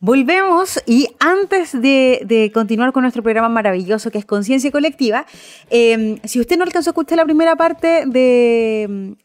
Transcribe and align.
Volvemos 0.00 0.80
y 0.86 1.08
antes 1.18 1.72
de, 1.72 2.52
continuar 2.54 2.92
con 2.92 3.02
nuestro 3.02 3.20
programa 3.20 3.48
maravilloso 3.48 4.12
que 4.12 4.18
es 4.18 4.24
Conciencia 4.24 4.70
Colectiva, 4.70 5.26
em, 5.70 6.20
si 6.22 6.38
usted 6.38 6.56
no 6.56 6.62
alcanzó 6.62 6.90
a 6.90 6.92
escuchar 6.92 7.18
la 7.18 7.24
primera 7.24 7.56
parte 7.56 8.04
de, 8.06 9.16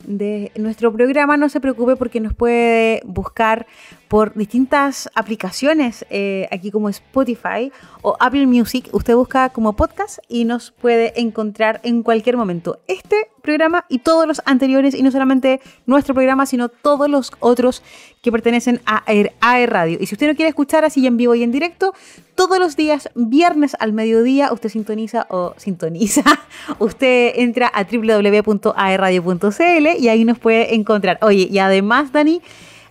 nuestro 0.55 0.91
programa, 0.91 1.37
no 1.37 1.47
se 1.49 1.59
preocupe 1.59 1.95
porque 1.95 2.19
nos 2.19 2.33
puede 2.33 3.03
buscar 3.05 3.67
por 4.07 4.33
distintas 4.33 5.11
aplicaciones, 5.13 6.05
eh, 6.09 6.47
aquí 6.51 6.71
como 6.71 6.89
Spotify 6.89 7.71
o 8.01 8.15
Apple 8.19 8.47
Music. 8.47 8.89
Usted 8.93 9.15
busca 9.15 9.49
como 9.49 9.73
podcast 9.73 10.19
y 10.27 10.45
nos 10.45 10.71
puede 10.71 11.19
encontrar 11.19 11.81
en 11.83 12.01
cualquier 12.01 12.35
momento. 12.35 12.79
Este 12.87 13.27
programa 13.43 13.85
y 13.89 13.99
todos 13.99 14.25
los 14.25 14.41
anteriores, 14.45 14.95
y 14.95 15.03
no 15.03 15.11
solamente 15.11 15.61
nuestro 15.85 16.15
programa, 16.15 16.45
sino 16.45 16.69
todos 16.69 17.09
los 17.09 17.31
otros 17.39 17.83
que 18.21 18.31
pertenecen 18.31 18.81
a 18.85 19.03
AER, 19.05 19.69
Radio. 19.69 19.97
Y 19.99 20.05
si 20.05 20.15
usted 20.15 20.27
no 20.27 20.35
quiere 20.35 20.49
escuchar 20.49 20.62
así 20.83 21.05
en 21.05 21.17
vivo 21.17 21.35
y 21.35 21.43
en 21.43 21.51
directo, 21.51 21.93
todos 22.35 22.59
los 22.59 22.75
días, 22.75 23.09
viernes 23.15 23.75
al 23.79 23.93
mediodía, 23.93 24.51
usted 24.51 24.69
sintoniza 24.69 25.27
o 25.29 25.53
sintoniza, 25.57 26.23
usted 26.79 27.33
entra 27.35 27.71
a 27.73 27.83
www.aerradio.cl 27.83 29.87
y 29.99 30.07
ahí 30.07 30.25
nos 30.25 30.39
puede 30.39 30.75
encontrar. 30.75 31.19
Oye, 31.21 31.47
y 31.49 31.59
además, 31.59 32.11
Dani, 32.11 32.41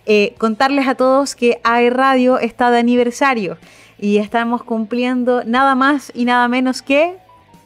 eh, 0.05 0.35
contarles 0.37 0.87
a 0.87 0.95
todos 0.95 1.35
que 1.35 1.59
AE 1.63 1.89
Radio 1.89 2.39
está 2.39 2.71
de 2.71 2.79
aniversario 2.79 3.57
y 3.99 4.17
estamos 4.17 4.63
cumpliendo 4.63 5.43
nada 5.45 5.75
más 5.75 6.11
y 6.13 6.25
nada 6.25 6.47
menos 6.47 6.81
que 6.81 7.17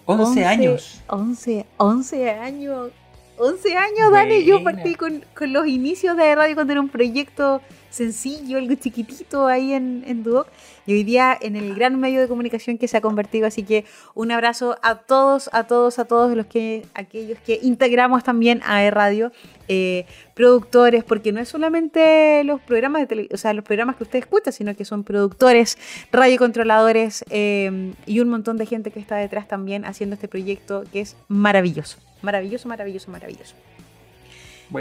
11, 0.05 0.45
años. 0.45 1.02
11, 1.08 1.66
11 1.77 2.31
años. 2.31 2.91
11 3.38 3.75
años, 3.75 4.11
Dani. 4.11 4.44
Yo 4.44 4.63
partí 4.63 4.95
con, 4.95 5.23
con, 5.38 5.53
los 5.53 5.67
inicios 5.67 6.17
de 6.17 6.33
radio 6.33 6.55
cuando 6.55 6.73
era 6.73 6.81
un 6.81 6.89
proyecto 6.89 7.61
sencillo, 7.89 8.57
algo 8.57 8.75
chiquitito 8.75 9.47
ahí 9.47 9.73
en, 9.73 10.03
en 10.07 10.23
Duoc 10.23 10.47
y 10.88 10.93
hoy 10.93 11.03
día 11.03 11.38
en 11.39 11.55
el 11.55 11.75
gran 11.75 11.99
medio 11.99 12.21
de 12.21 12.27
comunicación 12.27 12.77
que 12.77 12.88
se 12.88 12.97
ha 12.97 13.02
convertido. 13.02 13.45
Así 13.45 13.63
que 13.63 13.85
un 14.16 14.31
abrazo 14.31 14.77
a 14.81 14.95
todos, 14.95 15.49
a 15.52 15.66
todos, 15.66 15.99
a 15.99 16.05
todos 16.05 16.35
los 16.35 16.45
que, 16.45 16.85
aquellos 16.94 17.38
que 17.39 17.59
integramos 17.61 18.23
también 18.23 18.61
a 18.66 18.83
e 18.83 18.89
Radio, 18.89 19.31
eh, 19.67 20.05
productores, 20.33 21.03
porque 21.03 21.33
no 21.33 21.41
es 21.41 21.49
solamente 21.49 22.44
los 22.45 22.61
programas 22.61 23.02
de 23.02 23.07
televisión, 23.07 23.35
o 23.35 23.38
sea, 23.38 23.53
los 23.53 23.66
programas 23.66 23.97
que 23.97 24.03
usted 24.03 24.19
escucha, 24.19 24.51
sino 24.53 24.75
que 24.75 24.85
son 24.85 25.03
productores, 25.03 25.77
radiocontroladores 26.11 27.25
eh, 27.29 27.94
y 28.05 28.19
un 28.22 28.29
montón 28.29 28.57
de 28.57 28.66
gente 28.66 28.91
que 28.91 28.99
está 28.99 29.17
detrás 29.17 29.47
también 29.47 29.83
haciendo 29.83 30.13
este 30.13 30.29
proyecto 30.29 30.83
que 30.94 31.01
es 31.01 31.17
maravilloso, 31.27 31.97
maravilloso, 32.22 32.69
maravilloso, 32.69 33.11
maravilloso. 33.11 33.55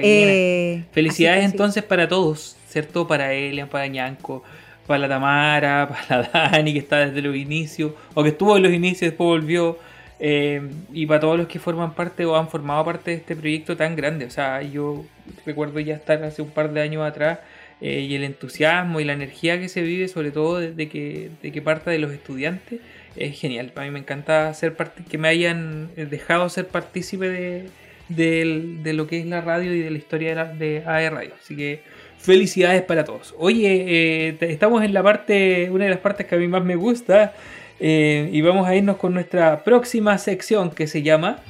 Eh, 0.03 0.85
Felicidades 0.93 1.45
entonces 1.45 1.83
para 1.83 2.09
todos, 2.09 2.57
¿cierto? 2.77 3.07
Para 3.07 3.33
Elian, 3.33 3.69
para 3.69 3.87
Ñanco, 3.87 4.43
para 4.87 4.99
la 4.99 5.09
Tamara, 5.09 5.89
para 6.09 6.29
la 6.31 6.51
Dani 6.51 6.75
que 6.75 6.79
está 6.81 7.07
desde 7.07 7.23
los 7.23 7.35
inicios, 7.35 7.93
o 8.13 8.23
que 8.23 8.29
estuvo 8.31 8.55
en 8.55 8.65
los 8.65 8.73
inicios 8.73 9.13
después 9.13 9.27
volvió, 9.29 9.79
eh, 10.21 10.61
y 10.93 11.07
para 11.07 11.21
todos 11.21 11.39
los 11.39 11.47
que 11.47 11.59
forman 11.59 11.95
parte 11.95 12.27
o 12.27 12.37
han 12.37 12.49
formado 12.51 12.85
parte 12.85 13.13
de 13.13 13.17
este 13.17 13.35
proyecto 13.35 13.79
tan 13.79 13.97
grande. 13.97 14.27
O 14.27 14.31
sea, 14.31 14.61
yo 14.61 15.07
recuerdo 15.47 15.81
ya 15.81 15.95
estar 15.95 16.23
hace 16.23 16.43
un 16.43 16.51
par 16.51 16.71
de 16.71 16.83
años 16.83 17.03
atrás 17.03 17.39
eh, 17.81 18.01
y 18.01 18.15
el 18.15 18.25
entusiasmo 18.25 19.01
y 19.01 19.05
la 19.05 19.15
energía 19.15 19.59
que 19.59 19.71
se 19.71 19.81
vive, 19.81 20.09
sobre 20.09 20.31
todo 20.31 20.59
desde 20.59 20.91
que, 20.91 21.31
de 21.43 21.53
que 21.53 21.63
parte 21.63 21.91
de 21.91 21.99
los 21.99 22.13
estudiantes, 22.13 22.81
es 23.17 23.41
genial. 23.41 23.73
A 23.75 23.85
mí 23.85 23.91
me 23.91 24.01
encanta 24.01 24.53
ser 24.53 24.75
parte, 24.75 25.03
que 25.11 25.17
me 25.17 25.29
hayan 25.29 25.89
dejado 25.97 26.51
ser 26.51 26.69
partícipe 26.69 27.27
de, 27.31 27.71
de, 28.11 28.93
lo 28.93 29.07
que 29.07 29.19
es 29.21 29.27
la 29.27 29.41
radio 29.41 29.75
y 29.75 29.81
de 29.81 29.91
la 29.91 29.97
historia 29.97 30.29
de, 30.29 30.35
la, 30.35 30.45
de 30.45 30.83
AE 30.87 31.09
Radio. 31.09 31.33
Así 31.41 31.57
que 31.57 31.96
Felicidades 32.19 32.83
para 32.83 33.05
todos. 33.05 33.35
Oye, 33.39 33.85
eh, 34.29 34.37
estamos 34.41 34.83
en 34.83 34.93
la 34.93 35.03
parte, 35.03 35.71
una 35.71 35.85
de 35.85 35.91
las 35.91 36.01
partes 36.01 36.27
que 36.27 36.35
a 36.35 36.39
mí 36.39 36.49
más 36.49 36.65
me 36.65 36.77
gusta. 36.77 37.35
Eh, 37.79 38.31
y 38.33 38.41
vamos 38.41 38.67
a 38.67 38.75
irnos 38.75 38.97
con 38.97 39.13
nuestra 39.15 39.63
próxima 39.63 40.17
sección 40.19 40.71
que 40.71 40.87
se 40.87 41.03
llama. 41.03 41.43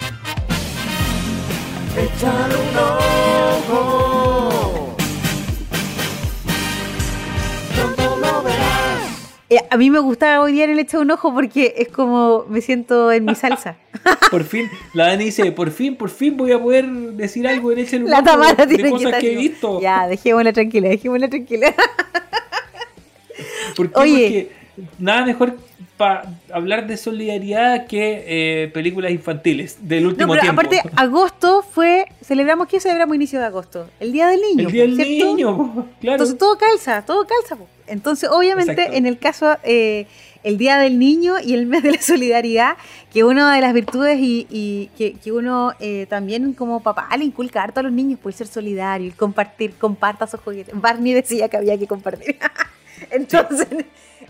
A 9.71 9.77
mí 9.77 9.91
me 9.91 9.99
gusta 9.99 10.41
hoy 10.41 10.53
día 10.53 10.65
en 10.65 10.71
el 10.71 10.79
hecho 10.79 11.01
un 11.01 11.11
ojo 11.11 11.33
porque 11.33 11.75
es 11.77 11.89
como 11.89 12.45
me 12.49 12.61
siento 12.61 13.13
en 13.13 13.25
mi 13.25 13.35
salsa. 13.35 13.77
por 14.31 14.45
fin, 14.45 14.69
la 14.95 15.09
Dani 15.09 15.25
dice, 15.25 15.53
por 15.53 15.71
fin, 15.71 15.97
por 15.97 16.11
fin 16.11 16.37
voy 16.37 16.53
a 16.53 16.61
poder 16.61 16.87
decir 16.87 17.47
algo 17.47 17.73
en 17.73 17.79
ese 17.79 17.99
lugar 17.99 18.25
la 18.25 18.67
de 18.67 18.91
cosas 18.91 19.15
que, 19.21 19.33
he 19.33 19.37
visto. 19.37 19.81
Ya, 19.81 20.07
dejémosla 20.07 20.53
tranquila, 20.53 20.89
dejémosla 20.89 21.29
tranquila. 21.29 21.75
¿Por 23.77 23.91
Oye, 23.95 24.49
Porque 24.49 24.51
nada 24.99 25.25
mejor 25.25 25.57
para 25.97 26.25
hablar 26.53 26.87
de 26.87 26.97
solidaridad 26.97 27.87
que 27.87 28.25
eh, 28.27 28.69
películas 28.69 29.11
infantiles 29.13 29.79
del 29.81 30.07
último 30.07 30.27
no, 30.27 30.33
pero 30.33 30.43
tiempo. 30.43 30.61
Aparte, 30.61 30.83
agosto 30.97 31.63
fue. 31.63 32.07
¿Celebramos 32.23 32.69
qué 32.69 32.81
celebramos 32.81 33.17
inicio 33.17 33.39
de 33.39 33.47
agosto? 33.47 33.89
El 34.01 34.13
Día 34.13 34.29
del 34.29 34.41
Niño. 34.41 34.69
El 34.69 34.73
Día 34.73 34.83
del 34.83 34.97
Niño, 34.97 35.89
claro. 36.01 36.17
Entonces 36.17 36.39
todo 36.39 36.59
calza, 36.59 37.03
todo 37.03 37.27
calza. 37.27 37.63
Entonces, 37.87 38.29
obviamente, 38.31 38.97
en 38.97 39.07
el 39.07 39.19
caso. 39.19 39.57
Eh, 39.63 40.07
el 40.47 40.59
Día 40.59 40.79
del 40.79 41.01
Niño 41.01 41.41
y 41.45 41.55
el 41.55 41.67
mes 41.67 41.83
de 41.83 41.91
la 41.91 42.01
solidaridad, 42.01 42.77
que 43.13 43.25
una 43.25 43.53
de 43.53 43.61
las 43.61 43.75
virtudes 43.75 44.17
y, 44.21 44.89
que, 44.97 45.33
uno 45.33 45.73
eh, 45.81 46.07
también 46.09 46.53
como 46.53 46.85
papá 46.85 47.09
le 47.17 47.25
inculca 47.25 47.65
a 47.65 47.69
todos 47.69 47.87
los 47.87 47.93
niños 47.93 48.21
puede 48.21 48.37
ser 48.37 48.47
solidario, 48.47 49.09
y 49.09 49.11
compartir, 49.11 49.75
comparta 49.75 50.25
sus 50.29 50.39
juguetes. 50.39 50.73
Barney 50.81 51.15
decía 51.15 51.49
que 51.49 51.57
había 51.57 51.77
que 51.77 51.89
compartir. 51.89 52.39
Entonces, 53.11 53.67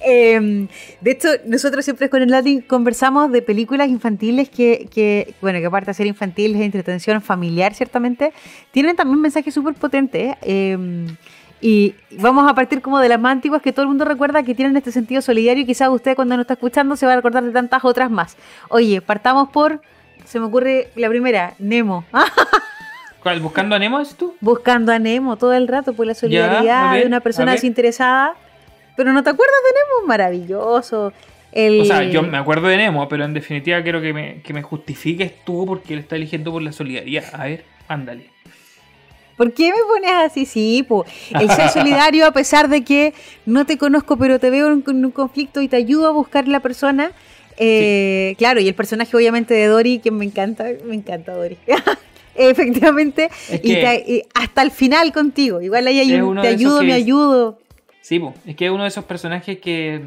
Em, 0.01 0.69
de 1.01 1.11
hecho, 1.11 1.29
nosotros 1.47 1.84
siempre 1.84 2.09
con 2.09 2.23
el 2.23 2.31
Latin 2.31 2.61
conversamos 2.61 3.33
de 3.33 3.43
películas 3.43 3.89
infantiles 3.89 4.49
que, 4.49 5.34
bueno, 5.41 5.59
que 5.59 5.67
aparte 5.67 5.91
de 5.91 5.95
ser 5.95 6.07
infantiles, 6.07 6.59
de 6.59 6.65
entretención 6.65 7.21
familiar, 7.23 7.75
ciertamente, 7.75 8.33
tienen 8.71 8.97
también 8.97 9.21
mensajes 9.21 9.53
súper 9.55 9.75
potentes. 9.75 10.37
Em, 10.43 11.07
y 11.61 11.95
vamos 12.19 12.49
a 12.51 12.55
partir 12.55 12.83
como 12.83 12.99
de 12.99 13.09
las 13.09 13.19
más 13.19 13.33
antiguas 13.33 13.62
que 13.62 13.73
todo 13.73 13.83
el 13.83 13.89
mundo 13.89 14.05
recuerda 14.05 14.43
que 14.43 14.55
tienen 14.55 14.77
este 14.77 14.93
sentido 14.93 15.23
solidario 15.23 15.62
y 15.62 15.67
quizás 15.67 15.89
usted 15.89 16.15
cuando 16.15 16.37
nos 16.37 16.45
está 16.45 16.55
escuchando 16.55 16.97
se 16.97 17.07
va 17.07 17.15
a 17.15 17.17
recordar 17.17 17.43
de 17.45 17.51
tantas 17.51 17.84
otras 17.84 18.11
más. 18.11 18.37
Oye, 18.69 19.01
partamos 19.01 19.49
por, 19.49 19.81
se 20.25 20.39
me 20.39 20.47
ocurre 20.47 20.91
la 20.97 21.09
primera, 21.09 21.55
Nemo. 21.59 22.05
¿Cuál? 23.23 23.41
¿Buscando 23.41 23.75
a 23.75 23.78
Nemo 23.78 23.99
es 24.01 24.15
tú? 24.15 24.34
Buscando 24.41 24.93
a 24.93 24.99
Nemo 24.99 25.37
todo 25.37 25.55
el 25.55 25.67
rato 25.67 25.95
por 25.95 26.07
la 26.07 26.15
solidaridad 26.15 26.95
de 26.95 27.07
una 27.07 27.21
persona 27.21 27.53
desinteresada 27.53 28.34
pero 28.97 29.12
no 29.12 29.23
te 29.23 29.31
acuerdas 29.31 29.57
de 29.65 29.73
Nemo, 29.73 30.09
maravilloso. 30.09 31.12
O 31.81 31.84
sea, 31.84 32.03
yo 32.03 32.23
me 32.23 32.37
acuerdo 32.37 32.69
de 32.69 32.77
Nemo, 32.77 33.09
pero 33.09 33.25
en 33.25 33.33
definitiva 33.33 33.83
quiero 33.83 34.03
que 34.03 34.12
me, 34.12 34.43
que 34.43 34.53
me 34.53 34.62
justifiques 34.62 35.33
tú 35.45 35.65
porque 35.67 35.95
él 35.95 36.01
está 36.01 36.17
eligiendo 36.17 36.53
por 36.53 36.62
la 36.62 36.73
solidaridad. 36.73 37.25
A 37.33 37.45
ver, 37.45 37.65
ándale. 37.89 38.31
¿Por 39.37 39.53
qué 39.53 39.71
me 39.71 39.79
pones 39.87 40.11
así? 40.12 40.47
Sí, 40.47 40.84
pues 40.87 41.11
el 41.39 41.51
ser 41.51 41.69
solidario 41.69 42.27
a 42.27 42.33
pesar 42.33 42.69
de 42.69 42.84
que 42.84 43.12
no 43.45 43.67
te 43.67 43.77
conozco, 43.77 44.17
pero 44.17 44.39
te 44.39 44.51
veo 44.51 44.73
en, 44.73 44.83
un 44.87 45.11
conflicto 45.11 45.61
y 45.61 45.69
te 45.69 45.77
ayudo 45.77 46.09
a 46.09 46.11
buscar 46.11 46.49
la 46.49 46.61
persona. 46.61 47.13
Eh, 47.59 48.34
claro, 48.39 48.61
y 48.61 48.69
el 48.69 48.75
personaje 48.75 49.15
obviamente 49.17 49.55
de 49.55 49.67
Dory, 49.67 49.99
que 49.99 50.11
me 50.11 50.25
encanta, 50.25 50.67
me 50.84 50.95
encanta 50.95 51.33
Dory. 51.33 51.59
Efectivamente, 52.34 53.31
y, 53.63 54.23
hasta 54.34 54.63
el 54.63 54.71
final 54.71 55.13
contigo. 55.13 55.61
Igual 55.63 55.87
ahí 55.87 56.01
hay 56.01 56.21
un, 56.21 56.41
te 56.41 56.49
ayudo, 56.49 56.83
me 56.83 56.93
ayudo. 56.93 57.59
Sí, 58.06 58.22
es 58.47 58.55
que 58.55 58.67
es 58.67 58.71
uno 58.71 58.84
de 58.84 58.89
esos 58.89 59.05
personajes 59.05 59.59
que 59.59 60.00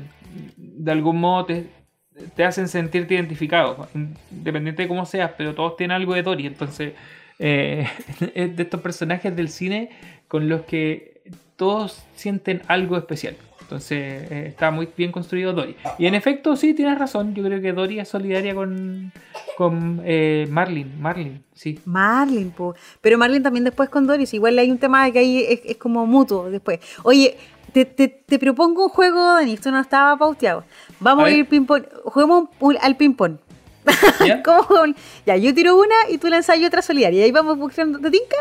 de 0.56 0.90
algún 0.90 1.20
modo 1.20 1.46
te, 1.46 2.46
hacen 2.46 2.70
sentirte 2.70 3.16
identificado, 3.16 3.90
independiente 4.32 4.84
de 4.84 4.88
cómo 4.88 5.06
seas, 5.06 5.32
pero 5.38 5.54
todos 5.54 5.76
tienen 5.76 5.98
algo 5.98 6.14
de 6.14 6.24
Dory. 6.24 6.48
Entonces, 6.48 6.94
eh, 7.40 7.90
es 8.36 8.56
de 8.56 8.64
estos 8.64 8.80
personajes 8.80 9.36
del 9.36 9.50
cine 9.50 9.90
con 10.30 10.48
los 10.48 10.62
que 10.62 11.24
todos 11.58 12.02
sienten 12.16 12.62
algo 12.70 12.96
especial. 12.96 13.36
Entonces 13.64 14.32
eh, 14.32 14.46
está 14.48 14.72
muy 14.72 14.88
bien 14.96 15.12
construido 15.12 15.52
Dory. 15.52 15.76
Y 15.98 16.06
en 16.06 16.16
efecto, 16.16 16.56
sí, 16.56 16.74
tienes 16.74 16.98
razón. 16.98 17.36
Yo 17.36 17.44
creo 17.44 17.60
que 17.60 17.74
Dory 17.74 18.00
es 18.00 18.08
solidaria 18.08 18.56
con, 18.56 19.12
con 19.58 20.02
eh, 20.06 20.48
Marlin. 20.50 20.94
Marlin, 21.02 21.44
sí. 21.54 21.78
Marlin, 21.84 22.54
pero 23.02 23.18
Marlin 23.18 23.44
también 23.44 23.66
después 23.66 23.90
con 23.90 24.08
Dory. 24.08 24.26
Igual 24.32 24.58
hay 24.58 24.72
un 24.72 24.78
tema 24.78 25.12
que 25.12 25.20
ahí 25.20 25.46
es 25.66 25.76
como 25.76 26.06
mutuo 26.06 26.50
después. 26.50 26.80
Oye, 27.04 27.36
te, 27.72 27.86
te, 27.86 28.40
propongo 28.40 28.86
un 28.86 28.90
juego, 28.90 29.36
Dani, 29.36 29.54
esto 29.54 29.72
no 29.72 29.80
estaba 29.80 30.18
pauteado. 30.18 30.64
Vamos 31.00 31.26
a, 31.26 31.32
ir 31.32 31.48
ping-pong, 31.48 31.84
juguemos 32.06 32.50
al 32.82 32.96
ping-pong. 32.96 33.38
¿Ya? 34.26 34.44
ya, 35.26 35.38
yo 35.38 35.54
tiro 35.54 35.78
una 35.78 35.96
y 36.10 36.18
tú 36.18 36.28
lanzas 36.28 36.58
otra 36.66 36.82
solidaria. 36.82 37.20
Y 37.20 37.24
ahí 37.24 37.32
vamos 37.32 37.58
buscando 37.58 37.98
de 38.00 38.12
tinca. 38.12 38.38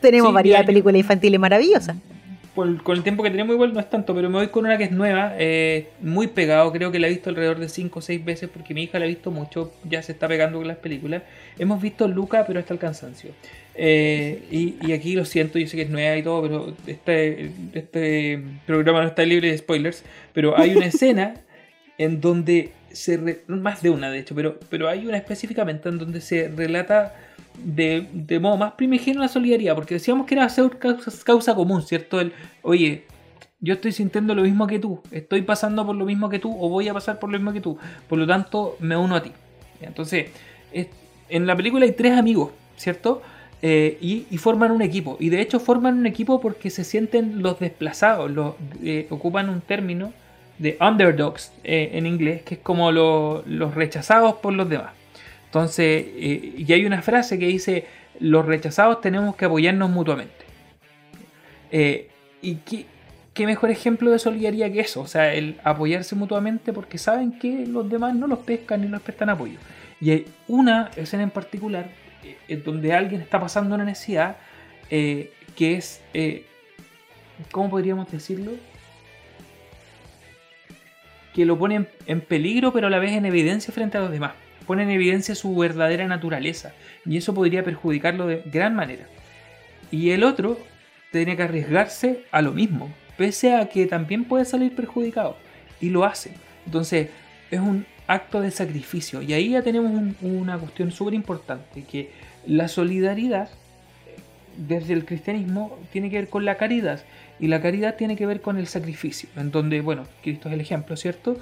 Tenemos 0.00 0.32
variedad 0.32 0.60
de 0.60 0.64
películas 0.64 0.98
infantiles 0.98 1.38
maravillosas. 1.38 1.96
con, 2.54 2.80
el 2.96 3.02
tiempo 3.02 3.22
que 3.22 3.30
tenemos 3.30 3.54
igual 3.54 3.72
no 3.72 3.80
es 3.80 3.88
tanto, 3.88 4.14
pero 4.14 4.28
me 4.30 4.38
voy 4.38 4.48
con 4.48 4.64
una 4.64 4.78
que 4.78 4.84
es 4.84 4.92
nueva, 4.92 5.34
eh, 5.38 5.88
muy 6.00 6.26
pegado, 6.26 6.72
creo 6.72 6.90
que 6.90 6.98
la 6.98 7.06
he 7.06 7.10
visto 7.10 7.30
alrededor 7.30 7.58
de 7.58 7.68
5 7.68 7.98
o 7.98 8.02
6 8.02 8.24
veces 8.24 8.50
porque 8.52 8.74
mi 8.74 8.84
hija 8.84 8.98
la 8.98 9.04
ha 9.04 9.08
visto 9.08 9.30
mucho, 9.30 9.72
ya 9.84 10.02
se 10.02 10.12
está 10.12 10.26
pegando 10.26 10.58
con 10.58 10.66
las 10.66 10.78
películas. 10.78 11.22
Hemos 11.58 11.80
visto 11.80 12.08
Luca, 12.08 12.44
pero 12.46 12.60
hasta 12.60 12.72
el 12.72 12.80
cansancio. 12.80 13.32
Eh, 13.82 14.42
y, 14.50 14.92
aquí 14.92 15.14
lo 15.14 15.24
siento, 15.24 15.58
yo 15.58 15.66
sé 15.66 15.74
que 15.74 15.84
es 15.84 15.88
nueva 15.88 16.14
y 16.14 16.22
todo, 16.22 16.42
pero 16.42 16.74
este, 16.86 17.50
este 17.72 18.42
programa 18.66 19.00
no 19.00 19.08
está 19.08 19.22
libre 19.22 19.50
de 19.50 19.56
spoilers, 19.56 20.04
pero 20.34 20.58
hay 20.58 20.76
una 20.76 20.84
escena 20.94 21.36
en 21.96 22.20
donde 22.20 22.72
se... 22.92 23.42
más 23.48 23.80
de 23.80 23.88
una 23.88 24.10
de 24.10 24.18
hecho, 24.18 24.34
pero, 24.34 24.60
pero 24.68 24.86
hay 24.86 25.06
una 25.06 25.16
específicamente 25.16 25.88
en 25.88 25.96
donde 25.96 26.20
se 26.20 26.48
relata 26.48 27.14
de, 27.56 28.06
de 28.12 28.38
modo 28.38 28.58
más 28.58 28.72
primigenio 28.72 29.22
la 29.22 29.28
solidaridad, 29.28 29.74
porque 29.74 29.94
decíamos 29.94 30.26
que 30.26 30.34
era 30.34 30.44
hacer 30.44 30.78
causa, 30.78 31.10
causa 31.24 31.54
común, 31.54 31.80
¿cierto? 31.80 32.20
El, 32.20 32.34
oye, 32.60 33.04
yo 33.60 33.72
estoy 33.72 33.92
sintiendo 33.92 34.34
lo 34.34 34.42
mismo 34.42 34.66
que 34.66 34.78
tú, 34.78 35.00
estoy 35.10 35.40
pasando 35.40 35.86
por 35.86 35.96
lo 35.96 36.04
mismo 36.04 36.28
que 36.28 36.38
tú 36.38 36.54
o 36.62 36.68
voy 36.68 36.86
a 36.88 36.92
pasar 36.92 37.18
por 37.18 37.30
lo 37.30 37.38
mismo 37.38 37.54
que 37.54 37.62
tú, 37.62 37.78
por 38.10 38.18
lo 38.18 38.26
tanto 38.26 38.76
me 38.78 38.94
uno 38.94 39.16
a 39.16 39.22
ti. 39.22 39.32
Entonces, 39.80 40.26
en 41.30 41.46
la 41.46 41.56
película 41.56 41.86
hay 41.86 41.92
tres 41.92 42.12
amigos, 42.18 42.50
¿cierto? 42.76 43.22
Eh, 43.62 43.98
y, 44.00 44.38
forman 44.38 44.70
un 44.70 44.80
equipo. 44.82 45.16
Y 45.20 45.28
de 45.28 45.40
hecho 45.40 45.60
forman 45.60 45.98
un 45.98 46.06
equipo 46.06 46.40
porque 46.40 46.70
se 46.70 46.82
sienten 46.84 47.42
los 47.42 47.58
desplazados, 47.58 48.30
los, 48.30 48.54
eh, 48.82 49.06
ocupan 49.10 49.50
un 49.50 49.60
término 49.60 50.12
de 50.58 50.78
underdogs 50.80 51.52
eh, 51.62 51.90
en 51.94 52.06
inglés, 52.06 52.42
que 52.42 52.54
es 52.54 52.60
como 52.60 52.90
los 52.90 53.74
rechazados 53.74 54.36
por 54.36 54.54
los 54.54 54.68
demás. 54.68 54.92
Entonces, 55.46 56.06
y 56.16 56.72
hay 56.72 56.86
una 56.86 57.02
frase 57.02 57.38
que 57.38 57.46
dice, 57.46 57.84
los 58.20 58.46
rechazados 58.46 59.00
tenemos 59.00 59.34
que 59.36 59.46
apoyarnos 59.46 59.90
mutuamente. 59.90 60.44
Y 62.42 62.54
qué, 63.34 63.46
mejor 63.46 63.70
ejemplo 63.70 64.10
de 64.10 64.18
solidaridad 64.18 64.70
que 64.70 64.80
eso, 64.80 65.00
o 65.00 65.06
sea, 65.06 65.34
el 65.34 65.58
apoyarse 65.64 66.14
mutuamente 66.14 66.72
porque 66.72 66.98
saben 66.98 67.32
que 67.38 67.66
los 67.66 67.90
demás 67.90 68.14
no 68.14 68.26
los 68.26 68.38
pescan 68.40 68.82
ni 68.82 68.88
los 68.88 69.02
prestan 69.02 69.30
apoyo. 69.30 69.58
Y 70.00 70.10
hay 70.10 70.26
una 70.46 70.90
escena 70.96 71.24
en 71.24 71.30
particular 71.30 71.90
donde 72.64 72.92
alguien 72.92 73.20
está 73.20 73.40
pasando 73.40 73.74
una 73.74 73.84
necesidad 73.84 74.36
que 74.88 75.30
es, 75.58 76.00
¿cómo 77.50 77.70
podríamos 77.70 78.10
decirlo? 78.10 78.52
Que 81.34 81.44
lo 81.44 81.58
pone 81.58 81.86
en 82.06 82.20
peligro 82.20 82.72
pero 82.72 82.88
a 82.88 82.90
la 82.90 82.98
vez 82.98 83.12
en 83.12 83.26
evidencia 83.26 83.72
frente 83.72 83.98
a 83.98 84.00
los 84.00 84.10
demás 84.10 84.32
pone 84.66 84.84
en 84.84 84.90
evidencia 84.90 85.34
su 85.34 85.56
verdadera 85.56 86.06
naturaleza 86.06 86.72
y 87.04 87.16
eso 87.16 87.34
podría 87.34 87.64
perjudicarlo 87.64 88.28
de 88.28 88.42
gran 88.46 88.76
manera. 88.76 89.06
Y 89.90 90.10
el 90.10 90.22
otro 90.22 90.58
tiene 91.10 91.36
que 91.36 91.42
arriesgarse 91.42 92.24
a 92.30 92.40
lo 92.40 92.52
mismo, 92.52 92.88
pese 93.16 93.54
a 93.56 93.68
que 93.68 93.86
también 93.86 94.24
puede 94.24 94.44
salir 94.44 94.76
perjudicado 94.76 95.36
y 95.80 95.88
lo 95.88 96.04
hace. 96.04 96.34
Entonces 96.66 97.08
es 97.50 97.58
un 97.58 97.84
acto 98.10 98.40
de 98.40 98.50
sacrificio 98.50 99.22
y 99.22 99.32
ahí 99.34 99.50
ya 99.50 99.62
tenemos 99.62 99.92
una 100.20 100.58
cuestión 100.58 100.90
súper 100.90 101.14
importante, 101.14 101.84
que 101.84 102.10
la 102.44 102.66
solidaridad 102.66 103.48
desde 104.56 104.94
el 104.94 105.04
cristianismo 105.04 105.78
tiene 105.92 106.10
que 106.10 106.16
ver 106.16 106.28
con 106.28 106.44
la 106.44 106.56
caridad 106.56 107.00
y 107.38 107.46
la 107.46 107.62
caridad 107.62 107.94
tiene 107.94 108.16
que 108.16 108.26
ver 108.26 108.40
con 108.40 108.58
el 108.58 108.66
sacrificio, 108.66 109.28
en 109.36 109.52
donde, 109.52 109.80
bueno, 109.80 110.08
Cristo 110.22 110.48
es 110.48 110.54
el 110.54 110.60
ejemplo, 110.60 110.96
¿cierto? 110.96 111.36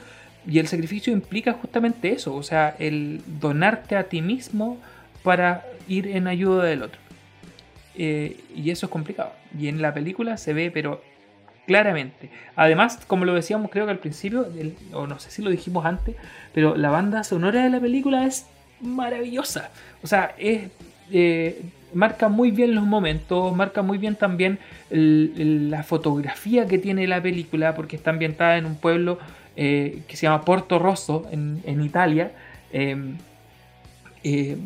Y 0.47 0.59
el 0.59 0.69
sacrificio 0.69 1.11
implica 1.11 1.55
justamente 1.55 2.13
eso, 2.13 2.35
o 2.35 2.43
sea, 2.43 2.77
el 2.79 3.23
donarte 3.41 3.97
a 3.97 4.05
ti 4.05 4.21
mismo 4.21 4.77
para 5.23 5.65
ir 5.89 6.07
en 6.09 6.27
ayuda 6.27 6.65
del 6.65 6.83
otro. 6.83 7.01
Eh, 7.97 8.37
y 8.55 8.71
eso 8.71 8.87
es 8.87 8.93
complicado. 8.93 9.33
Y 9.59 9.69
en 9.69 9.81
la 9.81 9.95
película 9.95 10.37
se 10.37 10.53
ve, 10.53 10.71
pero 10.71 11.03
claramente. 11.69 12.31
Además, 12.57 12.99
como 13.07 13.27
lo 13.27 13.35
decíamos 13.35 13.71
creo 13.71 13.85
que 13.85 13.93
al 13.93 13.99
principio, 13.99 14.49
o 14.95 15.07
no 15.07 15.19
sé 15.21 15.31
si 15.31 15.43
lo 15.43 15.51
dijimos 15.51 15.85
antes, 15.85 16.17
pero 16.55 16.75
la 16.75 16.89
banda 16.89 17.23
sonora 17.23 17.63
de 17.63 17.69
la 17.69 17.79
película 17.79 18.25
es 18.25 18.47
maravillosa. 18.81 19.71
O 20.03 20.07
sea, 20.07 20.35
es, 20.39 20.71
eh, 21.13 21.63
marca 21.93 22.29
muy 22.31 22.51
bien 22.51 22.75
los 22.75 22.85
momentos, 22.85 23.55
marca 23.55 23.83
muy 23.83 23.99
bien 23.99 24.17
también 24.17 24.59
la 24.91 25.83
fotografía 25.83 26.67
que 26.67 26.79
tiene 26.79 27.07
la 27.07 27.23
película, 27.23 27.75
porque 27.75 27.97
está 27.97 28.11
ambientada 28.11 28.57
en 28.57 28.65
un 28.65 28.77
pueblo 28.77 29.19
eh, 29.55 30.03
que 30.09 30.17
se 30.17 30.23
llama 30.23 30.47
Porto 30.47 30.79
Rosso 30.79 31.27
en, 31.31 31.85
Italia. 31.85 32.33
Em, 32.73 33.19
eh, 34.25 34.57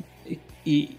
y, 0.64 0.96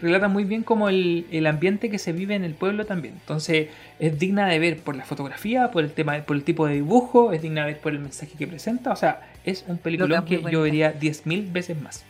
relata 0.00 0.28
muy 0.28 0.44
bien 0.44 0.62
como 0.62 0.88
el, 0.88 1.46
ambiente 1.46 1.90
que 1.90 1.98
se 1.98 2.12
vive 2.12 2.34
en 2.34 2.44
el 2.44 2.54
pueblo 2.54 2.86
también. 2.86 3.14
Entonces 3.14 3.68
es 3.98 4.18
digna 4.18 4.46
de 4.46 4.58
ver 4.58 4.78
por 4.78 4.96
la 4.96 5.04
fotografía, 5.04 5.70
por 5.70 5.84
el 5.84 5.92
tema, 5.92 6.18
por 6.22 6.36
el 6.36 6.44
tipo 6.44 6.66
de 6.66 6.74
dibujo, 6.74 7.32
es 7.32 7.42
digna 7.42 7.62
de 7.62 7.72
ver 7.72 7.80
por 7.80 7.92
el 7.92 8.00
mensaje 8.00 8.32
que 8.38 8.46
presenta. 8.46 8.92
O 8.92 8.96
sea, 8.96 9.20
es 9.44 9.64
un 9.66 9.78
película 9.78 10.24
que 10.24 10.42
yo 10.50 10.62
vería 10.62 10.98
10.000 10.98 11.52
veces 11.52 11.80
más. 11.80 12.04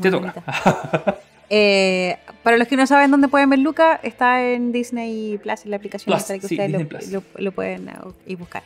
Te 0.00 0.10
toca. 0.10 0.34
Eh, 1.50 2.18
para 2.42 2.58
los 2.58 2.68
que 2.68 2.76
no 2.76 2.86
saben 2.86 3.10
dónde 3.10 3.26
pueden 3.26 3.48
ver 3.48 3.60
Luca, 3.60 3.98
está 4.02 4.42
en 4.42 4.70
Disney 4.70 5.38
Plus, 5.42 5.64
en 5.64 5.70
la 5.70 5.78
aplicación 5.78 6.14
para 6.14 6.38
que 6.38 6.44
ustedes 6.44 7.10
lo, 7.10 7.22
lo, 7.38 7.52
pueden 7.52 7.90
ir 8.26 8.36
buscar. 8.36 8.62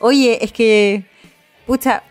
Oye, 0.00 0.44
es 0.44 0.52
que 0.52 1.04
pucha, 1.64 2.02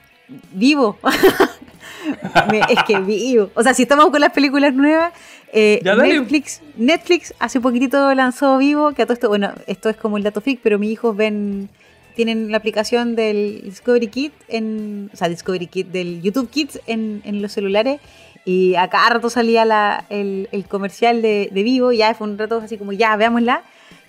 vivo. 0.54 0.98
es 2.70 2.84
que 2.84 3.00
vivo. 3.00 3.52
O 3.56 3.64
sea, 3.64 3.74
si 3.74 3.84
estamos 3.84 4.10
con 4.10 4.22
las 4.22 4.32
películas 4.32 4.74
nuevas, 4.74 5.14
eh, 5.54 5.80
Netflix, 5.84 6.62
Netflix 6.78 7.34
hace 7.38 7.62
poquitito 7.62 8.14
lanzó 8.16 8.58
Vivo, 8.58 8.94
que 8.94 9.04
a 9.04 9.06
todo 9.06 9.14
esto, 9.14 9.30
bueno, 9.30 9.54
esto 9.68 9.90
es 9.90 9.98
como 9.98 10.18
el 10.18 10.24
dato 10.24 10.42
freak, 10.42 10.60
pero 10.64 10.80
mis 10.80 10.92
hijos 10.92 11.16
ven, 11.16 11.70
tienen 12.16 12.52
la 12.52 12.58
aplicación 12.58 13.16
del 13.16 13.62
Discovery 13.64 14.08
Kids, 14.08 14.34
en, 14.48 15.12
o 15.14 15.16
sea, 15.16 15.30
Discovery 15.30 15.68
Kids, 15.68 15.92
del 15.92 16.22
YouTube 16.24 16.50
Kids 16.50 16.82
en, 16.88 17.22
los 17.42 17.52
celulares, 17.52 18.02
y 18.46 18.74
a 18.76 18.90
cada 18.90 19.10
rato 19.10 19.30
salía 19.30 19.64
la, 19.64 20.06
el, 20.10 20.66
comercial 20.68 21.22
de, 21.22 21.50
de 21.52 21.64
Vivo, 21.64 21.92
y 21.92 21.98
ya 21.98 22.14
fue 22.16 22.28
un 22.28 22.38
rato 22.38 22.58
así 22.58 22.78
como, 22.78 22.92
ya, 22.92 23.16
veámosla. 23.16 23.62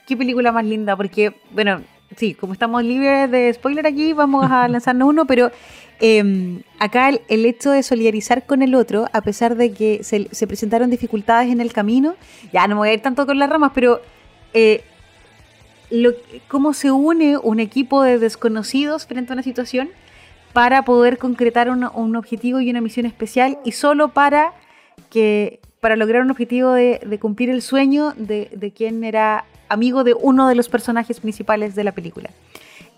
Qué 0.06 0.16
película 0.16 0.50
más 0.50 0.64
linda, 0.64 0.96
porque, 0.96 1.34
bueno, 1.50 1.82
sí, 2.16 2.34
como 2.34 2.52
estamos 2.52 2.82
libres 2.82 3.30
de 3.30 3.52
spoiler 3.52 3.86
aquí, 3.86 4.12
vamos 4.12 4.46
a 4.50 4.68
lanzarnos 4.68 5.08
uno, 5.08 5.26
pero 5.26 5.50
em, 6.00 6.62
acá 6.78 7.10
el, 7.10 7.46
hecho 7.46 7.70
de 7.70 7.82
solidarizar 7.82 8.46
con 8.46 8.62
el 8.62 8.74
otro, 8.74 9.08
a 9.12 9.20
pesar 9.20 9.56
de 9.56 9.72
que 9.72 10.02
se, 10.02 10.46
presentaron 10.46 10.90
dificultades 10.90 11.50
en 11.50 11.60
el 11.60 11.72
camino, 11.72 12.14
ya 12.52 12.66
no 12.66 12.76
me 12.76 12.80
voy 12.80 12.88
a 12.90 12.94
ir 12.94 13.02
tanto 13.02 13.26
con 13.26 13.38
las 13.38 13.48
ramas, 13.50 13.72
pero 13.74 14.00
eh, 14.52 14.84
cómo 16.48 16.74
se 16.74 16.90
une 16.90 17.38
un 17.38 17.60
equipo 17.60 18.02
de 18.02 18.18
desconocidos 18.18 19.06
frente 19.06 19.32
a 19.32 19.34
una 19.34 19.42
situación 19.42 19.90
para 20.52 20.84
poder 20.84 21.18
concretar 21.18 21.68
un, 21.68 22.16
objetivo 22.16 22.60
y 22.60 22.70
una 22.70 22.80
misión 22.80 23.06
especial 23.06 23.58
y 23.64 23.72
solo 23.72 24.08
para 24.08 24.52
que 25.10 25.60
para 25.84 25.96
lograr 25.96 26.22
un 26.22 26.30
objetivo 26.30 26.72
de, 26.72 27.18
cumplir 27.20 27.50
el 27.50 27.60
sueño 27.60 28.14
de, 28.16 28.48
de 28.56 28.70
quien 28.70 29.04
era 29.04 29.44
amigo 29.68 30.02
de 30.02 30.14
uno 30.14 30.48
de 30.48 30.54
los 30.54 30.70
personajes 30.70 31.20
principales 31.20 31.74
de 31.74 31.84
la 31.84 31.92
película. 31.92 32.30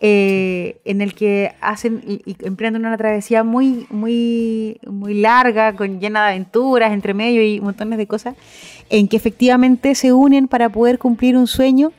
Eh, 0.01 0.77
en 0.85 1.01
el 1.01 1.13
que 1.13 1.53
hacen 1.61 2.23
emprenden 2.45 2.87
una 2.87 2.97
travesía 2.97 3.43
muy, 3.43 3.89
muy, 3.91 4.79
muy 4.87 5.15
larga, 5.15 5.75
con 5.75 5.99
llena 5.99 6.27
de 6.27 6.35
aventuras 6.35 6.93
entre 6.93 7.13
medio 7.13 7.43
y 7.43 7.61
montones 7.61 7.99
de 7.99 8.07
cosas, 8.07 8.37
en 8.89 9.09
que 9.09 9.17
efectivamente 9.17 9.97
se 9.97 10.13
unen 10.13 10.47
para 10.47 10.69
poder 10.69 11.01
cumplir 11.01 11.37
un 11.37 11.49
sueño 11.49 11.91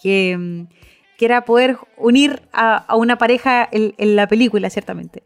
que, 0.00 0.64
que 1.18 1.24
era 1.26 1.44
poder 1.44 1.76
unir 1.98 2.40
a, 2.54 2.96
una 2.96 3.18
pareja 3.18 3.68
en, 3.70 4.16
la 4.16 4.26
película, 4.28 4.70
ciertamente. 4.70 5.24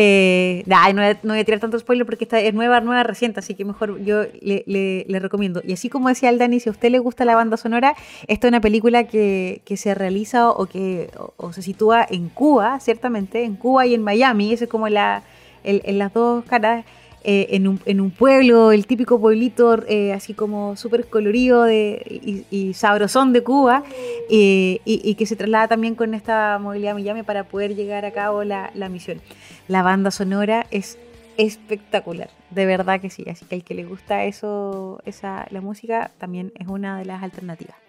Eh, 0.00 0.62
no, 0.66 1.02
voy 1.24 1.40
a 1.40 1.44
tirar 1.44 1.58
tanto 1.58 1.76
spoiler 1.76 2.06
porque 2.06 2.22
esta 2.22 2.38
es 2.38 2.54
nueva, 2.54 2.80
nueva, 2.80 3.02
reciente, 3.02 3.40
así 3.40 3.54
que 3.54 3.64
mejor 3.64 4.00
yo 4.04 4.22
le, 4.40 5.04
recomiendo. 5.18 5.60
Y 5.64 5.72
así 5.72 5.88
como 5.88 6.08
decía 6.08 6.30
el 6.30 6.38
Dani, 6.38 6.60
si 6.60 6.68
a 6.68 6.72
usted 6.72 6.92
le 6.92 7.00
gusta 7.00 7.24
la 7.24 7.34
banda 7.34 7.56
sonora, 7.56 7.96
esta 8.28 8.46
es 8.46 8.50
una 8.52 8.60
película 8.60 9.08
que, 9.08 9.60
se 9.74 9.94
realiza 9.96 10.50
o 10.50 10.66
que 10.66 11.10
se 11.50 11.62
sitúa 11.62 12.06
en 12.08 12.28
Cuba, 12.28 12.78
ciertamente, 12.78 13.42
en 13.42 13.56
Cuba 13.56 13.86
y 13.86 13.94
en 13.94 14.04
Miami, 14.04 14.52
eso 14.52 14.64
es 14.64 14.70
como 14.70 14.88
la, 14.88 15.24
en 15.64 15.98
las 15.98 16.14
dos 16.14 16.44
caras. 16.44 16.84
Eh, 17.24 17.48
en, 17.56 17.66
un, 17.66 17.80
en, 17.84 18.00
un, 18.00 18.12
pueblo, 18.12 18.70
el 18.70 18.86
típico 18.86 19.20
pueblito 19.20 19.82
eh, 19.88 20.12
así 20.12 20.34
como 20.34 20.76
súper 20.76 21.06
colorido 21.08 21.64
de, 21.64 22.46
y, 22.50 22.74
sabrosón 22.74 23.32
de 23.32 23.42
Cuba, 23.42 23.82
eh, 24.30 24.80
y, 24.84 25.14
que 25.16 25.26
se 25.26 25.34
traslada 25.34 25.66
también 25.66 25.96
con 25.96 26.14
esta 26.14 26.58
movilidad 26.60 26.94
Miami 26.94 27.24
para 27.24 27.44
poder 27.44 27.74
llegar 27.74 28.04
a 28.04 28.12
cabo 28.12 28.44
la, 28.44 28.70
la 28.74 28.88
misión. 28.88 29.20
La 29.66 29.82
banda 29.82 30.12
sonora 30.12 30.66
es 30.70 30.96
espectacular, 31.36 32.30
de 32.50 32.66
verdad 32.66 33.00
que 33.00 33.10
sí, 33.10 33.24
así 33.28 33.44
que 33.46 33.56
al 33.56 33.64
que 33.64 33.74
le 33.74 33.84
gusta 33.84 34.24
eso, 34.24 35.00
esa, 35.04 35.46
la 35.50 35.60
música, 35.60 36.12
también 36.18 36.52
es 36.54 36.68
una 36.68 36.98
de 36.98 37.04
las 37.04 37.22
alternativas. 37.22 37.87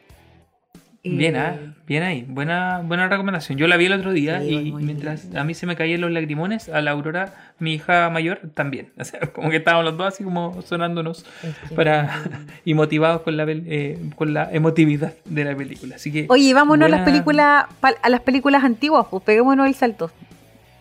Bien, 1.02 1.36
Eh, 1.36 1.40
ah, 1.40 1.56
bien 1.88 2.04
ahí. 2.04 2.26
Buena, 2.28 2.82
buena 2.84 3.08
recomendación. 3.08 3.58
Yo 3.58 3.68
la 3.68 3.78
vi 3.78 3.86
el 3.86 3.94
otro 3.94 4.12
día 4.12 4.42
Sí, 4.42 4.50
y 4.54 4.72
mientras 4.74 5.34
a 5.34 5.46
mí 5.46 5.54
se 5.54 5.66
me 5.66 5.78
caían 5.78 6.02
los 6.02 6.12
lagrimones, 6.12 6.68
a 6.68 6.82
la 6.82 6.92
Aurora, 6.92 7.34
mi 7.58 7.74
hija 7.76 8.10
mayor, 8.10 8.42
también. 8.54 8.90
O 9.00 9.06
sea, 9.06 9.20
como 9.34 9.50
que 9.50 9.58
estábamos 9.58 9.86
los 9.86 9.98
dos 9.98 10.08
así 10.14 10.24
como 10.26 10.62
sonándonos 10.62 11.26
es 11.42 11.56
que- 11.70 11.76
para 11.76 12.22
y 12.66 12.74
motivados 12.74 13.22
con 13.22 13.38
la, 13.38 13.46
eh, 13.48 13.98
con 14.18 14.34
la 14.34 14.50
emotividad 14.52 15.14
de 15.24 15.46
la 15.46 15.56
película. 15.56 15.96
Así 15.96 16.12
que, 16.12 16.26
Oye, 16.30 16.54
vámonos 16.54 16.88
a 16.88 16.90
las 16.90 17.00
buena- 17.00 17.06
películas 17.12 17.66
a 18.02 18.10
las 18.10 18.22
películas 18.22 18.64
antiguas, 18.66 19.06
pues 19.10 19.24
peguémonos 19.24 19.68
el 19.68 19.76
salto. 19.76 20.12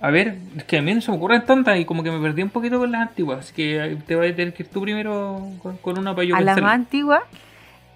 A 0.00 0.10
ver, 0.10 0.36
es 0.56 0.64
que 0.64 0.78
a 0.78 0.82
mí 0.82 0.94
no 0.94 1.00
se 1.00 1.10
me 1.10 1.16
ocurren 1.16 1.44
tantas 1.44 1.78
y 1.78 1.84
como 1.84 2.02
que 2.04 2.10
me 2.10 2.20
perdí 2.20 2.42
un 2.42 2.50
poquito 2.50 2.78
con 2.78 2.90
las 2.92 3.02
antiguas. 3.08 3.40
Así 3.40 3.54
que 3.54 3.84
eh, 3.84 3.96
te 4.06 4.14
vas 4.16 4.30
a 4.30 4.34
tener 4.34 4.52
que 4.54 4.62
ir 4.64 4.68
tú 4.68 4.80
primero 4.82 5.48
con, 5.62 5.76
con 5.78 5.98
una 5.98 6.14
para 6.14 6.24
yo 6.26 6.36
a 6.36 6.40
las 6.40 6.60
más 6.60 6.74
antiguas. 6.74 7.22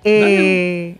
Eh, 0.04 0.96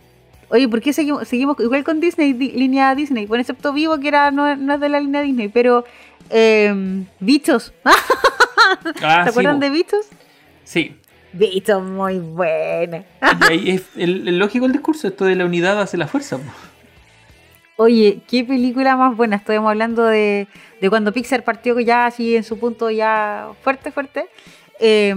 oye, 0.53 0.69
¿por 0.69 0.79
qué 0.79 0.93
seguimos, 0.93 1.27
seguimos 1.27 1.59
igual 1.59 1.83
con 1.83 1.99
Disney, 1.99 2.31
di- 2.33 2.51
línea 2.51 2.95
Disney? 2.95 3.25
Bueno, 3.25 3.41
excepto 3.41 3.73
Vivo, 3.73 3.99
que 3.99 4.07
era 4.07 4.31
no, 4.31 4.55
no 4.55 4.75
es 4.75 4.79
de 4.79 4.87
la 4.89 4.99
línea 5.01 5.21
Disney, 5.21 5.49
pero 5.49 5.83
eh, 6.29 7.03
Bichos. 7.19 7.73
Ah, 9.03 9.23
¿Se 9.23 9.29
acuerdan 9.31 9.59
de 9.59 9.69
Bichos? 9.69 10.05
Sí. 10.63 10.95
Bichos, 11.33 11.83
muy 11.83 12.19
buena. 12.19 13.03
Y 13.49 13.51
ahí 13.51 13.69
es 13.71 13.83
el, 13.95 14.27
el 14.27 14.39
lógico 14.39 14.65
el 14.65 14.71
discurso, 14.71 15.07
esto 15.07 15.25
de 15.25 15.35
la 15.35 15.45
unidad 15.45 15.79
hace 15.81 15.97
la 15.97 16.07
fuerza. 16.07 16.37
po. 16.37 16.43
Oye, 17.75 18.21
qué 18.27 18.43
película 18.43 18.95
más 18.95 19.17
buena. 19.17 19.35
Estamos 19.35 19.69
hablando 19.69 20.05
de, 20.05 20.47
de 20.79 20.89
cuando 20.89 21.11
Pixar 21.11 21.43
partió 21.43 21.77
ya 21.79 22.05
así 22.05 22.35
en 22.35 22.43
su 22.43 22.57
punto 22.59 22.89
ya 22.89 23.49
fuerte, 23.63 23.91
fuerte. 23.91 24.27
Eh, 24.79 25.13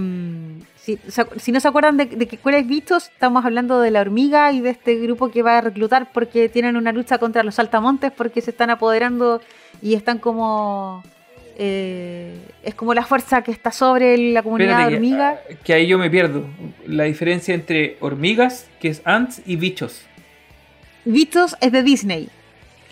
si, 1.39 1.51
no 1.51 1.59
se 1.59 1.67
acuerdan 1.67 1.97
de, 1.97 2.05
de 2.05 2.27
que 2.27 2.37
cuál 2.37 2.55
es 2.55 2.67
Bichos, 2.67 3.05
estamos 3.13 3.43
hablando 3.45 3.81
de 3.81 3.91
la 3.91 4.01
hormiga 4.01 4.51
y 4.53 4.61
de 4.61 4.69
este 4.69 4.95
grupo 4.95 5.29
que 5.29 5.41
va 5.43 5.57
a 5.57 5.61
reclutar 5.61 6.11
porque 6.13 6.47
tienen 6.49 6.77
una 6.77 6.91
lucha 6.93 7.17
contra 7.17 7.43
los 7.43 7.55
saltamontes 7.55 8.11
porque 8.11 8.41
se 8.41 8.51
están 8.51 8.69
apoderando 8.69 9.41
y 9.81 9.95
están 9.95 10.17
como... 10.19 11.03
eh, 11.57 12.37
es 12.63 12.75
como 12.75 12.93
la 12.93 13.03
fuerza 13.05 13.41
que 13.41 13.51
está 13.51 13.71
sobre 13.71 14.17
la 14.31 14.43
comunidad 14.43 14.71
Espérate 14.71 14.89
que- 14.91 14.95
hormiga. 14.95 15.29
ah, 15.51 15.53
Que, 15.63 15.73
ahí 15.73 15.87
yo 15.87 15.97
me 15.97 16.09
pierdo. 16.09 16.45
La 16.85 17.03
diferencia 17.05 17.53
entre 17.55 17.97
hormigas, 17.99 18.67
que 18.79 18.89
es 18.89 19.01
ants, 19.05 19.41
y 19.45 19.55
bichos. 19.55 20.03
Bichos 21.05 21.55
es 21.61 21.71
de 21.71 21.83
Disney. 21.83 22.29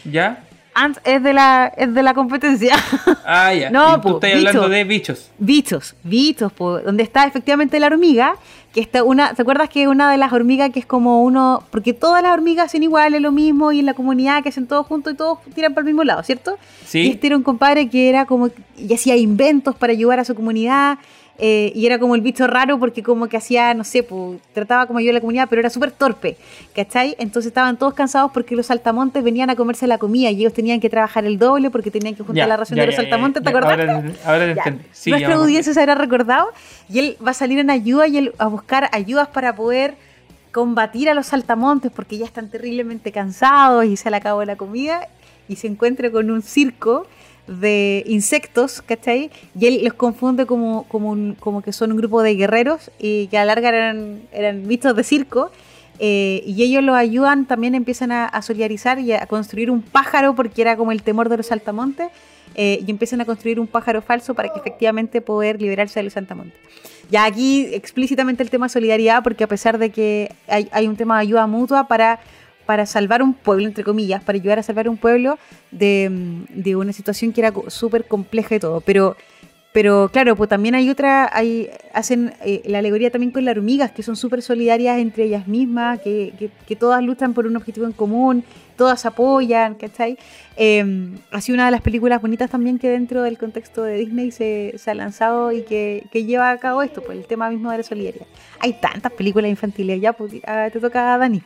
¿Ya? 0.09 0.43
Ants 0.75 0.99
es 1.03 1.23
de 1.23 1.33
la, 1.33 1.71
es 1.75 1.93
de 1.93 2.03
la 2.03 2.13
competencia. 2.13 2.75
Ah, 3.27 3.51
ya. 3.55 3.71
No, 3.71 3.93
y 3.93 3.95
tú 3.95 4.01
po, 4.01 4.09
estás 4.15 4.33
hablando 4.33 4.59
bicho. 4.61 4.69
de 4.69 4.83
bichos. 4.83 5.31
Bichos, 5.39 5.95
bichos, 6.03 6.53
po, 6.53 6.79
donde 6.79 7.01
está 7.01 7.25
efectivamente 7.25 7.79
la 7.79 7.87
hormiga, 7.87 8.35
que 8.71 8.81
está 8.81 9.03
una, 9.03 9.33
¿te 9.33 9.41
acuerdas 9.41 9.67
que 9.67 9.87
una 9.87 10.11
de 10.11 10.17
las 10.17 10.31
hormigas 10.31 10.69
que 10.69 10.79
es 10.79 10.85
como 10.85 11.23
uno, 11.23 11.63
porque 11.71 11.93
todas 11.93 12.21
las 12.21 12.33
hormigas 12.33 12.71
son 12.71 12.83
iguales, 12.83 13.19
lo 13.23 13.31
mismo, 13.31 13.71
y 13.71 13.79
en 13.79 13.87
la 13.87 13.95
comunidad 13.95 14.43
que 14.43 14.49
hacen 14.49 14.67
todos 14.67 14.85
juntos 14.85 15.13
y 15.13 15.15
todos 15.15 15.39
tiran 15.55 15.73
para 15.73 15.81
el 15.81 15.85
mismo 15.87 16.03
lado, 16.03 16.21
¿cierto? 16.21 16.57
Y 16.83 16.87
Sí. 16.87 17.07
este 17.09 17.25
era 17.27 17.35
un 17.37 17.41
compadre 17.43 17.89
que 17.89 18.09
era 18.09 18.25
como, 18.25 18.49
y 18.77 18.93
hacía 18.93 19.15
inventos 19.15 19.75
para 19.75 19.91
ayudar 19.93 20.19
a 20.19 20.23
su 20.25 20.35
comunidad, 20.35 20.99
eh, 21.37 21.71
y 21.75 21.85
era 21.85 21.99
como 21.99 22.15
el 22.15 22.21
bicho 22.21 22.47
raro 22.47 22.79
porque 22.79 23.03
como 23.03 23.27
que 23.27 23.35
hacía, 23.35 23.73
no 23.73 23.83
sé, 23.83 24.03
pues, 24.03 24.39
trataba 24.53 24.85
como 24.87 24.99
a 24.99 25.01
la 25.01 25.19
comunidad, 25.19 25.47
pero 25.49 25.59
era 25.59 25.69
súper 25.69 25.91
torpe, 25.91 26.37
¿cachai? 26.73 27.15
Entonces 27.19 27.47
estaban 27.47 27.77
todos 27.77 27.93
cansados 27.93 28.31
porque 28.33 28.55
los 28.55 28.67
saltamontes 28.67 29.21
venían 29.23 29.49
a 29.49 29.55
comerse 29.55 29.85
la 29.85 29.97
comida 29.97 30.31
y 30.31 30.39
ellos 30.39 30.53
tenían 30.53 30.79
que 30.79 30.89
trabajar 30.89 31.25
el 31.25 31.37
doble 31.37 31.69
porque 31.69 31.91
tenían 31.91 32.15
que 32.15 32.23
juntar 32.23 32.43
Ya, 32.43 32.47
la 32.47 32.57
ración 32.57 32.77
ya, 32.77 32.83
de 32.83 32.87
los 32.87 32.95
ya, 32.95 33.01
saltamontes, 33.01 33.43
¿te 33.43 33.49
acordás? 33.49 33.71
Ahora, 33.71 34.03
ahora 34.25 34.45
entendí. 34.45 34.83
Sí, 34.93 35.09
Nuestra 35.09 35.35
audiencia 35.35 35.73
se 35.73 35.79
habrá 35.79 35.95
recordado 35.95 36.47
y 36.89 36.99
él 36.99 37.17
va 37.25 37.31
a 37.31 37.33
salir 37.33 37.59
en 37.59 37.69
ayuda 37.69 38.07
y 38.07 38.17
él 38.17 38.33
a 38.37 38.47
buscar 38.47 38.89
ayudas 38.93 39.27
para 39.27 39.55
poder 39.55 39.95
combatir 40.53 41.09
a 41.09 41.13
los 41.13 41.25
saltamontes 41.27 41.91
porque 41.91 42.17
ya 42.17 42.23
están 42.23 42.49
terriblemente 42.49 43.11
cansados 43.11 43.83
y 43.83 43.97
se 43.97 44.09
le 44.09 44.15
acabó 44.15 44.45
la 44.45 44.55
comida 44.55 45.09
y 45.49 45.57
se 45.57 45.67
encuentra 45.67 46.09
con 46.09 46.31
un 46.31 46.41
circo 46.41 47.07
de 47.47 48.03
insectos, 48.07 48.81
¿cachai? 48.81 49.29
Y 49.59 49.67
él 49.67 49.83
los 49.83 49.93
confunde 49.93 50.45
como, 50.45 50.83
como, 50.87 51.11
un- 51.11 51.35
como 51.39 51.61
que 51.61 51.71
son 51.73 51.91
un 51.91 51.97
grupo 51.97 52.21
de 52.23 52.35
guerreros 52.35 52.89
y 52.99 53.27
que 53.27 53.37
a 53.37 53.41
la 53.45 53.53
larga 53.55 53.69
eran, 53.69 54.21
eran 54.31 54.67
de 54.67 55.03
circo. 55.03 55.51
eh, 55.99 56.43
y 56.45 56.61
ellos 56.63 56.83
los 56.83 56.95
ayudan, 56.95 57.45
también 57.45 57.73
empiezan 57.75 58.11
a, 58.11 58.25
a 58.25 58.41
solidarizar 58.41 58.99
y 58.99 59.13
a 59.13 59.25
construir 59.27 59.71
un 59.71 59.81
pájaro 59.81 60.35
porque 60.35 60.61
era 60.61 60.75
como 60.75 60.91
el 60.91 61.01
temor 61.03 61.29
de 61.29 61.37
los 61.37 61.45
saltamontes 61.47 62.07
eh, 62.55 62.83
y 62.85 62.91
empiezan 62.91 63.21
a 63.21 63.25
construir 63.25 63.59
un 63.61 63.67
pájaro 63.67 64.01
falso 64.01 64.33
para 64.33 64.51
que 64.51 64.59
efectivamente 64.59 65.21
poder 65.21 65.61
liberarse 65.61 65.99
de 65.99 66.03
los 66.03 66.13
saltamontes. 66.13 66.59
Ya 67.11 67.23
aquí 67.25 67.67
explícitamente 67.71 68.43
el 68.43 68.49
tema 68.49 68.65
de 68.65 68.69
solidaridad, 68.71 69.23
porque 69.23 69.43
a 69.43 69.47
pesar 69.47 69.77
de 69.77 69.89
que 69.91 70.31
hay, 70.47 70.67
hay 70.71 70.87
un 70.87 70.95
tema 70.97 71.15
de 71.17 71.21
ayuda 71.21 71.47
mutua 71.47 71.87
para, 71.87 72.19
para 72.65 72.85
salvar 72.85 73.21
un 73.21 73.33
pueblo, 73.33 73.65
entre 73.67 73.83
comillas, 73.83 74.23
para 74.23 74.37
ayudar 74.37 74.59
a 74.59 74.63
salvar 74.63 74.89
un 74.89 74.97
pueblo 74.97 75.37
de, 75.71 76.09
de 76.49 76.75
una 76.75 76.93
situación 76.93 77.31
que 77.31 77.41
era 77.41 77.53
súper 77.67 78.05
compleja 78.05 78.55
y 78.55 78.59
todo, 78.59 78.81
pero... 78.81 79.15
Pero 79.71 80.07
claro, 80.09 80.37
pues 80.37 80.49
también 80.49 80.73
hay 80.73 80.89
otra, 80.89 81.29
hay, 81.33 81.69
hacen 81.93 82.33
eh, 82.45 82.61
la 82.63 82.79
alegoría 82.79 83.11
también 83.11 83.31
con 83.31 83.43
las 83.43 83.57
hormigas, 83.57 83.91
que 83.91 84.03
son 84.03 84.15
súper 84.15 84.41
solidarias 84.41 84.99
entre 84.99 85.25
ellas 85.25 85.49
mismas, 85.49 85.99
que, 85.99 86.31
que, 86.39 86.49
que 86.65 86.77
todas 86.77 87.03
luchan 87.03 87.33
por 87.33 87.45
un 87.45 87.57
objetivo 87.57 87.85
en 87.85 87.91
común, 87.91 88.45
todas 88.77 89.05
apoyan, 89.05 89.75
¿cachai? 89.75 90.17
Eh, 90.55 91.09
ha 91.29 91.41
sido 91.41 91.55
una 91.55 91.65
de 91.65 91.71
las 91.71 91.81
películas 91.81 92.21
bonitas 92.21 92.49
también 92.49 92.79
que 92.79 92.87
dentro 92.87 93.21
del 93.21 93.37
contexto 93.37 93.83
de 93.83 93.95
Disney 93.97 94.31
se, 94.31 94.75
se 94.77 94.91
ha 94.91 94.93
lanzado 94.93 95.51
y 95.51 95.63
que, 95.63 96.05
que 96.09 96.23
lleva 96.23 96.51
a 96.51 96.57
cabo 96.57 96.81
esto, 96.81 97.03
pues 97.03 97.17
el 97.17 97.25
tema 97.25 97.49
mismo 97.49 97.69
de 97.69 97.79
la 97.79 97.83
solidaridad. 97.83 98.27
Hay 98.61 98.79
tantas 98.79 99.11
películas 99.11 99.49
infantiles, 99.49 99.99
ya, 99.99 100.13
pues 100.13 100.35
ah, 100.47 100.69
te 100.71 100.79
toca 100.79 101.15
a 101.15 101.17
Dani. 101.17 101.43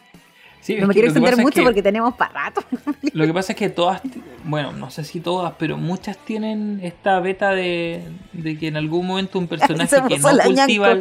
Sí, 0.61 0.75
no 0.75 0.87
me 0.87 0.93
quiero 0.93 1.07
extender 1.07 1.33
es 1.33 1.39
mucho 1.39 1.55
que- 1.55 1.63
porque 1.63 1.81
tenemos 1.81 2.13
para 2.15 2.33
rato. 2.45 2.61
Lo 3.13 3.25
que 3.25 3.33
pasa 3.33 3.53
es 3.53 3.57
que 3.57 3.69
todas, 3.69 4.01
bueno, 4.43 4.71
no 4.73 4.91
sé 4.91 5.03
si 5.03 5.19
todas, 5.19 5.53
pero 5.57 5.77
muchas 5.77 6.17
tienen 6.17 6.79
esta 6.83 7.19
beta 7.21 7.51
de, 7.51 8.01
de 8.33 8.57
que 8.57 8.67
en 8.67 8.75
algún 8.77 9.05
momento 9.07 9.39
un 9.39 9.47
personaje 9.47 9.95
que 10.07 10.19
no 10.19 10.29
cultiva, 10.43 10.97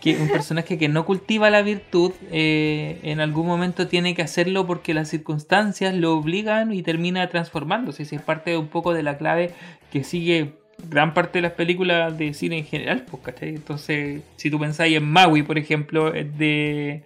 que 0.00 0.16
un 0.16 0.28
personaje 0.28 0.78
que 0.78 0.88
no 0.88 1.04
cultiva 1.04 1.50
la 1.50 1.62
virtud, 1.62 2.12
eh, 2.30 2.98
en 3.02 3.20
algún 3.20 3.46
momento 3.46 3.86
tiene 3.86 4.14
que 4.14 4.22
hacerlo 4.22 4.66
porque 4.66 4.94
las 4.94 5.08
circunstancias 5.08 5.94
lo 5.94 6.14
obligan 6.14 6.72
y 6.72 6.82
termina 6.82 7.28
transformándose. 7.28 8.02
Esa 8.04 8.16
es 8.16 8.22
parte 8.22 8.52
de 8.52 8.56
un 8.56 8.68
poco 8.68 8.92
de 8.94 9.02
la 9.02 9.18
clave 9.18 9.52
que 9.92 10.04
sigue 10.04 10.54
gran 10.90 11.14
parte 11.14 11.38
de 11.38 11.42
las 11.42 11.52
películas 11.52 12.16
de 12.18 12.34
cine 12.34 12.58
en 12.58 12.64
general, 12.66 13.04
pues, 13.10 13.22
¿cachai? 13.22 13.50
Entonces, 13.50 14.22
si 14.36 14.50
tú 14.50 14.58
pensáis 14.58 14.96
en 14.96 15.04
Maui, 15.10 15.42
por 15.42 15.58
ejemplo, 15.58 16.14
eh, 16.14 16.24
de 16.24 17.02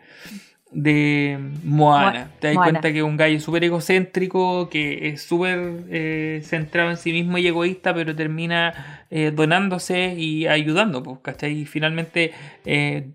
de 0.72 1.38
Moana. 1.64 2.24
Mo- 2.26 2.30
Te 2.40 2.46
das 2.48 2.54
Moana. 2.56 2.70
cuenta 2.70 2.92
que 2.92 2.98
es 2.98 3.04
un 3.04 3.16
gallo 3.16 3.40
súper 3.40 3.64
egocéntrico, 3.64 4.68
que 4.70 5.08
es 5.08 5.22
súper 5.22 5.58
eh, 5.90 6.40
centrado 6.44 6.90
en 6.90 6.96
sí 6.96 7.12
mismo 7.12 7.38
y 7.38 7.46
egoísta, 7.46 7.92
pero 7.94 8.14
termina 8.14 9.04
eh, 9.10 9.32
donándose 9.34 10.14
y 10.16 10.46
ayudando, 10.46 11.02
pues, 11.02 11.18
¿cachai? 11.22 11.58
Y 11.60 11.64
finalmente 11.66 12.32
eh, 12.64 13.08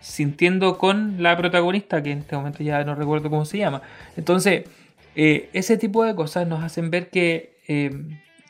sintiendo 0.00 0.76
con 0.78 1.22
la 1.22 1.36
protagonista, 1.36 2.02
que 2.02 2.10
en 2.12 2.18
este 2.18 2.36
momento 2.36 2.62
ya 2.62 2.84
no 2.84 2.94
recuerdo 2.94 3.30
cómo 3.30 3.44
se 3.44 3.58
llama. 3.58 3.82
Entonces, 4.16 4.64
ese 5.14 5.78
tipo 5.78 6.04
de 6.04 6.14
cosas 6.14 6.46
nos 6.46 6.62
hacen 6.62 6.90
ver 6.90 7.08
que, 7.08 7.54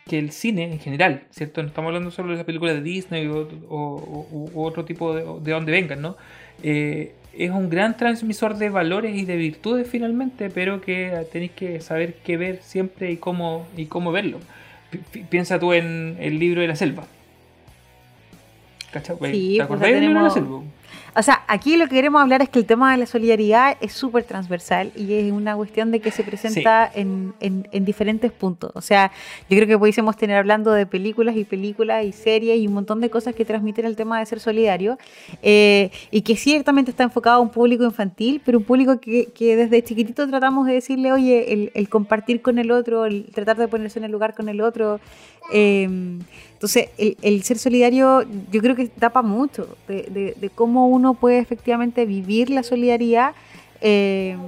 que 0.06 0.18
el 0.18 0.32
cine 0.32 0.64
en 0.72 0.80
general, 0.80 1.24
¿cierto? 1.30 1.62
No 1.62 1.68
estamos 1.68 1.88
hablando 1.90 2.10
solo 2.10 2.30
de 2.30 2.36
las 2.36 2.44
películas 2.44 2.74
de 2.74 2.82
Disney 2.82 3.26
o, 3.28 3.48
o- 3.68 4.26
o- 4.32 4.50
u 4.52 4.64
otro 4.64 4.84
tipo 4.84 5.14
de, 5.14 5.22
de 5.42 5.52
donde 5.52 5.72
vengan, 5.72 6.02
¿no? 6.02 6.16
Eh, 6.62 7.14
es 7.38 7.50
un 7.50 7.68
gran 7.70 7.96
transmisor 7.96 8.56
de 8.56 8.68
valores 8.70 9.16
y 9.16 9.24
de 9.24 9.36
virtudes 9.36 9.88
finalmente, 9.88 10.50
pero 10.50 10.80
que 10.80 11.12
tenéis 11.32 11.52
que 11.52 11.80
saber 11.80 12.14
qué 12.24 12.36
ver 12.36 12.60
siempre 12.62 13.10
y 13.12 13.16
cómo, 13.16 13.66
y 13.76 13.86
cómo 13.86 14.12
verlo. 14.12 14.38
Pi- 14.90 14.98
pi- 15.10 15.24
piensa 15.28 15.58
tú 15.58 15.72
en 15.72 16.16
el 16.20 16.38
libro 16.38 16.60
de 16.60 16.68
la 16.68 16.76
selva. 16.76 17.04
¿Cachai? 18.92 19.16
Sí, 19.16 19.18
¿Te 19.20 19.56
pues, 19.56 19.60
acordás 19.62 19.90
del 19.90 20.00
libro 20.00 20.18
de 20.20 20.24
la 20.24 20.30
selva? 20.30 20.60
O 21.16 21.23
sea, 21.23 21.42
aquí 21.47 21.76
lo 21.76 21.85
que 21.87 21.94
queremos 21.94 22.21
hablar 22.21 22.42
es 22.42 22.49
que 22.49 22.59
el 22.59 22.66
tema 22.66 22.90
de 22.90 22.99
la 22.99 23.06
solidaridad 23.06 23.76
es 23.80 23.92
súper 23.92 24.25
transversal 24.25 24.90
y 24.97 25.12
es 25.14 25.30
una 25.30 25.54
cuestión 25.54 25.92
de 25.92 26.00
que 26.00 26.11
se 26.11 26.25
presenta 26.25 26.90
en, 26.92 27.35
en- 27.40 27.68
en 27.71 27.85
diferentes 27.85 28.33
puntos. 28.33 28.73
O 28.75 28.80
sea, 28.80 29.12
yo 29.49 29.56
creo 29.56 29.68
que 29.68 29.78
pudiésemos 29.78 30.16
tener 30.16 30.37
hablando 30.38 30.73
de 30.73 30.87
películas 30.87 31.37
y 31.37 31.44
películas 31.44 32.04
y 32.04 32.11
series 32.12 32.59
y 32.59 32.66
un 32.66 32.75
montón 32.75 33.00
de 33.00 33.11
cosas 33.11 33.35
que 33.35 33.44
transmiten 33.44 33.85
el 33.87 33.94
tema 33.94 34.18
de 34.18 34.26
ser 34.26 34.40
solidario 34.40 34.99
eh, 35.42 35.90
y 36.11 36.23
que 36.23 36.35
ciertamente 36.37 36.90
está 36.90 37.04
enfocado 37.04 37.37
a 37.37 37.40
un 37.40 37.50
público 37.50 37.85
infantil, 37.85 38.42
pero 38.44 38.59
un 38.59 38.64
público 38.64 38.99
que, 38.99 39.26
que 39.26 39.54
desde 39.56 39.85
chiquitito 39.85 40.26
tratamos 40.28 40.66
de 40.66 40.73
decirle, 40.75 41.12
oye, 41.12 41.52
el, 41.52 41.71
el 41.75 41.88
compartir 41.88 42.42
con 42.42 42.59
el 42.59 42.71
otro, 42.73 43.04
el 43.04 43.26
tratar 43.33 43.56
de 43.56 43.68
ponerse 43.68 44.00
en 44.00 44.04
el 44.06 44.11
lugar 44.11 44.35
con 44.35 44.49
el 44.49 44.61
otro. 44.61 44.99
eh, 45.52 45.88
entonces, 46.54 46.88
el, 46.97 47.18
el 47.21 47.42
ser 47.42 47.59
solidario 47.59 48.23
yo 48.50 48.62
creo 48.62 48.75
que 48.75 48.87
tapa 48.87 49.21
mucho 49.21 49.76
de, 49.87 50.02
de- 50.04 50.35
de 50.40 50.49
cómo 50.50 50.88
uno 50.88 51.03
puede 51.12 51.38
efectivamente 51.40 52.06
vivir 52.06 52.49
la 52.49 52.62
solidaridad 52.62 53.34
eh, 53.82 54.38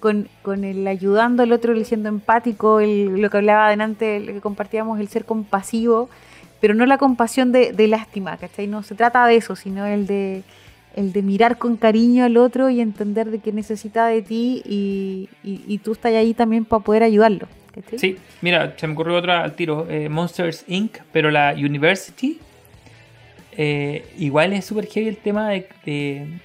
con, 0.00 0.26
con 0.42 0.64
el 0.64 0.84
ayudando 0.88 1.44
al 1.44 1.52
otro, 1.52 1.72
el 1.72 1.84
siendo 1.84 2.08
empático, 2.08 2.80
el- 2.80 3.20
lo 3.20 3.30
que 3.30 3.36
hablaba 3.36 3.68
adelante, 3.68 4.18
lo 4.18 4.32
que 4.32 4.40
compartíamos, 4.40 4.98
el 4.98 5.06
ser 5.06 5.24
compasivo, 5.24 6.08
pero 6.60 6.74
no 6.74 6.84
la 6.86 6.98
compasión 6.98 7.52
de, 7.52 7.72
de 7.72 7.86
lástima, 7.86 8.36
¿cachai? 8.36 8.66
No 8.66 8.82
se 8.82 8.96
trata 8.96 9.24
de 9.26 9.36
eso, 9.36 9.54
sino 9.54 9.86
el 9.86 10.06
de, 10.08 10.42
el 10.96 11.12
de 11.12 11.22
mirar 11.22 11.56
con 11.58 11.76
cariño 11.76 12.24
al 12.24 12.36
otro 12.36 12.68
y 12.70 12.80
entender 12.80 13.30
de 13.30 13.38
que 13.38 13.52
necesita 13.52 14.06
de 14.08 14.22
ti 14.22 14.62
y, 14.64 15.28
y, 15.44 15.78
tú 15.78 15.92
estás 15.92 16.12
ahí 16.14 16.34
también 16.34 16.64
para 16.64 16.82
poder 16.82 17.02
ayudarlo. 17.04 17.46
Sí, 17.98 18.16
mira, 18.42 18.74
se 18.76 18.86
me 18.88 18.94
ocurrió 18.94 19.14
otra 19.16 19.44
al 19.44 19.54
tiro, 19.54 19.86
eh, 19.88 20.08
Monsters 20.08 20.64
Inc., 20.66 20.98
pero 21.12 21.30
la 21.30 21.54
University. 21.56 22.40
Eh, 23.62 24.06
igual 24.16 24.54
es 24.54 24.64
súper 24.64 24.86
heavy 24.86 25.08
el 25.08 25.18
tema 25.18 25.50
de, 25.50 25.68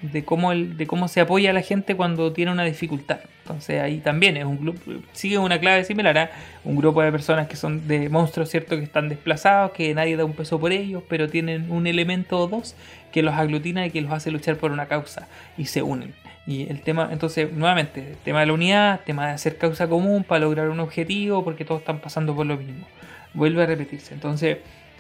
de, 0.01 0.25
cómo 0.25 0.51
el, 0.51 0.75
de 0.75 0.85
cómo 0.85 1.07
se 1.07 1.21
apoya 1.21 1.51
a 1.51 1.53
la 1.53 1.61
gente 1.61 1.95
cuando 1.95 2.33
tiene 2.33 2.51
una 2.51 2.65
dificultad. 2.65 3.19
Entonces 3.43 3.81
ahí 3.81 3.99
también 3.99 4.35
es 4.35 4.43
un 4.43 4.59
grupo, 4.59 4.81
sigue 5.13 5.37
una 5.37 5.57
clave 5.57 5.85
similar 5.85 6.17
a 6.17 6.31
un 6.65 6.75
grupo 6.75 7.01
de 7.01 7.13
personas 7.13 7.47
que 7.47 7.55
son 7.55 7.87
de 7.87 8.09
monstruos, 8.09 8.49
¿cierto? 8.49 8.75
Que 8.75 8.83
están 8.83 9.07
desplazados, 9.07 9.71
que 9.71 9.93
nadie 9.93 10.17
da 10.17 10.25
un 10.25 10.33
peso 10.33 10.59
por 10.59 10.73
ellos, 10.73 11.03
pero 11.07 11.29
tienen 11.29 11.71
un 11.71 11.87
elemento 11.87 12.37
o 12.37 12.47
dos 12.49 12.75
que 13.13 13.21
los 13.21 13.33
aglutina 13.33 13.85
y 13.85 13.91
que 13.91 14.01
los 14.01 14.11
hace 14.11 14.29
luchar 14.29 14.57
por 14.57 14.73
una 14.73 14.87
causa 14.87 15.29
y 15.57 15.67
se 15.67 15.83
unen. 15.83 16.13
Y 16.45 16.69
el 16.69 16.81
tema, 16.81 17.07
entonces, 17.13 17.49
nuevamente, 17.49 18.17
tema 18.25 18.41
de 18.41 18.47
la 18.47 18.53
unidad, 18.53 18.99
tema 19.05 19.27
de 19.27 19.31
hacer 19.31 19.57
causa 19.57 19.87
común 19.87 20.25
para 20.25 20.41
lograr 20.41 20.67
un 20.67 20.81
objetivo, 20.81 21.45
porque 21.45 21.63
todos 21.63 21.79
están 21.79 21.99
pasando 21.99 22.35
por 22.35 22.45
lo 22.45 22.57
mismo. 22.57 22.85
Vuelve 23.33 23.63
a 23.63 23.67
repetirse. 23.67 24.13
Entonces, 24.13 24.57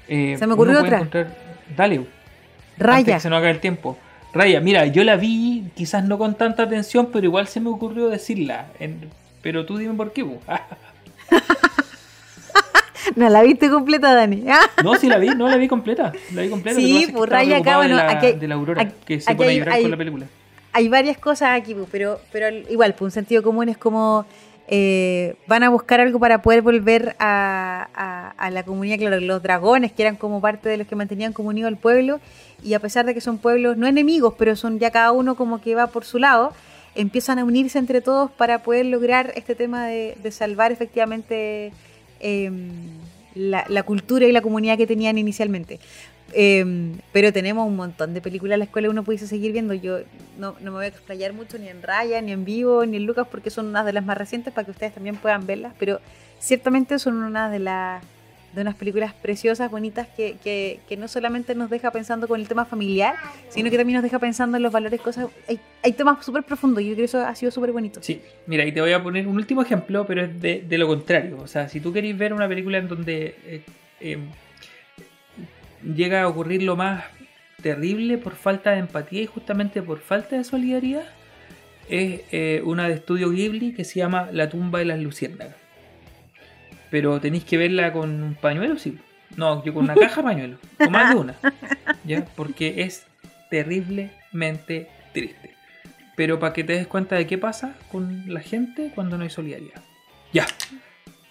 eh, 0.07 0.37
se 0.39 0.47
me 0.47 0.53
ocurrió 0.53 0.79
otra. 0.79 1.05
Dale. 1.75 2.05
Raya. 2.77 3.19
se 3.19 3.29
nos 3.29 3.37
haga 3.37 3.49
el 3.49 3.59
tiempo. 3.59 3.97
Raya, 4.33 4.59
mira, 4.59 4.85
yo 4.87 5.03
la 5.03 5.15
vi, 5.15 5.69
quizás 5.75 6.03
no 6.03 6.17
con 6.17 6.35
tanta 6.35 6.63
atención, 6.63 7.09
pero 7.11 7.25
igual 7.25 7.47
se 7.47 7.61
me 7.61 7.69
ocurrió 7.69 8.09
decirla. 8.09 8.67
pero 9.41 9.65
tú 9.65 9.77
dime 9.77 9.93
por 9.93 10.11
qué. 10.11 10.25
no 13.15 13.29
la 13.29 13.43
viste 13.43 13.69
completa, 13.69 14.13
Dani. 14.13 14.43
no, 14.83 14.95
sí 14.95 15.07
la 15.07 15.17
vi, 15.17 15.29
no 15.29 15.47
la 15.47 15.55
vi 15.55 15.69
completa. 15.69 16.11
La 16.33 16.41
vi 16.41 16.49
completa. 16.49 16.79
Sí, 16.79 17.07
pues 17.13 17.29
Raya 17.29 17.57
acá, 17.57 17.77
bueno, 17.77 17.95
de 17.95 18.03
la, 18.03 18.11
aquí, 18.11 18.33
de 18.33 18.47
la 18.47 18.55
Aurora, 18.55 18.89
que 19.05 19.21
se 19.21 19.33
pone 19.35 19.51
a 19.51 19.53
llorar 19.53 19.81
con 19.81 19.91
la 19.91 19.97
película. 19.97 20.25
Hay 20.73 20.89
varias 20.89 21.17
cosas 21.17 21.57
aquí, 21.57 21.73
pues, 21.73 21.87
pero, 21.89 22.19
pero 22.33 22.49
igual, 22.69 22.91
pues 22.91 23.03
un 23.03 23.11
sentido 23.11 23.41
común 23.41 23.69
es 23.69 23.77
como 23.77 24.25
eh, 24.67 25.35
van 25.47 25.63
a 25.63 25.69
buscar 25.69 25.99
algo 25.99 26.19
para 26.19 26.41
poder 26.41 26.61
volver 26.61 27.15
a, 27.19 28.33
la 28.51 28.63
comunidad, 28.63 28.97
claro, 28.97 29.19
los 29.19 29.43
dragones, 29.43 29.91
que 29.91 30.01
eran 30.03 30.15
como 30.15 30.41
parte 30.41 30.69
de 30.69 30.77
los 30.77 30.87
que 30.87 30.95
mantenían 30.95 31.33
comunido 31.33 31.67
al 31.67 31.77
pueblo, 31.77 32.19
y 32.63 32.73
a 32.73 32.79
pesar 32.79 33.05
de 33.05 33.13
que 33.13 33.21
son 33.21 33.37
pueblos 33.37 33.77
no 33.77 33.87
enemigos, 33.87 34.33
pero 34.37 34.55
son 34.55 34.79
ya 34.79 34.91
cada 34.91 35.11
uno 35.11 35.35
como 35.35 35.61
que 35.61 35.75
va 35.75 35.87
por 35.87 36.05
su 36.05 36.19
lado, 36.19 36.53
empiezan 36.95 37.39
a 37.39 37.43
unirse 37.43 37.77
entre 37.77 38.01
todos 38.01 38.31
para 38.31 38.63
poder 38.63 38.85
lograr 38.85 39.33
este 39.35 39.53
tema 39.53 39.85
de, 39.87 40.15
salvar 40.31 40.71
efectivamente 40.71 41.71
em, 42.19 42.71
la, 43.35 43.83
cultura 43.83 44.25
y 44.25 44.31
la 44.31 44.41
comunidad 44.41 44.77
que 44.77 44.87
tenían 44.87 45.17
inicialmente. 45.17 45.79
Em, 46.37 46.97
pero 47.13 47.31
tenemos 47.31 47.65
un 47.65 47.77
montón 47.77 48.13
de 48.13 48.19
películas 48.19 48.55
en 48.55 48.59
la 48.59 48.65
escuela 48.65 48.89
uno 48.89 49.03
pudiese 49.03 49.25
seguir 49.25 49.53
viendo. 49.53 49.73
Yo 49.73 49.99
no, 50.37 50.55
no, 50.59 50.65
me 50.65 50.71
voy 50.71 50.85
a 50.85 50.87
explayar 50.89 51.31
mucho 51.31 51.57
ni 51.57 51.69
en 51.69 51.81
Raya, 51.81 52.21
ni 52.21 52.33
en 52.33 52.43
Vivo, 52.43 52.85
ni 52.85 52.97
en 52.97 53.05
Lucas, 53.05 53.25
porque 53.31 53.49
son 53.49 53.67
unas 53.67 53.85
de 53.85 53.93
las 53.93 54.03
más 54.03 54.17
recientes 54.17 54.53
para 54.53 54.65
que 54.65 54.71
ustedes 54.71 54.93
también 54.93 55.15
puedan 55.15 55.47
verlas. 55.47 55.73
Pero 55.79 56.01
ciertamente 56.39 56.99
son 56.99 57.23
una 57.23 57.49
de 57.49 57.59
las 57.59 58.03
de 58.53 58.61
unas 58.61 58.75
películas 58.75 59.13
preciosas, 59.13 59.69
bonitas, 59.69 60.07
que, 60.07 60.37
que, 60.41 60.79
que, 60.87 60.95
no 60.95 61.09
solamente 61.09 61.53
nos 61.55 61.69
deja 61.69 61.91
pensando 61.91 62.25
con 62.25 62.39
el 62.39 62.47
tema 62.47 62.63
familiar, 62.63 63.15
sino 63.49 63.69
que 63.69 63.77
también 63.77 63.95
nos 63.95 64.03
deja 64.03 64.17
pensando 64.17 64.55
en 64.55 64.63
los 64.63 64.71
valores, 64.71 65.01
cosas. 65.01 65.27
Hay, 65.49 65.59
hay 65.83 65.91
temas 65.91 66.25
súper 66.25 66.43
profundos 66.43 66.81
y 66.81 66.87
yo 66.87 66.93
creo 66.93 67.03
que 67.03 67.05
eso 67.05 67.25
ha 67.25 67.35
sido 67.35 67.51
súper 67.51 67.73
bonito. 67.73 68.01
Sí, 68.01 68.21
mira, 68.47 68.65
y 68.65 68.71
te 68.71 68.79
voy 68.79 68.93
a 68.93 69.03
poner 69.03 69.27
un 69.27 69.35
último 69.35 69.61
ejemplo, 69.61 70.05
pero 70.07 70.23
es 70.23 70.41
de, 70.41 70.63
de 70.67 70.77
lo 70.77 70.87
contrario. 70.87 71.37
O 71.41 71.47
sea, 71.47 71.67
si 71.67 71.81
tú 71.81 71.91
queréis 71.91 72.17
ver 72.17 72.33
una 72.33 72.47
película 72.47 72.77
en 72.77 72.87
donde 72.87 73.35
eh, 73.45 73.61
em, 73.99 74.29
llega 75.93 76.23
a 76.23 76.27
ocurrir 76.27 76.63
lo 76.63 76.75
más 76.75 77.03
terrible 77.61 78.17
por 78.17 78.35
falta 78.35 78.71
de 78.71 78.79
empatía 78.79 79.21
y 79.21 79.25
justamente 79.25 79.81
por 79.81 79.99
falta 79.99 80.35
de 80.35 80.43
solidaridad 80.43 81.05
es 81.89 82.21
eh, 82.31 82.61
una 82.63 82.87
de 82.87 82.95
estudio 82.95 83.29
Ghibli 83.29 83.73
que 83.73 83.83
se 83.83 83.99
llama 83.99 84.29
La 84.31 84.49
tumba 84.49 84.79
de 84.79 84.85
las 84.85 84.99
luciérnagas. 84.99 85.55
Pero 86.89 87.19
tenéis 87.19 87.43
que 87.43 87.57
verla 87.57 87.91
con 87.91 88.23
un 88.23 88.35
pañuelo, 88.35 88.77
sí. 88.77 88.97
No, 89.35 89.63
yo 89.63 89.73
con 89.73 89.83
una 89.83 89.95
caja 89.99 90.23
pañuelo, 90.23 90.57
o 90.79 90.89
más 90.89 91.13
de 91.13 91.15
una. 91.15 91.35
¿ya? 92.03 92.25
Porque 92.35 92.83
es 92.83 93.05
terriblemente 93.49 94.89
triste. 95.13 95.51
Pero 96.15 96.39
para 96.39 96.53
que 96.53 96.63
te 96.63 96.73
des 96.73 96.87
cuenta 96.87 97.15
de 97.15 97.27
qué 97.27 97.37
pasa 97.37 97.75
con 97.91 98.33
la 98.33 98.39
gente 98.39 98.91
cuando 98.95 99.17
no 99.17 99.23
hay 99.23 99.29
solidaridad. 99.29 99.81
Ya. 100.31 100.47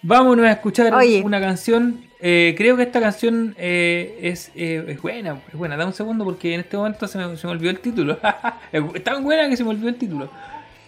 Vámonos 0.07 0.45
a 0.45 0.51
escuchar 0.51 0.93
una 1.23 1.39
canción 1.39 2.05
eh, 2.27 2.55
creo 2.57 2.75
que 2.75 2.81
esta 2.81 2.99
canción 2.99 3.55
eh, 3.57 4.17
es, 4.21 4.49
eh, 4.55 4.83
es, 4.87 4.99
buena, 4.99 5.41
es 5.47 5.53
buena. 5.53 5.77
Da 5.77 5.85
un 5.85 5.93
segundo 5.93 6.23
porque 6.25 6.55
en 6.55 6.61
este 6.61 6.75
momento 6.75 7.07
se 7.07 7.19
me, 7.19 7.37
se 7.37 7.45
me 7.45 7.53
olvidó 7.53 7.69
el 7.69 7.79
título. 7.79 8.17
es 8.71 9.03
tan 9.03 9.23
buena 9.23 9.47
que 9.47 9.55
se 9.55 9.63
me 9.63 9.69
olvidó 9.69 9.89
el 9.89 9.95
título. 9.95 10.31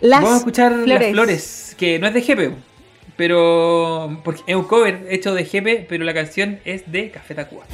Vamos 0.02 0.32
a 0.32 0.38
escuchar 0.38 0.72
Las 0.72 1.06
Flores, 1.12 1.76
que 1.78 2.00
no 2.00 2.08
es 2.08 2.14
de 2.16 2.22
Jepe, 2.22 2.52
pero 3.16 4.20
porque 4.24 4.42
es 4.48 4.56
un 4.56 4.64
cover 4.64 5.06
hecho 5.10 5.34
de 5.36 5.46
Jepe, 5.46 5.86
pero 5.88 6.04
la 6.06 6.14
canción 6.14 6.60
es 6.66 6.92
de 6.92 7.12
Café 7.12 7.36
Tacuba. 7.36 7.66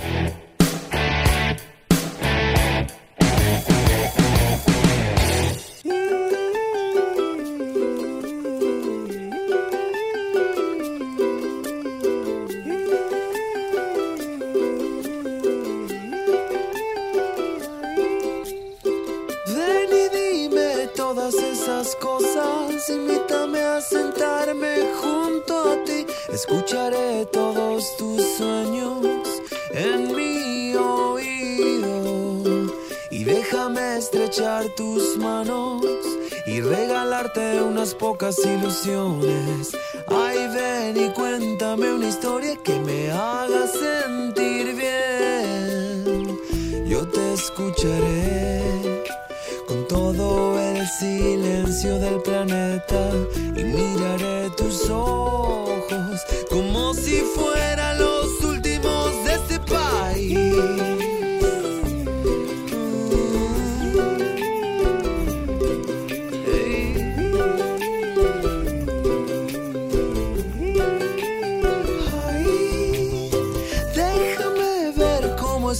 Pocas 38.24 38.46
ilusiones. 38.46 39.78
Ay, 40.08 40.48
ven 40.54 40.98
y 40.98 41.10
cuéntame 41.10 41.92
una 41.92 42.08
historia 42.08 42.56
que 42.64 42.73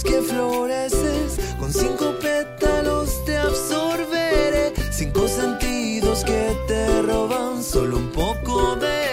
que 0.02 0.20
floreces 0.22 1.38
con 1.58 1.72
cinco 1.72 2.14
pétalos 2.20 3.24
te 3.24 3.36
absorberé, 3.36 4.72
cinco 4.90 5.28
sentidos 5.28 6.24
que 6.24 6.56
te 6.66 7.02
roban 7.02 7.62
solo 7.62 7.98
un 7.98 8.10
poco 8.10 8.76
de 8.76 9.04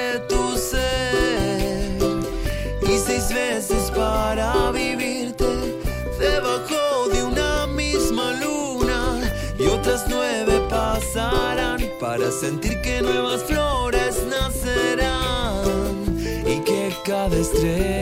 para 3.89 4.71
vivirte 4.71 5.45
debajo 6.19 7.07
de 7.11 7.23
una 7.23 7.67
misma 7.67 8.33
luna 8.33 9.19
y 9.59 9.67
otras 9.67 10.05
nueve 10.07 10.61
pasarán 10.69 11.79
para 11.99 12.31
sentir 12.31 12.81
que 12.81 13.01
nuevas 13.01 13.43
flores 13.43 14.23
nacerán 14.27 15.93
y 16.45 16.59
que 16.63 16.93
cada 17.03 17.35
estrella 17.37 18.00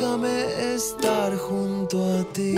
déjame 0.00 0.74
estar 0.74 1.36
junto 1.36 2.02
a 2.02 2.24
ti. 2.32 2.54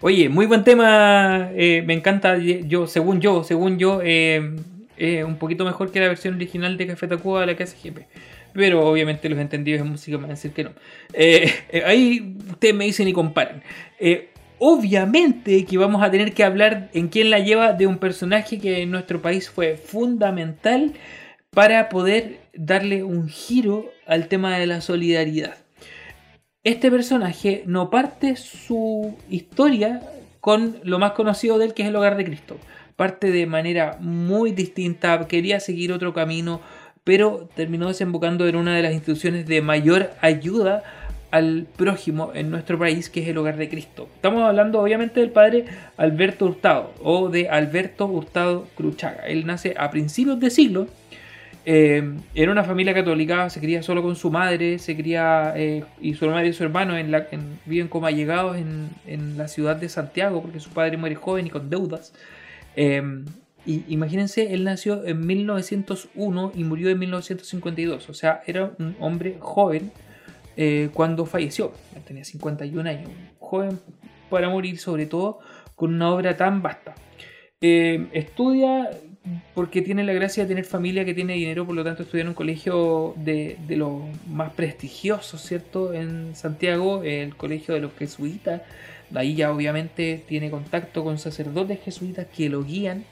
Oye, 0.00 0.28
muy 0.28 0.46
buen 0.46 0.62
tema. 0.62 1.50
Eh, 1.56 1.82
me 1.84 1.94
encanta. 1.94 2.38
Yo, 2.38 2.86
según 2.86 3.20
yo, 3.20 3.42
según 3.42 3.76
yo, 3.78 4.00
eh, 4.04 4.54
eh, 4.96 5.24
un 5.24 5.36
poquito 5.36 5.64
mejor 5.64 5.90
que 5.90 6.00
la 6.00 6.08
versión 6.08 6.34
original 6.34 6.76
de 6.76 6.86
Café 6.86 7.06
Tacuba 7.08 7.40
de 7.40 7.46
la 7.46 7.56
que. 7.56 7.66
Pero 8.52 8.88
obviamente 8.88 9.28
los 9.28 9.38
entendidos 9.38 9.80
en 9.82 9.88
música 9.88 10.16
van 10.16 10.26
a 10.26 10.28
decir 10.30 10.52
que 10.52 10.64
no. 10.64 10.70
Eh, 11.12 11.52
eh, 11.70 11.82
ahí 11.84 12.36
ustedes 12.50 12.74
me 12.74 12.84
dicen 12.84 13.06
y 13.08 13.12
comparan. 13.12 13.62
Obviamente 14.58 15.66
que 15.66 15.76
vamos 15.76 16.02
a 16.02 16.10
tener 16.10 16.32
que 16.32 16.42
hablar 16.42 16.88
en 16.94 17.08
quién 17.08 17.28
la 17.28 17.40
lleva 17.40 17.74
de 17.74 17.86
un 17.86 17.98
personaje 17.98 18.58
que 18.58 18.82
en 18.82 18.90
nuestro 18.90 19.20
país 19.20 19.50
fue 19.50 19.76
fundamental 19.76 20.94
para 21.50 21.90
poder 21.90 22.40
darle 22.54 23.02
un 23.04 23.28
giro 23.28 23.90
al 24.06 24.28
tema 24.28 24.58
de 24.58 24.66
la 24.66 24.80
solidaridad. 24.80 25.56
Este 26.64 26.90
personaje 26.90 27.62
no 27.66 27.90
parte 27.90 28.36
su 28.36 29.14
historia 29.28 30.00
con 30.40 30.78
lo 30.84 30.98
más 30.98 31.12
conocido 31.12 31.58
de 31.58 31.66
él, 31.66 31.74
que 31.74 31.82
es 31.82 31.88
el 31.88 31.96
hogar 31.96 32.16
de 32.16 32.24
Cristo. 32.24 32.56
Parte 32.96 33.30
de 33.30 33.46
manera 33.46 33.98
muy 34.00 34.52
distinta, 34.52 35.28
quería 35.28 35.60
seguir 35.60 35.92
otro 35.92 36.14
camino, 36.14 36.60
pero 37.04 37.48
terminó 37.54 37.88
desembocando 37.88 38.48
en 38.48 38.56
una 38.56 38.74
de 38.74 38.82
las 38.82 38.92
instituciones 38.92 39.46
de 39.46 39.60
mayor 39.60 40.10
ayuda 40.22 40.82
al 41.30 41.66
prójimo 41.76 42.32
en 42.34 42.50
nuestro 42.50 42.78
país, 42.78 43.10
que 43.10 43.20
es 43.22 43.28
el 43.28 43.38
hogar 43.38 43.56
de 43.56 43.68
Cristo. 43.68 44.08
Estamos 44.14 44.42
hablando 44.42 44.80
obviamente 44.80 45.20
del 45.20 45.30
padre 45.30 45.66
Alberto 45.96 46.46
Hurtado 46.46 46.94
o 47.02 47.28
de 47.28 47.48
Alberto 47.48 48.06
Hurtado 48.06 48.66
Cruchaga. 48.76 49.26
Él 49.26 49.46
nace 49.46 49.74
a 49.76 49.90
principios 49.90 50.40
de 50.40 50.50
siglo. 50.50 50.86
Eh, 51.68 52.02
era 52.34 52.52
una 52.52 52.62
familia 52.62 52.94
católica, 52.94 53.50
se 53.50 53.60
cría 53.60 53.82
solo 53.82 54.02
con 54.02 54.14
su 54.14 54.30
madre, 54.30 54.78
se 54.78 54.96
cría 54.96 55.52
y 56.00 56.14
su 56.14 56.26
madre 56.28 56.48
y 56.48 56.52
su 56.52 56.62
hermano 56.62 56.94
viven 57.66 57.88
como 57.88 58.06
allegados 58.06 58.56
en, 58.56 58.88
en 59.06 59.36
la 59.36 59.48
ciudad 59.48 59.76
de 59.76 59.88
Santiago 59.88 60.40
porque 60.40 60.60
su 60.60 60.70
padre 60.70 60.96
muere 60.96 61.16
joven 61.16 61.48
y 61.48 61.50
con 61.50 61.68
deudas. 61.68 62.12
Eh, 62.76 63.02
y 63.66 63.82
imagínense, 63.88 64.54
él 64.54 64.62
nació 64.62 65.04
en 65.04 65.26
1901 65.26 66.52
y 66.54 66.62
murió 66.62 66.88
en 66.88 67.00
1952, 67.00 68.08
o 68.08 68.14
sea, 68.14 68.40
era 68.46 68.72
un 68.78 68.94
hombre 69.00 69.38
joven 69.40 69.90
eh, 70.56 70.90
cuando 70.94 71.26
falleció, 71.26 71.72
tenía 72.06 72.24
51 72.24 72.88
años, 72.88 73.10
joven 73.40 73.80
para 74.30 74.48
morir 74.48 74.78
sobre 74.78 75.06
todo 75.06 75.40
con 75.74 75.94
una 75.94 76.10
obra 76.10 76.36
tan 76.36 76.62
vasta. 76.62 76.94
Eh, 77.60 78.06
estudia 78.12 78.90
porque 79.54 79.82
tiene 79.82 80.04
la 80.04 80.12
gracia 80.12 80.44
de 80.44 80.48
tener 80.48 80.64
familia 80.64 81.04
que 81.04 81.12
tiene 81.12 81.32
dinero, 81.32 81.66
por 81.66 81.74
lo 81.74 81.82
tanto 81.82 82.04
estudia 82.04 82.22
en 82.22 82.28
un 82.28 82.34
colegio 82.34 83.14
de, 83.16 83.58
de 83.66 83.76
los 83.76 84.02
más 84.28 84.52
prestigiosos, 84.52 85.42
¿cierto? 85.42 85.92
En 85.92 86.36
Santiago, 86.36 87.02
el 87.02 87.34
colegio 87.34 87.74
de 87.74 87.80
los 87.80 87.92
jesuitas. 87.94 88.62
Ahí 89.14 89.34
ya 89.34 89.52
obviamente 89.52 90.22
tiene 90.26 90.50
contacto 90.50 91.04
con 91.04 91.18
sacerdotes 91.18 91.80
jesuitas 91.82 92.26
que 92.34 92.48
lo 92.48 92.64
guían, 92.64 93.04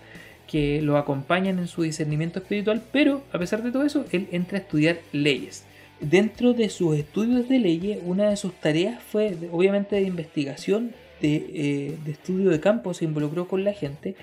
que 0.47 0.83
lo 0.83 0.99
acompañan 0.99 1.59
en 1.59 1.69
su 1.69 1.83
discernimiento 1.83 2.41
espiritual, 2.41 2.83
pero 2.93 3.23
a 3.33 3.39
pesar 3.39 3.63
de 3.63 3.73
todo 3.73 3.85
eso, 3.85 4.05
él 4.13 4.29
entra 4.33 4.59
a 4.59 4.61
estudiar 4.61 4.99
leyes. 5.13 5.65
Dentro 6.01 6.53
de 6.53 6.69
sus 6.69 6.97
estudios 6.97 7.49
de 7.49 7.59
leyes, 7.59 7.99
una 8.05 8.29
de 8.29 8.37
sus 8.37 8.53
tareas 8.55 9.03
fue 9.03 9.37
obviamente 9.53 9.97
de 9.97 10.03
investigación, 10.03 10.93
de, 11.21 11.37
eh, 11.37 11.99
de 12.05 12.11
estudio 12.11 12.51
de 12.51 12.61
campo, 12.61 12.93
se 12.93 13.05
involucró 13.05 13.49
con 13.49 13.65
la 13.65 13.73
gente 13.73 14.17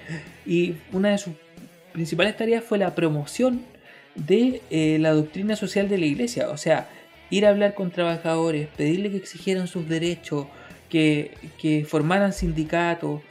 y 0.45 0.75
una 0.91 1.11
de 1.11 1.17
sus 1.17 1.33
principales 1.93 2.37
tareas 2.37 2.63
fue 2.63 2.77
la 2.77 2.93
promoción 2.93 3.61
de 4.15 4.61
eh, 4.69 4.97
la 4.99 5.11
doctrina 5.11 5.55
social 5.55 5.89
de 5.89 5.97
la 5.97 6.05
iglesia, 6.05 6.49
o 6.49 6.57
sea, 6.57 6.89
ir 7.29 7.45
a 7.45 7.49
hablar 7.49 7.73
con 7.73 7.91
trabajadores, 7.91 8.67
pedirle 8.75 9.09
que 9.09 9.17
exigieran 9.17 9.67
sus 9.67 9.87
derechos, 9.87 10.47
que, 10.91 11.85
formaran 11.87 12.33
sindicatos. 12.33 13.21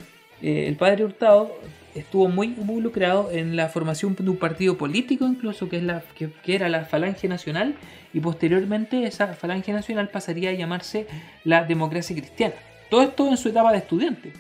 Eh, 0.43 0.67
el 0.67 0.77
padre 0.77 1.05
Hurtado 1.05 1.55
estuvo 1.95 2.29
muy 2.29 2.49
involucrado 2.49 3.31
en 3.31 3.57
la 3.57 3.69
formación 3.69 4.17
de 4.17 4.31
un 4.31 4.37
partido 4.37 4.79
político 4.79 5.27
incluso 5.27 5.69
que, 5.69 5.77
es 5.79 5.83
la, 5.83 6.03
que 6.17 6.55
era 6.55 6.69
la 6.69 6.85
Falange 6.85 7.29
Nacional 7.29 7.75
y 8.15 8.21
posteriormente 8.21 9.05
esa 9.05 9.29
Falange 9.35 9.73
Nacional 9.73 10.09
pasaría 10.09 10.51
a 10.51 10.55
llamarse 10.55 11.07
la 11.45 11.65
Democracia 11.65 12.17
Cristiana. 12.17 12.55
Todo 12.89 13.03
esto 13.03 13.29
en 13.29 13.37
su 13.37 13.51
etapa 13.51 13.73
de 13.73 13.79
estudiante. 13.79 14.33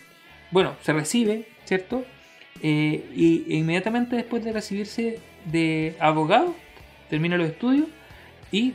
Bueno, 0.50 0.74
se 0.83 0.92
recibe, 0.92 1.46
¿cierto? 1.64 2.04
Eh, 2.62 3.04
y 3.14 3.52
e 3.52 3.56
inmediatamente 3.59 4.16
después 4.16 4.44
de 4.44 4.52
recibirse 4.52 5.20
de 5.44 5.94
abogado, 6.00 6.54
termina 7.09 7.37
los 7.37 7.48
estudios 7.48 7.87
y 8.50 8.74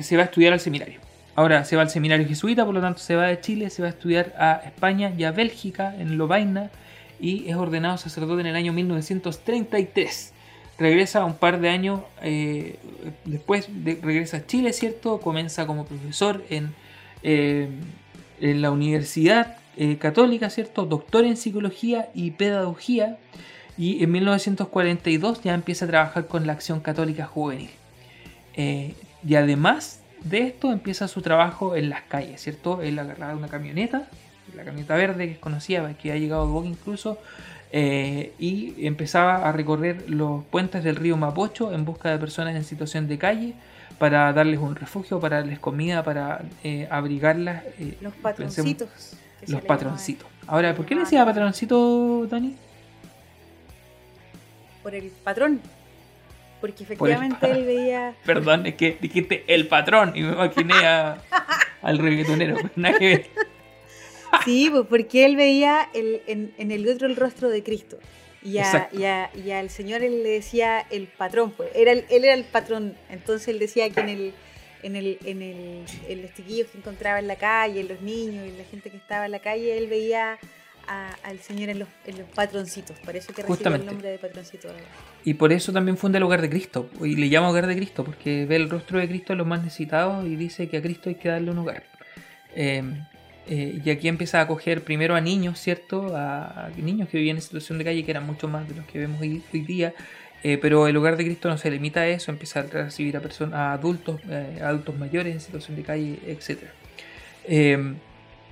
se 0.00 0.16
va 0.16 0.22
a 0.22 0.26
estudiar 0.26 0.52
al 0.52 0.60
seminario. 0.60 1.07
Ahora 1.38 1.64
se 1.64 1.76
va 1.76 1.82
al 1.82 1.88
seminario 1.90 2.26
jesuita, 2.26 2.64
por 2.64 2.74
lo 2.74 2.80
tanto 2.80 2.98
se 2.98 3.14
va 3.14 3.28
de 3.28 3.40
Chile, 3.40 3.70
se 3.70 3.80
va 3.80 3.86
a 3.86 3.90
estudiar 3.92 4.34
a 4.40 4.60
España 4.64 5.12
y 5.16 5.22
a 5.22 5.30
Bélgica, 5.30 5.94
en 5.96 6.18
Lovaina, 6.18 6.68
y 7.20 7.48
es 7.48 7.54
ordenado 7.54 7.96
sacerdote 7.96 8.40
en 8.40 8.48
el 8.48 8.56
año 8.56 8.72
1933. 8.72 10.32
Regresa 10.80 11.24
un 11.24 11.36
par 11.36 11.60
de 11.60 11.68
años 11.68 12.00
eh, 12.22 12.80
después, 13.24 13.68
de- 13.70 14.00
regresa 14.02 14.38
a 14.38 14.46
Chile, 14.46 14.72
¿cierto? 14.72 15.20
Comienza 15.20 15.64
como 15.64 15.84
profesor 15.86 16.42
en, 16.50 16.74
eh, 17.22 17.68
en 18.40 18.60
la 18.60 18.72
Universidad 18.72 19.58
eh, 19.76 19.96
Católica, 19.96 20.50
¿cierto? 20.50 20.86
Doctor 20.86 21.24
en 21.24 21.36
psicología 21.36 22.08
y 22.14 22.32
pedagogía. 22.32 23.16
Y 23.76 24.02
en 24.02 24.10
1942 24.10 25.44
ya 25.44 25.54
empieza 25.54 25.84
a 25.84 25.88
trabajar 25.88 26.26
con 26.26 26.48
la 26.48 26.54
Acción 26.54 26.80
Católica 26.80 27.26
Juvenil. 27.26 27.70
Y 28.56 29.34
además 29.36 29.97
de 30.24 30.38
esto 30.42 30.72
empieza 30.72 31.08
su 31.08 31.22
trabajo 31.22 31.76
en 31.76 31.90
las 31.90 32.02
calles, 32.02 32.40
¿cierto? 32.40 32.82
Él 32.82 32.98
agarraba 32.98 33.34
una 33.34 33.48
camioneta, 33.48 34.08
la 34.54 34.64
camioneta 34.64 34.94
verde 34.94 35.26
que 35.26 35.32
es 35.32 35.38
conocida, 35.38 35.94
que 35.94 36.12
ha 36.12 36.16
llegado 36.16 36.42
a 36.42 36.46
Boca 36.46 36.66
incluso, 36.68 37.18
eh, 37.70 38.32
y 38.38 38.86
empezaba 38.86 39.46
a 39.48 39.52
recorrer 39.52 40.08
los 40.08 40.44
puentes 40.44 40.82
del 40.82 40.96
río 40.96 41.16
Mapocho 41.16 41.72
en 41.72 41.84
busca 41.84 42.10
de 42.10 42.18
personas 42.18 42.56
en 42.56 42.64
situación 42.64 43.08
de 43.08 43.18
calle 43.18 43.54
para 43.98 44.32
darles 44.32 44.58
un 44.60 44.74
refugio, 44.74 45.20
para 45.20 45.38
darles 45.40 45.58
comida, 45.58 46.02
para 46.02 46.42
eh, 46.64 46.88
abrigarlas. 46.90 47.64
eh, 47.78 47.98
Los 48.00 48.14
patroncitos. 48.14 49.16
Los 49.46 49.62
patroncitos. 49.62 50.26
Ahora, 50.46 50.74
¿por 50.74 50.86
qué 50.86 50.94
le 50.94 51.02
decía 51.02 51.24
patroncito, 51.24 52.26
Dani? 52.26 52.56
Por 54.82 54.94
el 54.94 55.10
patrón. 55.10 55.60
Porque 56.60 56.82
efectivamente 56.84 57.50
él 57.50 57.64
veía. 57.64 58.14
Perdón, 58.24 58.66
es 58.66 58.74
que 58.74 58.96
dijiste 59.00 59.44
el 59.46 59.68
patrón 59.68 60.12
y 60.16 60.22
me 60.22 60.32
imaginé 60.32 60.74
a- 60.86 61.22
al 61.82 61.98
reggaetonero. 61.98 62.56
Sí, 64.44 64.68
pues 64.70 64.86
porque 64.88 65.24
él 65.24 65.36
veía 65.36 65.88
el- 65.94 66.22
en, 66.26 66.52
en 66.58 66.70
el 66.70 66.88
otro 66.88 67.06
el 67.06 67.16
rostro 67.16 67.48
de 67.48 67.62
Cristo. 67.62 67.98
Y, 68.42 68.58
a- 68.58 68.88
y, 68.92 69.04
a- 69.04 69.30
y 69.34 69.50
al 69.52 69.70
Señor 69.70 70.02
él 70.02 70.22
le 70.22 70.28
decía 70.30 70.84
el 70.90 71.06
patrón, 71.06 71.52
pues. 71.52 71.70
Era 71.74 71.92
el- 71.92 72.04
él 72.10 72.24
era 72.24 72.34
el 72.34 72.44
patrón. 72.44 72.94
Entonces 73.10 73.48
él 73.48 73.58
decía 73.58 73.88
que 73.90 74.00
en 74.00 74.08
el. 74.08 74.32
En, 74.84 74.94
el, 74.94 75.18
en, 75.24 75.42
el, 75.42 75.84
en 76.08 76.22
los 76.22 76.32
chiquillos 76.34 76.68
que 76.68 76.78
encontraba 76.78 77.18
en 77.18 77.26
la 77.26 77.34
calle, 77.34 77.80
en 77.80 77.88
los 77.88 78.00
niños 78.00 78.46
y 78.46 78.56
la 78.56 78.62
gente 78.62 78.90
que 78.90 78.96
estaba 78.96 79.24
en 79.26 79.32
la 79.32 79.40
calle, 79.40 79.76
él 79.76 79.88
veía 79.88 80.38
a- 80.88 81.14
al 81.22 81.38
Señor 81.40 81.68
en 81.68 81.80
los, 81.80 81.88
en 82.06 82.18
los 82.18 82.28
patroncitos. 82.30 82.98
Por 83.00 83.14
eso 83.16 83.32
que 83.32 83.42
recibe 83.42 83.54
el 83.76 83.86
nombre 83.86 84.08
de 84.10 84.18
patroncito. 84.18 84.68
Y 85.24 85.34
por 85.34 85.52
eso 85.52 85.72
también 85.72 85.96
funda 85.96 86.18
el 86.18 86.24
hogar 86.24 86.40
de 86.40 86.48
Cristo. 86.50 86.88
Y 87.02 87.16
le 87.16 87.28
llama 87.28 87.50
hogar 87.50 87.66
de 87.66 87.76
Cristo, 87.76 88.04
porque 88.04 88.46
ve 88.46 88.56
el 88.56 88.70
rostro 88.70 88.98
de 88.98 89.08
Cristo 89.08 89.32
en 89.34 89.38
los 89.38 89.46
más 89.46 89.62
necesitados 89.62 90.26
y 90.26 90.36
dice 90.36 90.68
que 90.68 90.78
a 90.78 90.82
Cristo 90.82 91.08
hay 91.10 91.16
que 91.16 91.28
darle 91.28 91.50
un 91.50 91.58
hogar. 91.58 91.84
Eh, 92.54 92.82
eh, 93.46 93.80
y 93.84 93.90
aquí 93.90 94.08
empieza 94.08 94.40
a 94.40 94.42
acoger 94.42 94.82
primero 94.84 95.14
a 95.14 95.20
niños, 95.20 95.58
¿cierto? 95.60 96.14
A, 96.16 96.66
a 96.66 96.70
niños 96.70 97.08
que 97.08 97.18
vivían 97.18 97.36
en 97.36 97.42
situación 97.42 97.78
de 97.78 97.84
calle, 97.84 98.04
que 98.04 98.10
eran 98.10 98.26
mucho 98.26 98.48
más 98.48 98.68
de 98.68 98.74
los 98.74 98.84
que 98.86 98.98
vemos 98.98 99.20
hoy, 99.20 99.42
hoy 99.52 99.60
día. 99.60 99.94
Eh, 100.44 100.56
pero 100.56 100.86
el 100.86 100.96
hogar 100.96 101.16
de 101.16 101.24
Cristo 101.24 101.48
no 101.48 101.58
se 101.58 101.68
limita 101.70 102.00
a 102.00 102.06
eso, 102.06 102.30
empieza 102.30 102.60
a 102.60 102.62
recibir 102.62 103.16
a 103.16 103.20
personas, 103.20 103.54
a 103.54 103.72
adultos, 103.72 104.20
eh, 104.30 104.60
adultos 104.62 104.96
mayores 104.96 105.32
en 105.34 105.40
situación 105.40 105.76
de 105.76 105.82
calle, 105.82 106.18
etc. 106.26 106.58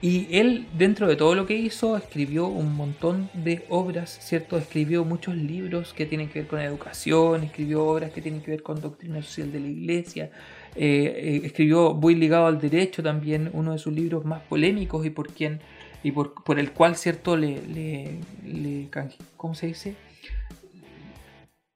Y 0.02 0.28
él, 0.30 0.66
dentro 0.76 1.08
de 1.08 1.16
todo 1.16 1.34
lo 1.34 1.46
que 1.46 1.54
hizo, 1.56 1.96
escribió 1.96 2.48
un 2.48 2.76
montón 2.76 3.30
de 3.32 3.64
obras, 3.70 4.18
¿cierto? 4.20 4.58
Escribió 4.58 5.04
muchos 5.04 5.34
libros 5.34 5.94
que 5.94 6.04
tienen 6.04 6.28
que 6.28 6.40
ver 6.40 6.48
con 6.48 6.60
educación, 6.60 7.44
escribió 7.44 7.84
obras 7.84 8.12
que 8.12 8.20
tienen 8.20 8.42
que 8.42 8.50
ver 8.50 8.62
con 8.62 8.80
doctrina 8.80 9.22
social 9.22 9.50
de 9.52 9.60
la 9.60 9.68
iglesia, 9.68 10.30
eh, 10.74 11.14
eh, 11.16 11.40
escribió 11.44 11.94
muy 11.94 12.14
ligado 12.14 12.46
al 12.46 12.60
derecho 12.60 13.02
también, 13.02 13.48
uno 13.54 13.72
de 13.72 13.78
sus 13.78 13.92
libros 13.92 14.26
más 14.26 14.42
polémicos 14.42 15.06
y 15.06 15.10
por 15.10 15.32
quien 15.32 15.60
y 16.02 16.12
por, 16.12 16.34
por 16.44 16.58
el 16.58 16.72
cual, 16.72 16.96
¿cierto? 16.96 17.36
Le, 17.36 17.66
le, 17.66 18.18
le 18.44 18.88
¿cómo 19.36 19.54
se 19.54 19.68
dice? 19.68 19.96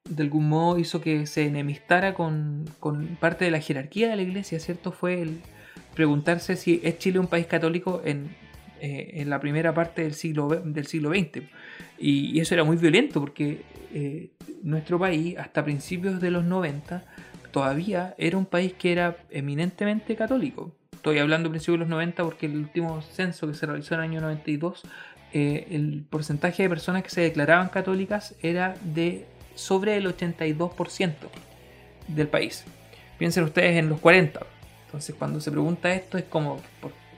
de 0.09 0.23
algún 0.23 0.49
modo 0.49 0.77
hizo 0.77 0.99
que 0.99 1.25
se 1.25 1.45
enemistara 1.45 2.13
con, 2.13 2.65
con 2.79 3.15
parte 3.15 3.45
de 3.45 3.51
la 3.51 3.61
jerarquía 3.61 4.09
de 4.09 4.17
la 4.17 4.21
iglesia, 4.21 4.59
¿cierto? 4.59 4.91
Fue 4.91 5.21
el 5.21 5.41
preguntarse 5.93 6.55
si 6.55 6.81
es 6.83 6.97
Chile 6.97 7.19
un 7.19 7.27
país 7.27 7.45
católico 7.45 8.01
en, 8.05 8.35
eh, 8.79 9.11
en 9.15 9.29
la 9.29 9.39
primera 9.39 9.73
parte 9.73 10.03
del 10.03 10.13
siglo, 10.13 10.47
del 10.49 10.87
siglo 10.87 11.09
XX. 11.09 11.43
Y, 11.99 12.37
y 12.37 12.39
eso 12.39 12.53
era 12.53 12.63
muy 12.63 12.77
violento 12.77 13.19
porque 13.19 13.61
eh, 13.93 14.29
nuestro 14.63 14.97
país, 14.97 15.37
hasta 15.37 15.63
principios 15.63 16.21
de 16.21 16.31
los 16.31 16.43
90, 16.45 17.03
todavía 17.51 18.15
era 18.17 18.37
un 18.37 18.45
país 18.45 18.73
que 18.73 18.91
era 18.91 19.17
eminentemente 19.29 20.15
católico. 20.15 20.73
estoy 20.93 21.19
hablando 21.19 21.49
de 21.49 21.51
principios 21.51 21.79
de 21.79 21.85
los 21.85 21.89
90 21.89 22.23
porque 22.23 22.45
el 22.45 22.57
último 22.57 23.01
censo 23.01 23.47
que 23.47 23.53
se 23.53 23.65
realizó 23.65 23.95
en 23.95 24.01
el 24.01 24.09
año 24.09 24.21
92, 24.21 24.83
eh, 25.33 25.67
el 25.71 26.05
porcentaje 26.09 26.63
de 26.63 26.69
personas 26.69 27.03
que 27.03 27.09
se 27.09 27.21
declaraban 27.21 27.69
católicas 27.69 28.35
era 28.41 28.75
de 28.83 29.25
sobre 29.55 29.97
el 29.97 30.05
82% 30.07 31.13
del 32.07 32.27
país. 32.27 32.63
Piensen 33.17 33.43
ustedes 33.43 33.77
en 33.77 33.89
los 33.89 33.99
40. 33.99 34.41
Entonces 34.91 35.15
cuando 35.17 35.39
se 35.39 35.51
pregunta 35.51 35.93
esto 35.93 36.17
es 36.17 36.25
como, 36.25 36.59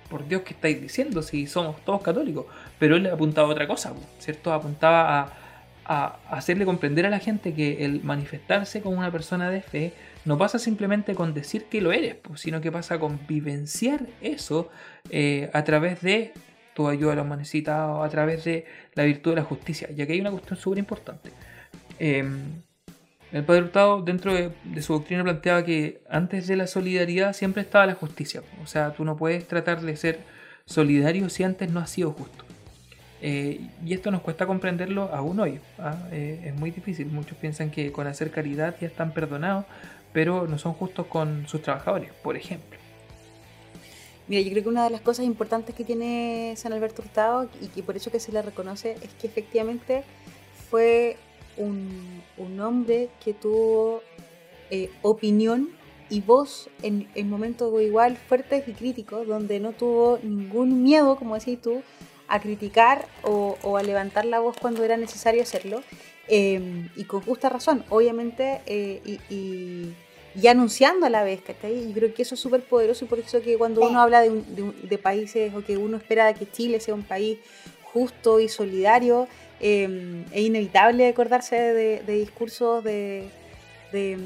por, 0.10 0.28
Dios, 0.28 0.44
¿qué 0.44 0.54
estáis 0.54 0.80
diciendo 0.80 1.24
si 1.24 1.48
somos 1.48 1.84
todos 1.84 2.04
católicos? 2.04 2.46
Pero 2.78 2.98
él 2.98 3.08
apuntaba 3.08 3.48
a 3.48 3.52
otra 3.52 3.68
cosa, 3.68 3.94
¿cierto? 4.20 4.54
Apuntaba 4.54 5.34
a, 5.86 6.20
hacerle 6.30 6.66
comprender 6.66 7.08
a 7.08 7.10
la 7.10 7.18
gente 7.18 7.56
que 7.56 7.84
el 7.84 8.04
manifestarse 8.04 8.82
como 8.82 9.00
una 9.00 9.12
persona 9.12 9.50
de 9.50 9.62
fe 9.62 9.94
no 10.24 10.38
pasa 10.38 10.60
simplemente 10.60 11.16
con 11.16 11.34
decir 11.34 11.66
que 11.66 11.82
lo 11.82 11.92
eres, 11.92 12.18
sino 12.36 12.62
que 12.62 12.72
pasa 12.72 13.00
con 13.00 13.20
vivenciar 13.28 14.06
eso 14.22 14.70
eh, 15.10 15.50
a 15.52 15.64
través 15.64 16.00
de 16.02 16.32
tu 16.76 16.88
ayuda 16.88 17.14
a 17.14 17.16
los 17.16 17.28
necesitados, 17.28 18.06
a 18.06 18.10
través 18.10 18.44
de 18.44 18.66
la 18.94 19.04
virtud 19.04 19.32
de 19.32 19.38
la 19.38 19.44
justicia. 19.44 19.90
Y 19.96 20.00
aquí 20.04 20.14
hay 20.14 20.22
una 20.22 20.32
cuestión 20.32 20.60
súper 20.60 20.78
importante. 20.78 21.32
Em, 21.98 22.62
el 23.34 23.44
Padre 23.44 23.64
Hurtado, 23.64 24.02
dentro 24.04 24.32
de, 24.32 24.82
su 24.84 24.94
doctrina, 24.94 25.24
planteaba 25.24 25.66
que 25.66 26.02
antes 26.08 26.46
de 26.46 26.56
la 26.56 26.68
solidaridad 26.68 27.34
siempre 27.34 27.64
estaba 27.64 27.88
la 27.88 27.96
justicia. 27.96 28.44
O 28.64 28.68
sea, 28.68 28.94
tú 28.94 29.04
no 29.04 29.18
puedes 29.18 29.48
tratar 29.48 29.82
de 29.82 29.96
ser 29.96 30.20
solidario 30.66 31.28
si 31.30 31.44
antes 31.44 31.72
no 31.72 31.80
has 31.80 31.90
sido 31.90 32.12
justo. 32.12 32.46
Eh, 33.24 33.70
y 33.84 33.94
esto 33.94 34.12
nos 34.12 34.22
cuesta 34.22 34.46
comprenderlo 34.46 35.10
aún 35.12 35.40
hoy. 35.40 35.60
¿ah? 35.80 35.98
Eh, 36.12 36.44
es 36.46 36.56
muy 36.56 36.70
difícil. 36.70 37.08
Muchos 37.08 37.36
piensan 37.40 37.72
que 37.72 37.92
con 37.92 38.06
hacer 38.06 38.30
caridad 38.30 38.76
ya 38.80 38.86
están 38.86 39.14
perdonados, 39.14 39.66
pero 40.14 40.46
no 40.48 40.60
son 40.60 40.74
justos 40.74 41.08
con 41.08 41.48
sus 41.48 41.64
trabajadores, 41.64 42.12
por 42.22 42.38
ejemplo. 42.38 42.78
Mira, 44.28 44.44
yo 44.44 44.52
creo 44.52 44.64
que 44.64 44.70
una 44.70 44.84
de 44.84 44.92
las 44.92 45.02
cosas 45.02 45.26
importantes 45.26 45.74
que 45.74 45.84
tiene 45.84 46.54
San 46.56 46.72
Alberto 46.72 47.02
Hurtado 47.02 47.50
y 47.62 47.68
que 47.68 47.82
por 47.82 47.98
eso 47.98 48.12
que 48.12 48.20
se 48.20 48.32
le 48.32 48.44
reconoce 48.44 48.92
es 49.02 49.10
que 49.20 49.26
efectivamente 49.26 50.04
fue 50.70 51.18
un, 51.58 52.24
un 52.38 52.60
hombre 52.60 53.10
que 53.24 53.34
tuvo 53.34 54.02
eh, 54.70 54.90
opinión 55.02 55.70
y 56.10 56.22
voz 56.22 56.70
en, 56.82 57.08
en, 57.16 57.30
momentos 57.30 57.82
igual 57.82 58.18
fuertes 58.18 58.68
y 58.68 58.74
críticos, 58.74 59.28
donde 59.28 59.60
no 59.60 59.72
tuvo 59.72 60.20
ningún 60.22 60.84
miedo, 60.84 61.16
como 61.16 61.36
decís 61.36 61.60
tú, 61.62 61.82
a 62.28 62.40
criticar 62.40 63.08
o, 63.24 63.58
o 63.64 63.78
a 63.78 63.84
levantar 63.84 64.26
la 64.26 64.40
voz 64.40 64.56
cuando 64.60 64.84
era 64.84 64.98
necesario 64.98 65.42
hacerlo. 65.42 65.82
Eh, 66.28 66.88
y 66.96 67.04
con 67.04 67.22
justa 67.22 67.50
razón, 67.50 67.84
obviamente, 67.90 68.62
eh, 68.66 69.02
y, 69.06 69.20
y, 69.34 69.94
y, 70.42 70.48
anunciando 70.48 71.06
a 71.06 71.10
la 71.10 71.24
vez, 71.24 71.42
¿cachai? 71.42 71.88
Yo 71.88 71.94
creo 71.94 72.14
que 72.14 72.22
eso 72.22 72.36
es 72.36 72.42
súper 72.42 72.64
poderoso 72.64 73.04
y 73.06 73.08
por 73.08 73.20
eso 73.20 73.42
que 73.42 73.58
cuando 73.58 73.82
uno 73.82 74.00
habla 74.00 74.22
de, 74.22 74.30
un, 74.30 74.56
de, 74.56 74.88
de, 74.88 74.98
países 74.98 75.54
o 75.54 75.64
que 75.64 75.78
uno 75.78 75.98
espera 75.98 76.34
que 76.34 76.50
Chile 76.50 76.80
sea 76.80 76.94
un 76.94 77.04
país 77.04 77.40
justo 77.84 78.40
y 78.40 78.48
solidario, 78.48 79.28
eh, 79.64 80.26
es 80.32 80.42
inevitable 80.42 81.08
acordarse 81.08 81.56
de, 81.56 82.04
de 82.04 82.14
discursos 82.16 82.84
de, 82.84 83.30
de, 83.94 84.18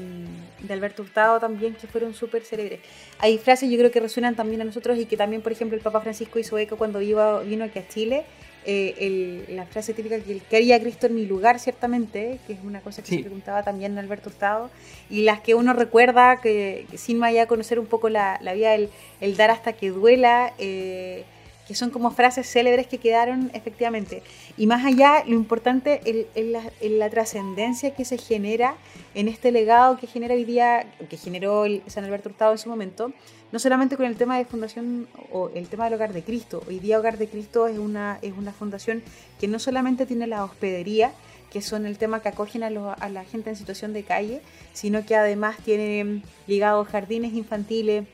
de, 0.62 0.74
Alberto 0.74 1.02
Hurtado 1.02 1.38
también 1.38 1.74
que 1.74 1.86
fueron 1.86 2.12
súper 2.12 2.42
célebres. 2.42 2.80
Hay 3.20 3.38
frases 3.38 3.70
yo 3.70 3.78
creo 3.78 3.92
que 3.92 4.00
resuenan 4.00 4.34
también 4.34 4.60
a 4.62 4.64
nosotros 4.64 4.98
y 4.98 5.06
que 5.06 5.16
también, 5.16 5.40
por 5.40 5.52
ejemplo, 5.52 5.76
el 5.76 5.82
Papa 5.82 6.00
Francisco 6.00 6.40
hizo 6.40 6.58
eco 6.58 6.76
cuando 6.76 7.00
iba, 7.00 7.40
vino 7.42 7.64
aquí 7.64 7.78
a 7.78 7.86
Chile. 7.86 8.24
Eh, 8.66 9.46
el, 9.46 9.56
la 9.56 9.64
frase 9.64 9.94
típica 9.94 10.18
que 10.18 10.32
él 10.32 10.42
quería 10.50 10.80
Cristo 10.80 11.06
en 11.06 11.14
mi 11.14 11.24
lugar, 11.24 11.60
ciertamente, 11.60 12.40
que 12.46 12.54
es 12.54 12.58
una 12.64 12.80
cosa 12.80 13.02
que 13.02 13.08
sí. 13.08 13.16
se 13.18 13.22
preguntaba 13.22 13.62
también 13.62 13.96
Alberto 13.96 14.28
Hurtado, 14.30 14.70
y 15.08 15.22
las 15.22 15.40
que 15.40 15.54
uno 15.54 15.72
recuerda 15.72 16.40
que, 16.40 16.84
que 16.90 16.98
sin 16.98 17.18
más 17.18 17.30
allá 17.30 17.46
conocer 17.46 17.78
un 17.78 17.86
poco 17.86 18.08
la, 18.08 18.38
la 18.42 18.54
vida, 18.54 18.74
el, 18.74 18.90
el 19.20 19.36
dar 19.36 19.52
hasta 19.52 19.72
que 19.72 19.90
duela, 19.90 20.52
eh, 20.58 21.24
que 21.68 21.74
son 21.74 21.90
como 21.90 22.10
frases 22.10 22.50
célebres 22.50 22.86
que 22.86 22.96
quedaron 22.96 23.50
efectivamente. 23.52 24.22
Y 24.56 24.66
más 24.66 24.86
allá, 24.86 25.22
lo 25.26 25.34
importante 25.34 26.00
es 26.04 26.46
la, 26.46 26.62
la 26.80 27.10
trascendencia 27.10 27.94
que 27.94 28.06
se 28.06 28.16
genera 28.16 28.74
en 29.14 29.28
este 29.28 29.52
legado 29.52 29.98
que 29.98 30.06
genera 30.06 30.34
hoy 30.34 30.44
día, 30.44 30.86
que 31.10 31.18
generó 31.18 31.66
el 31.66 31.82
San 31.86 32.04
Alberto 32.04 32.30
Hurtado 32.30 32.52
en 32.52 32.58
su 32.58 32.70
momento, 32.70 33.12
no 33.52 33.58
solamente 33.58 33.98
con 33.98 34.06
el 34.06 34.16
tema 34.16 34.38
de 34.38 34.46
fundación 34.46 35.08
o 35.30 35.50
el 35.54 35.68
tema 35.68 35.84
del 35.84 35.94
Hogar 35.94 36.14
de 36.14 36.22
Cristo. 36.22 36.62
Hoy 36.66 36.78
día 36.78 36.98
Hogar 36.98 37.18
de 37.18 37.28
Cristo 37.28 37.66
es 37.66 37.78
una, 37.78 38.18
es 38.22 38.32
una 38.36 38.52
fundación 38.52 39.02
que 39.38 39.46
no 39.46 39.58
solamente 39.58 40.06
tiene 40.06 40.26
la 40.26 40.44
hospedería, 40.44 41.12
que 41.50 41.60
son 41.60 41.84
el 41.84 41.98
tema 41.98 42.20
que 42.20 42.28
acogen 42.28 42.62
a, 42.62 42.70
lo, 42.70 42.94
a 42.98 43.08
la 43.10 43.24
gente 43.24 43.50
en 43.50 43.56
situación 43.56 43.92
de 43.92 44.04
calle, 44.04 44.40
sino 44.72 45.04
que 45.04 45.16
además 45.16 45.58
tiene 45.64 46.22
ligados 46.46 46.88
jardines 46.88 47.34
infantiles, 47.34 48.04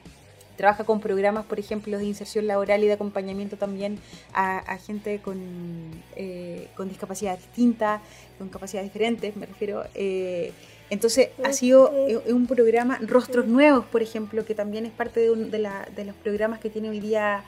trabaja 0.57 0.85
con 0.85 1.01
programas, 1.01 1.45
por 1.45 1.59
ejemplo, 1.59 1.99
de 1.99 2.05
inserción 2.05 2.47
laboral 2.47 2.83
y 2.85 2.87
de 2.87 2.93
acompañamiento 2.93 3.57
también 3.57 3.99
a, 4.33 4.59
a 4.59 4.79
gente 4.79 5.21
con, 5.21 5.39
eh, 6.17 6.69
con 6.77 6.89
discapacidad 6.89 7.37
distinta, 7.37 8.01
con 8.39 8.49
capacidades 8.49 8.93
diferentes, 8.93 9.37
me 9.37 9.47
refiero. 9.47 9.85
Eh, 9.95 10.53
entonces 10.91 11.31
ha 11.43 11.53
sido 11.53 11.91
un 12.29 12.47
programa, 12.47 12.99
Rostros 13.03 13.47
Nuevos, 13.47 13.85
por 13.87 14.03
ejemplo, 14.03 14.45
que 14.45 14.55
también 14.55 14.87
es 14.87 14.93
parte 14.93 15.21
de, 15.21 15.31
un, 15.31 15.51
de, 15.51 15.59
la, 15.59 15.89
de 15.97 16.05
los 16.05 16.15
programas 16.15 16.61
que 16.61 16.71
tiene 16.71 16.91
hoy 16.91 17.01
día 17.01 17.43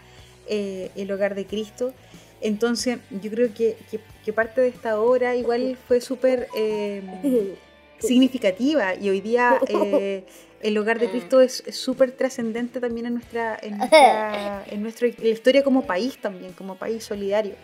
eh, 0.49 0.91
el 0.97 1.11
Hogar 1.13 1.35
de 1.35 1.45
Cristo. 1.47 1.93
Entonces 2.41 2.99
yo 3.23 3.31
creo 3.31 3.53
que, 3.55 3.77
que, 3.91 4.01
que 4.25 4.33
parte 4.33 4.61
de 4.61 4.69
esta 4.69 5.01
obra 5.01 5.37
igual 5.37 5.77
fue 5.87 6.01
súper 6.01 6.49
significativa 7.99 8.95
y 8.95 9.11
hoy 9.11 9.21
día 9.21 9.61
el 10.63 10.79
hogar 10.79 10.99
de 10.99 11.11
Cristo 11.11 11.41
es 11.41 11.63
súper 11.71 12.13
trascendente 12.13 12.81
también 12.81 13.07
en 13.07 13.15
nuestra, 13.15 13.59
en 13.61 13.79
nuestra, 13.79 14.65
en 14.71 14.83
nuestra 14.83 15.09
en 15.09 15.15
la 15.19 15.29
historia 15.29 15.63
como 15.63 15.87
país 15.87 16.19
también, 16.19 16.53
como 16.53 16.77
país 16.77 17.05
solidario. 17.05 17.55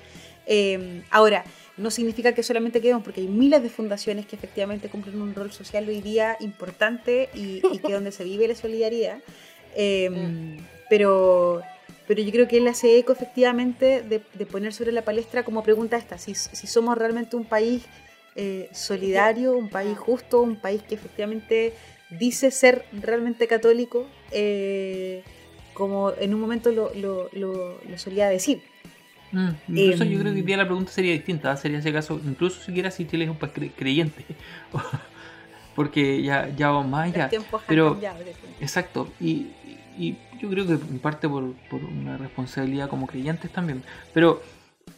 Eh, 0.47 1.03
ahora, 1.11 1.45
no 1.77 1.91
significa 1.91 2.35
que 2.35 2.43
solamente 2.43 2.81
quedemos, 2.81 3.03
porque 3.03 3.21
hay 3.21 3.29
miles 3.29 3.63
de 3.63 3.71
fundaciones 3.71 4.27
que 4.27 4.37
efectivamente 4.37 4.89
cumplen 4.89 5.21
un 5.23 5.35
rol 5.35 5.53
social 5.53 5.89
hoy 5.89 6.01
día 6.01 6.37
importante 6.41 7.31
y, 7.35 7.63
y 7.73 7.79
que 7.79 7.93
donde 7.93 8.13
se 8.13 8.25
vive 8.25 8.49
la 8.49 8.55
solidaridad. 8.55 9.19
Eh, 9.75 10.59
pero, 10.91 11.63
pero 12.07 12.23
yo 12.23 12.31
creo 12.31 12.49
que 12.49 12.59
él 12.59 12.69
hace 12.69 12.99
eco 12.99 13.13
efectivamente 13.13 14.03
de, 14.03 14.21
de, 14.35 14.47
poner 14.47 14.75
sobre 14.75 14.93
la 14.93 15.03
palestra 15.03 15.45
como 15.45 15.63
pregunta 15.63 15.97
esta, 15.97 16.19
si, 16.19 16.35
si 16.35 16.67
somos 16.67 16.99
realmente 16.99 17.37
un 17.37 17.47
país 17.47 17.85
eh, 18.35 18.69
solidario, 18.73 19.57
un 19.57 19.69
país 19.69 19.97
justo, 19.99 20.43
un 20.43 20.57
país 20.57 20.83
que 20.83 20.95
efectivamente 20.95 21.75
dice 22.19 22.51
ser 22.51 22.85
realmente 22.93 23.47
católico, 23.47 24.07
eh, 24.31 25.23
como 25.75 26.13
en 26.19 26.35
un 26.35 26.41
momento 26.41 26.71
lo, 26.71 26.95
lo, 26.95 27.29
lo, 27.33 27.81
lo 27.89 27.99
solía 27.99 28.29
decir. 28.29 28.63
Mm, 29.33 29.49
incluso 29.69 30.05
eh, 30.05 30.11
yo 30.11 30.21
creo 30.21 30.33
que 30.33 30.41
hoy 30.41 30.43
día 30.43 30.57
la 30.59 30.67
pregunta 30.67 30.93
sería 30.93 31.13
distinta, 31.13 31.57
sería 31.57 31.79
ese 31.79 31.93
caso, 31.93 32.21
incluso 32.25 32.63
siquiera 32.63 32.91
si 32.91 33.07
Chile 33.07 33.25
es 33.25 33.31
un 33.31 33.37
país 33.37 33.53
creyente, 33.77 34.25
porque 35.75 36.23
ya, 36.23 36.49
ya 36.55 36.69
vamos 36.69 36.91
más 36.91 37.15
allá. 37.15 37.31
Pero, 37.67 37.99
exacto, 38.61 39.11
y, 39.19 39.49
y, 39.99 40.17
yo 40.41 40.51
creo 40.51 40.67
que 40.67 40.73
en 40.73 40.99
parte 40.99 41.29
por, 41.29 41.55
por 41.71 41.83
una 41.85 42.19
responsabilidad 42.19 42.89
como 42.89 43.07
creyentes 43.07 43.51
también, 43.51 43.83
pero... 44.13 44.43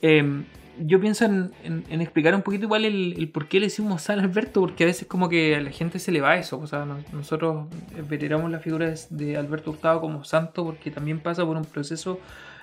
Eh, 0.02 0.44
yo 0.78 1.00
pienso 1.00 1.24
en, 1.24 1.52
en, 1.62 2.00
explicar 2.00 2.34
un 2.34 2.42
poquito 2.42 2.64
igual 2.64 2.84
el, 2.84 3.30
por 3.32 3.48
qué 3.48 3.60
le 3.60 3.66
decimos 3.66 4.02
San 4.02 4.20
Alberto, 4.20 4.60
porque 4.60 4.84
a 4.84 4.86
veces 4.86 5.06
como 5.06 5.28
que 5.28 5.56
a 5.56 5.60
la 5.60 5.70
gente 5.70 5.98
se 5.98 6.12
le 6.12 6.20
va 6.20 6.36
eso, 6.36 6.58
o 6.58 6.66
sea, 6.66 6.86
nosotros 7.12 7.68
veneramos 8.08 8.50
la 8.50 8.58
figura 8.58 8.92
de, 9.10 9.36
Alberto 9.36 9.70
Hurtado 9.70 10.00
como 10.00 10.24
santo 10.24 10.64
porque 10.64 10.90
también 10.90 11.20
pasa 11.20 11.44
por 11.44 11.56
un 11.56 11.64
proceso 11.64 12.18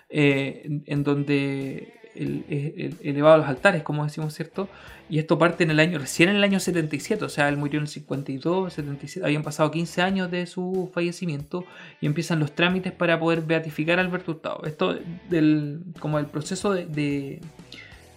eh, 0.09 0.81
en, 0.85 1.03
donde 1.03 1.93
el, 2.15 2.45
el, 2.49 2.97
elevado 3.01 3.35
a 3.35 3.37
los 3.37 3.47
altares, 3.47 3.83
como 3.83 4.03
decimos, 4.03 4.33
¿cierto? 4.33 4.67
Y 5.09 5.19
esto 5.19 5.37
parte 5.37 5.63
en 5.63 5.71
el 5.71 5.79
año, 5.79 5.99
recién 5.99 6.29
en 6.29 6.37
el 6.37 6.43
año 6.43 6.59
77, 6.59 7.25
o 7.25 7.29
sea, 7.29 7.49
él 7.49 7.57
murió 7.57 7.77
en 7.79 7.83
el 7.83 7.89
52, 7.89 8.73
77, 8.73 9.25
habían 9.25 9.43
pasado 9.43 9.71
15 9.71 10.01
años 10.01 10.31
de 10.31 10.45
su 10.45 10.89
fallecimiento 10.93 11.65
y 11.99 12.05
empiezan 12.05 12.39
los 12.39 12.53
trámites 12.53 12.91
para 12.93 13.19
poder 13.19 13.41
beatificar 13.41 13.99
a 13.99 14.01
Alberto 14.01 14.31
Hurtado. 14.31 14.61
Esto 14.65 14.97
del, 15.29 15.81
como 15.99 16.19
el 16.19 16.27
proceso 16.27 16.73
de 16.73 17.41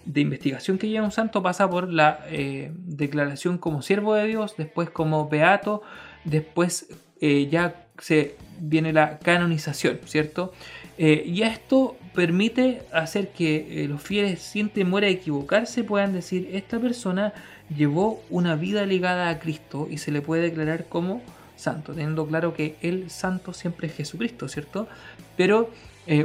de 0.05 0.21
investigación 0.21 0.77
que 0.77 0.87
lleva 0.87 1.05
un 1.05 1.11
santo 1.11 1.41
pasa 1.41 1.69
por 1.69 1.91
la 1.91 2.19
eh, 2.29 2.71
declaración 2.75 3.57
como 3.57 3.81
siervo 3.81 4.13
de 4.13 4.27
Dios, 4.27 4.55
después 4.57 4.89
como 4.89 5.27
beato, 5.27 5.81
después 6.23 6.87
eh, 7.21 7.47
ya 7.49 7.87
se 7.99 8.35
viene 8.59 8.93
la 8.93 9.19
canonización, 9.19 9.99
¿cierto? 10.05 10.53
Eh, 10.97 11.23
y 11.25 11.41
esto 11.41 11.97
permite 12.13 12.83
hacer 12.93 13.29
que 13.29 13.85
los 13.89 14.01
fieles, 14.01 14.41
sin 14.41 14.69
temor 14.69 15.03
a 15.03 15.07
equivocarse, 15.07 15.83
puedan 15.83 16.13
decir, 16.13 16.49
esta 16.53 16.79
persona 16.79 17.33
llevó 17.75 18.23
una 18.29 18.55
vida 18.55 18.85
ligada 18.85 19.29
a 19.29 19.39
Cristo 19.39 19.87
y 19.89 19.97
se 19.97 20.11
le 20.11 20.21
puede 20.21 20.43
declarar 20.43 20.85
como 20.85 21.21
santo, 21.57 21.93
teniendo 21.93 22.27
claro 22.27 22.53
que 22.53 22.75
el 22.81 23.09
santo 23.09 23.53
siempre 23.53 23.87
es 23.87 23.95
Jesucristo, 23.95 24.47
¿cierto? 24.47 24.87
Pero 25.35 25.71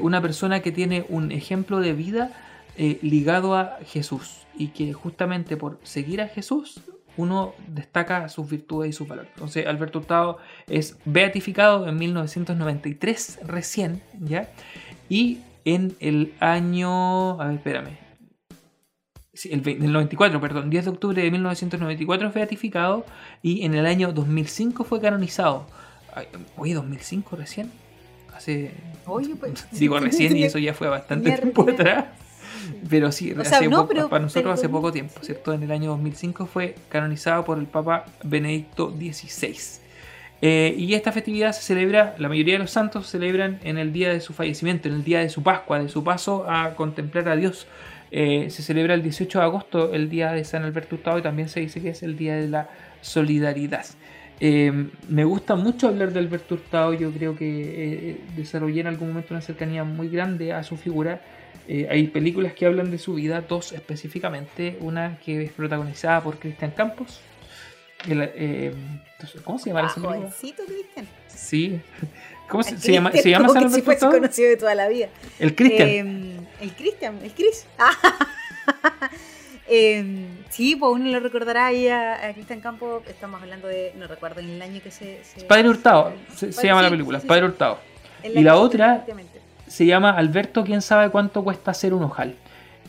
una 0.02 0.20
persona 0.20 0.60
que 0.60 0.72
tiene 0.72 1.06
un 1.08 1.32
ejemplo 1.32 1.80
de 1.80 1.94
vida 1.94 2.30
eh, 2.76 2.98
ligado 3.02 3.56
a 3.56 3.78
Jesús 3.84 4.46
y 4.56 4.68
que 4.68 4.92
justamente 4.92 5.56
por 5.56 5.78
seguir 5.82 6.20
a 6.20 6.28
Jesús 6.28 6.80
uno 7.16 7.54
destaca 7.68 8.28
sus 8.28 8.48
virtudes 8.48 8.90
y 8.90 8.92
sus 8.92 9.06
valores. 9.06 9.30
Entonces, 9.34 9.66
Alberto 9.66 9.98
Hurtado 9.98 10.38
es 10.66 10.96
beatificado 11.04 11.88
en 11.88 11.98
1993 11.98 13.40
recién, 13.44 14.02
¿ya? 14.20 14.50
Y 15.08 15.40
en 15.64 15.94
el 16.00 16.32
año... 16.40 17.40
A 17.40 17.46
ver, 17.46 17.56
espérame. 17.56 17.98
Sí, 19.32 19.50
el, 19.52 19.66
el 19.66 19.92
94, 19.92 20.40
perdón, 20.40 20.70
10 20.70 20.84
de 20.84 20.90
octubre 20.90 21.22
de 21.22 21.30
1994 21.30 22.28
es 22.28 22.34
beatificado 22.34 23.06
y 23.42 23.64
en 23.64 23.74
el 23.74 23.86
año 23.86 24.12
2005 24.12 24.84
fue 24.84 25.00
canonizado. 25.00 25.66
Oye, 26.56 26.74
2005 26.74 27.36
recién. 27.36 27.70
Hace... 28.34 28.72
Oye, 29.06 29.34
pues, 29.36 29.66
Digo 29.78 29.98
recién 29.98 30.36
y 30.36 30.44
eso 30.44 30.58
ya 30.58 30.74
fue 30.74 30.88
bastante 30.88 31.32
tiempo 31.38 31.68
atrás. 31.68 32.06
Pero 32.88 33.12
sí, 33.12 33.32
O 33.32 33.44
sea, 33.44 33.58
hace 33.58 33.68
no, 33.68 33.76
poco- 33.82 33.88
pero- 33.88 34.08
para 34.08 34.22
nosotros 34.22 34.42
pero 34.42 34.52
hace 34.54 34.68
poco 34.68 34.88
2005. 34.88 34.92
tiempo, 34.92 35.24
¿cierto? 35.26 35.52
En 35.54 35.62
el 35.62 35.70
año 35.70 35.90
2005 35.90 36.46
fue 36.46 36.74
canonizado 36.88 37.44
por 37.44 37.58
el 37.58 37.66
Papa 37.66 38.04
Benedicto 38.24 38.90
XVI. 38.90 39.80
Eh, 40.42 40.74
y 40.78 40.94
esta 40.94 41.12
festividad 41.12 41.52
se 41.52 41.62
celebra, 41.62 42.14
la 42.18 42.28
mayoría 42.28 42.54
de 42.54 42.60
los 42.60 42.70
santos 42.70 43.06
celebran 43.08 43.58
en 43.62 43.76
el 43.76 43.92
día 43.92 44.10
de 44.10 44.20
su 44.20 44.32
fallecimiento, 44.32 44.88
en 44.88 44.94
el 44.94 45.04
día 45.04 45.20
de 45.20 45.28
su 45.28 45.42
Pascua, 45.42 45.78
de 45.82 45.88
su 45.90 46.02
paso 46.02 46.46
a 46.50 46.74
contemplar 46.76 47.28
a 47.28 47.36
Dios. 47.36 47.66
Eh, 48.10 48.48
se 48.50 48.62
celebra 48.62 48.94
el 48.94 49.02
18 49.02 49.38
de 49.38 49.44
agosto, 49.44 49.92
el 49.92 50.08
día 50.08 50.32
de 50.32 50.42
San 50.44 50.64
Alberto 50.64 50.96
Hurtado, 50.96 51.18
y 51.18 51.22
también 51.22 51.48
se 51.48 51.60
dice 51.60 51.80
que 51.82 51.90
es 51.90 52.02
el 52.02 52.16
día 52.16 52.36
de 52.36 52.48
la 52.48 52.68
solidaridad. 53.02 53.84
Eh, 54.40 54.72
me 55.08 55.24
gusta 55.24 55.54
mucho 55.56 55.88
hablar 55.88 56.12
de 56.14 56.18
Alberto 56.20 56.54
Hurtado, 56.54 56.94
yo 56.94 57.10
creo 57.12 57.36
que 57.36 58.16
desarrollé 58.34 58.80
en 58.80 58.86
algún 58.86 59.08
momento 59.08 59.34
una 59.34 59.42
cercanía 59.42 59.84
muy 59.84 60.08
grande 60.08 60.54
a 60.54 60.62
su 60.62 60.78
figura. 60.78 61.20
Eh, 61.72 61.86
hay 61.88 62.08
películas 62.08 62.52
que 62.52 62.66
hablan 62.66 62.90
de 62.90 62.98
su 62.98 63.14
vida, 63.14 63.42
dos 63.42 63.70
específicamente, 63.70 64.76
una 64.80 65.20
que 65.24 65.44
es 65.44 65.52
protagonizada 65.52 66.20
por 66.20 66.36
Cristian 66.40 66.72
Campos. 66.72 67.20
El, 68.08 68.22
eh, 68.34 68.74
¿Cómo 69.44 69.56
se 69.60 69.70
llama 69.70 69.82
Ah, 69.82 69.86
esa 69.86 69.94
película? 69.94 70.16
jovencito, 70.18 70.64
Cristian. 70.64 71.06
Sí. 71.28 71.80
¿Cómo 72.48 72.64
se, 72.64 72.74
llama? 72.92 73.12
¿Se 73.12 73.30
llama 73.30 73.50
San 73.50 73.62
que 73.62 73.70
si 73.70 73.82
fuese 73.82 74.04
conocido 74.04 74.48
de 74.48 74.56
toda 74.56 74.74
la 74.74 74.88
vida. 74.88 75.10
El 75.38 75.54
Cristian. 75.54 75.88
Eh, 75.88 76.40
el 76.60 76.72
Cristian, 76.72 77.18
el 77.22 77.30
Chris. 77.32 77.64
Ah. 77.78 79.10
Eh, 79.72 80.26
sí, 80.48 80.74
pues 80.74 80.92
uno 80.92 81.08
lo 81.10 81.20
recordará 81.20 81.66
ahí 81.66 81.86
a, 81.86 82.26
a 82.26 82.34
Cristian 82.34 82.60
Campo. 82.60 83.02
Estamos 83.06 83.40
hablando 83.40 83.68
de, 83.68 83.92
no 83.96 84.08
recuerdo 84.08 84.40
en 84.40 84.50
el 84.50 84.62
año 84.62 84.80
que 84.82 84.90
se. 84.90 85.22
se- 85.22 85.44
Padre 85.44 85.68
Hurtado, 85.68 86.12
se, 86.34 86.50
llama 86.50 86.82
la 86.82 86.90
película, 86.90 87.18
sí, 87.20 87.22
sí, 87.22 87.28
Padre. 87.28 87.44
Hurtado. 87.44 87.78
y 88.24 88.40
la 88.42 88.56
otra-. 88.56 89.04
Se 89.70 89.86
llama 89.86 90.10
Alberto, 90.10 90.64
quién 90.64 90.82
sabe 90.82 91.10
cuánto 91.10 91.44
cuesta 91.44 91.70
hacer 91.70 91.94
un 91.94 92.02
ojal. 92.02 92.34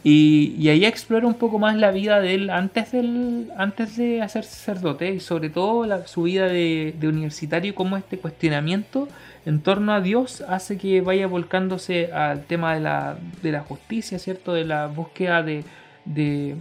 Y, 0.03 0.55
y 0.57 0.69
ahí 0.69 0.83
explora 0.83 1.27
un 1.27 1.35
poco 1.35 1.59
más 1.59 1.75
la 1.75 1.91
vida 1.91 2.19
de 2.19 2.33
él 2.33 2.49
antes, 2.49 2.91
del, 2.91 3.51
antes 3.55 3.97
de 3.97 4.23
hacer 4.23 4.43
sacerdote 4.45 5.13
y 5.13 5.19
sobre 5.19 5.51
todo 5.51 5.85
la- 5.85 6.07
su 6.07 6.23
vida 6.23 6.47
de, 6.47 6.95
de 6.99 7.07
universitario 7.07 7.69
y 7.69 7.75
cómo 7.75 7.97
este 7.97 8.17
cuestionamiento 8.17 9.07
en 9.45 9.61
torno 9.61 9.93
a 9.93 10.01
Dios 10.01 10.41
hace 10.47 10.77
que 10.79 11.01
vaya 11.01 11.27
volcándose 11.27 12.11
al 12.11 12.45
tema 12.45 12.73
de 12.73 12.79
la, 12.79 13.17
de 13.43 13.51
la 13.51 13.61
justicia, 13.61 14.17
¿cierto? 14.17 14.53
De 14.53 14.65
la 14.65 14.87
búsqueda 14.87 15.43
de, 15.43 15.63
de, 16.05 16.55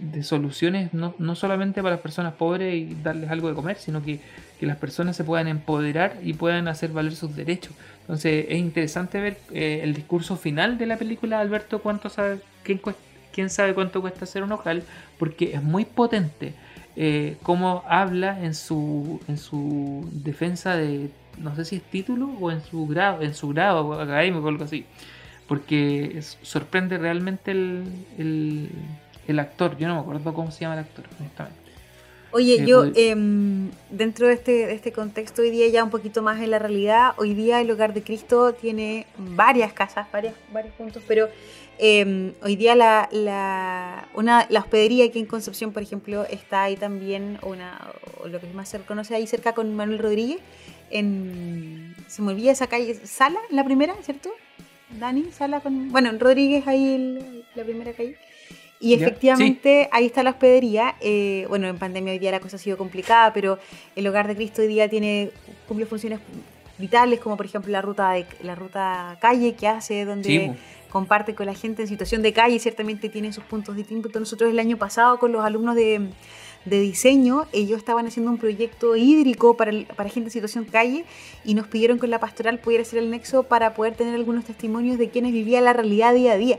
de 0.00 0.22
soluciones 0.24 0.92
no, 0.92 1.14
no 1.18 1.36
solamente 1.36 1.82
para 1.82 1.94
las 1.94 2.02
personas 2.02 2.32
pobres 2.34 2.74
y 2.74 2.96
darles 3.04 3.30
algo 3.30 3.48
de 3.48 3.54
comer, 3.54 3.76
sino 3.76 4.02
que, 4.02 4.18
que 4.58 4.66
las 4.66 4.76
personas 4.78 5.14
se 5.16 5.22
puedan 5.22 5.46
empoderar 5.46 6.16
y 6.24 6.32
puedan 6.32 6.66
hacer 6.66 6.90
valer 6.90 7.14
sus 7.14 7.36
derechos. 7.36 7.72
Entonces 8.10 8.46
es 8.48 8.58
interesante 8.58 9.20
ver 9.20 9.38
eh, 9.52 9.82
el 9.84 9.94
discurso 9.94 10.36
final 10.36 10.78
de 10.78 10.86
la 10.86 10.96
película 10.96 11.36
de 11.36 11.42
Alberto 11.42 11.78
cuánto 11.78 12.08
sabe, 12.08 12.40
quién, 12.64 13.48
sabe 13.50 13.72
cuánto 13.72 14.00
cuesta 14.00 14.24
hacer 14.24 14.42
un 14.42 14.50
ojal, 14.50 14.82
porque 15.16 15.54
es 15.54 15.62
muy 15.62 15.84
potente 15.84 16.52
eh, 16.96 17.36
cómo 17.44 17.84
habla 17.86 18.44
en 18.44 18.56
su, 18.56 19.20
en 19.28 19.38
su 19.38 20.08
defensa 20.10 20.74
de, 20.74 21.08
no 21.38 21.54
sé 21.54 21.64
si 21.64 21.76
es 21.76 21.82
título 21.84 22.32
o 22.40 22.50
en 22.50 22.64
su 22.64 22.84
grado, 22.88 23.22
en 23.22 23.32
su 23.32 23.50
grado 23.50 23.92
académico 23.92 24.44
o 24.44 24.48
algo 24.48 24.64
así, 24.64 24.86
porque 25.46 26.20
sorprende 26.42 26.98
realmente 26.98 27.52
el, 27.52 28.70
el 29.28 29.38
actor, 29.38 29.78
yo 29.78 29.86
no 29.86 29.94
me 29.94 30.00
acuerdo 30.00 30.34
cómo 30.34 30.50
se 30.50 30.62
llama 30.62 30.74
el 30.74 30.80
actor, 30.80 31.04
honestamente. 31.20 31.69
Oye, 32.32 32.54
Eh, 32.62 32.66
yo 32.66 32.84
em, 32.94 33.70
dentro 33.90 34.28
de 34.28 34.34
este, 34.34 34.52
de 34.66 34.74
este 34.74 34.92
contexto 34.92 35.42
hoy 35.42 35.50
día 35.50 35.66
ya 35.68 35.82
un 35.82 35.90
poquito 35.90 36.22
más 36.22 36.40
en 36.40 36.50
la 36.50 36.58
realidad, 36.60 37.12
hoy 37.16 37.34
día 37.34 37.60
el 37.60 37.70
Hogar 37.70 37.92
de 37.92 38.02
Cristo 38.02 38.52
tiene 38.54 39.06
varias 39.18 39.72
casas, 39.72 40.06
varias, 40.12 40.34
varios 40.52 40.72
puntos, 40.74 41.02
pero 41.08 41.28
em, 41.78 42.32
hoy 42.42 42.54
día 42.56 42.74
la, 42.76 43.08
la, 43.10 44.08
una, 44.14 44.46
la 44.48 44.60
hospedería 44.60 45.06
aquí 45.06 45.18
en 45.18 45.26
Concepción, 45.26 45.72
por 45.72 45.82
ejemplo, 45.82 46.24
está 46.24 46.62
ahí 46.64 46.76
también, 46.76 47.38
una, 47.42 47.90
o 48.22 48.28
lo 48.28 48.38
que 48.40 48.46
más 48.54 48.68
se 48.68 48.78
conoce 48.80 49.14
ahí 49.16 49.26
cerca 49.26 49.52
con 49.54 49.74
Manuel 49.74 49.98
Rodríguez, 49.98 50.38
en, 50.90 51.94
se 52.06 52.22
me 52.22 52.32
olvida 52.32 52.52
esa 52.52 52.66
calle, 52.66 52.94
Sala, 53.06 53.38
la 53.50 53.64
primera, 53.64 53.94
¿cierto? 54.02 54.30
Dani, 54.98 55.30
Sala 55.32 55.60
con, 55.60 55.90
bueno, 55.90 56.10
en 56.10 56.20
Rodríguez 56.20 56.66
ahí 56.66 56.94
el- 56.94 57.44
la 57.54 57.64
primera 57.64 57.92
calle. 57.92 58.16
Y 58.80 58.94
efectivamente 58.94 59.88
ahí 59.92 60.06
está 60.06 60.22
la 60.22 60.30
hospedería. 60.30 60.96
eh, 61.00 61.44
bueno, 61.48 61.68
en 61.68 61.78
pandemia 61.78 62.12
hoy 62.14 62.18
día 62.18 62.30
la 62.30 62.40
cosa 62.40 62.56
ha 62.56 62.58
sido 62.58 62.78
complicada, 62.78 63.32
pero 63.32 63.58
el 63.94 64.06
Hogar 64.06 64.26
de 64.26 64.34
Cristo 64.36 64.62
hoy 64.62 64.68
día 64.68 64.88
tiene 64.88 65.30
cumple 65.68 65.84
funciones 65.86 66.18
vitales, 66.78 67.20
como 67.20 67.36
por 67.36 67.44
ejemplo 67.44 67.70
la 67.70 67.82
ruta 67.82 68.12
de, 68.12 68.24
la 68.42 68.54
ruta 68.54 69.18
calle 69.20 69.52
que 69.54 69.68
hace, 69.68 70.04
donde 70.06 70.28
Sí, 70.28 70.60
comparte 70.90 71.34
con 71.34 71.44
la 71.46 71.54
gente 71.54 71.82
en 71.82 71.88
situación 71.88 72.22
de 72.22 72.32
calle, 72.32 72.58
ciertamente 72.58 73.08
tiene 73.10 73.32
sus 73.34 73.44
puntos 73.44 73.76
distintos. 73.76 74.10
Nosotros 74.18 74.50
el 74.50 74.58
año 74.58 74.78
pasado 74.78 75.18
con 75.18 75.30
los 75.30 75.44
alumnos 75.44 75.76
de, 75.76 76.08
de 76.64 76.80
diseño, 76.80 77.46
ellos 77.52 77.76
estaban 77.78 78.06
haciendo 78.06 78.30
un 78.32 78.38
proyecto 78.38 78.96
hídrico 78.96 79.56
para, 79.58 79.70
el- 79.72 79.84
para 79.94 80.08
gente 80.08 80.28
en 80.28 80.32
situación 80.32 80.64
calle 80.64 81.04
y 81.44 81.52
nos 81.54 81.66
pidieron 81.68 81.98
con 81.98 82.08
la 82.10 82.18
pastoral 82.18 82.58
pudiera 82.58 82.82
ser 82.84 83.00
el 83.00 83.10
nexo 83.10 83.42
para 83.44 83.74
poder 83.74 83.94
tener 83.94 84.14
algunos 84.14 84.44
testimonios 84.46 84.96
de 84.98 85.10
quienes 85.10 85.32
vivían 85.32 85.64
la 85.66 85.74
realidad 85.74 86.14
día 86.14 86.32
a 86.32 86.36
día. 86.38 86.58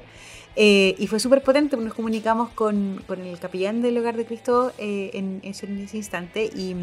Eh, 0.56 0.96
y 1.00 1.08
fue 1.08 1.20
súper 1.20 1.42
potente, 1.44 1.72
porque 1.78 1.86
nos 1.86 1.94
comunicamos 1.94 2.50
con, 2.50 3.02
con 3.08 3.22
el 3.22 3.40
capellán 3.40 3.82
del 3.82 3.98
Hogar 3.98 4.18
de 4.18 4.26
Cristo 4.26 4.74
eh, 4.78 5.12
en, 5.14 5.40
en 5.44 5.50
ese- 5.52 5.98
instante 5.98 6.46
y, 6.46 6.76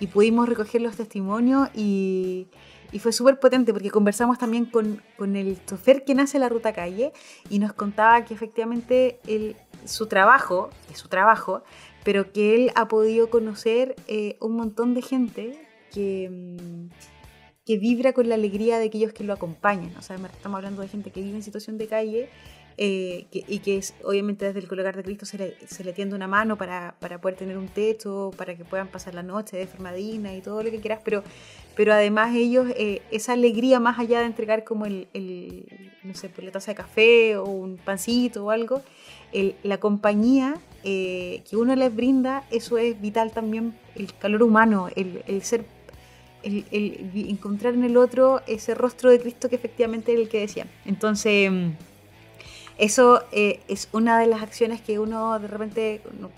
y 0.00 0.06
pudimos 0.08 0.48
recoger 0.48 0.80
los 0.80 0.96
testimonios 0.96 1.68
y, 1.72 2.48
y 2.90 2.98
fue 2.98 3.12
súper 3.12 3.38
potente 3.38 3.72
porque 3.72 3.90
conversamos 3.92 4.38
también 4.38 4.64
con, 4.64 5.00
con 5.16 5.36
el 5.36 5.64
chofer 5.66 6.04
que 6.04 6.16
nace 6.16 6.40
la 6.40 6.48
ruta 6.48 6.72
calle 6.72 7.12
y 7.48 7.60
nos 7.60 7.72
contaba 7.74 8.24
que 8.24 8.34
efectivamente 8.34 9.20
él, 9.28 9.54
su 9.84 10.06
trabajo, 10.06 10.70
es 10.90 10.98
su 10.98 11.06
trabajo, 11.08 11.62
pero 12.02 12.32
que 12.32 12.56
él 12.56 12.72
ha 12.74 12.88
podido 12.88 13.30
conocer 13.30 13.94
eh, 14.08 14.36
un 14.40 14.56
montón 14.56 14.94
de 14.94 15.02
gente 15.02 15.68
que, 15.92 16.28
mm, 16.28 16.88
que 17.66 17.76
vibra 17.78 18.12
con 18.14 18.28
la 18.28 18.34
alegría 18.34 18.80
de 18.80 18.86
aquellos 18.86 19.12
que 19.12 19.22
lo 19.22 19.32
acompañan. 19.32 19.94
O 19.96 20.02
sea, 20.02 20.16
estamos 20.16 20.56
hablando 20.56 20.82
de 20.82 20.88
gente 20.88 21.12
que 21.12 21.20
vive 21.22 21.36
en 21.36 21.42
situación 21.44 21.78
de 21.78 21.86
calle 21.86 22.28
eh, 22.82 23.26
que- 23.30 23.44
y 23.46 23.58
que 23.58 23.76
es, 23.76 23.92
obviamente 24.04 24.46
desde 24.46 24.58
el 24.60 24.66
colocar 24.66 24.96
de 24.96 25.02
Cristo 25.02 25.26
se 25.26 25.36
le, 25.36 25.54
se 25.66 25.84
le 25.84 25.92
tiende 25.92 26.16
una 26.16 26.26
mano 26.26 26.56
para, 26.56 26.94
para 26.98 27.20
poder 27.20 27.36
tener 27.36 27.58
un 27.58 27.68
techo, 27.68 28.30
para 28.38 28.56
que 28.56 28.64
puedan 28.64 28.88
pasar 28.88 29.14
la 29.14 29.22
noche 29.22 29.58
de 29.58 29.66
forma 29.66 29.92
digna 29.92 30.34
y 30.34 30.40
todo 30.40 30.62
lo 30.62 30.70
que 30.70 30.80
quieras, 30.80 31.00
pero, 31.04 31.22
pero 31.76 31.92
además 31.92 32.34
ellos, 32.34 32.68
eh, 32.76 33.02
esa 33.10 33.34
alegría 33.34 33.80
más 33.80 33.98
allá 33.98 34.20
de 34.20 34.26
entregar 34.26 34.64
como 34.64 34.86
el, 34.86 35.08
el, 35.12 35.66
no 36.04 36.14
sé, 36.14 36.30
pues 36.30 36.42
la 36.46 36.52
taza 36.52 36.70
de 36.70 36.76
café 36.76 37.36
o 37.36 37.44
un 37.44 37.76
pancito 37.76 38.46
o 38.46 38.50
algo, 38.50 38.80
el- 39.32 39.56
la 39.62 39.76
compañía 39.78 40.54
eh, 40.82 41.42
que 41.50 41.58
uno 41.58 41.76
les 41.76 41.94
brinda, 41.94 42.44
eso 42.50 42.78
es 42.78 42.98
vital 42.98 43.30
también, 43.32 43.74
el 43.94 44.14
calor 44.14 44.42
humano, 44.42 44.88
el, 44.96 45.22
el 45.26 45.42
ser 45.42 45.66
el, 46.42 46.64
el 46.70 47.10
encontrar 47.28 47.74
en 47.74 47.84
el 47.84 47.98
otro 47.98 48.40
ese 48.46 48.74
rostro 48.74 49.10
de 49.10 49.20
Cristo 49.20 49.50
que 49.50 49.56
efectivamente 49.56 50.12
era 50.12 50.22
el 50.22 50.30
que 50.30 50.40
decía. 50.40 50.66
Entonces, 50.86 51.52
mm, 51.52 51.72
eso 52.78 53.22
eh, 53.32 53.60
es 53.68 53.88
una 53.92 54.18
de 54.18 54.26
las 54.26 54.42
acciones 54.42 54.80
que 54.80 54.98
uno 54.98 55.38
de 55.38 55.48
repente 55.48 56.02
no, 56.18 56.30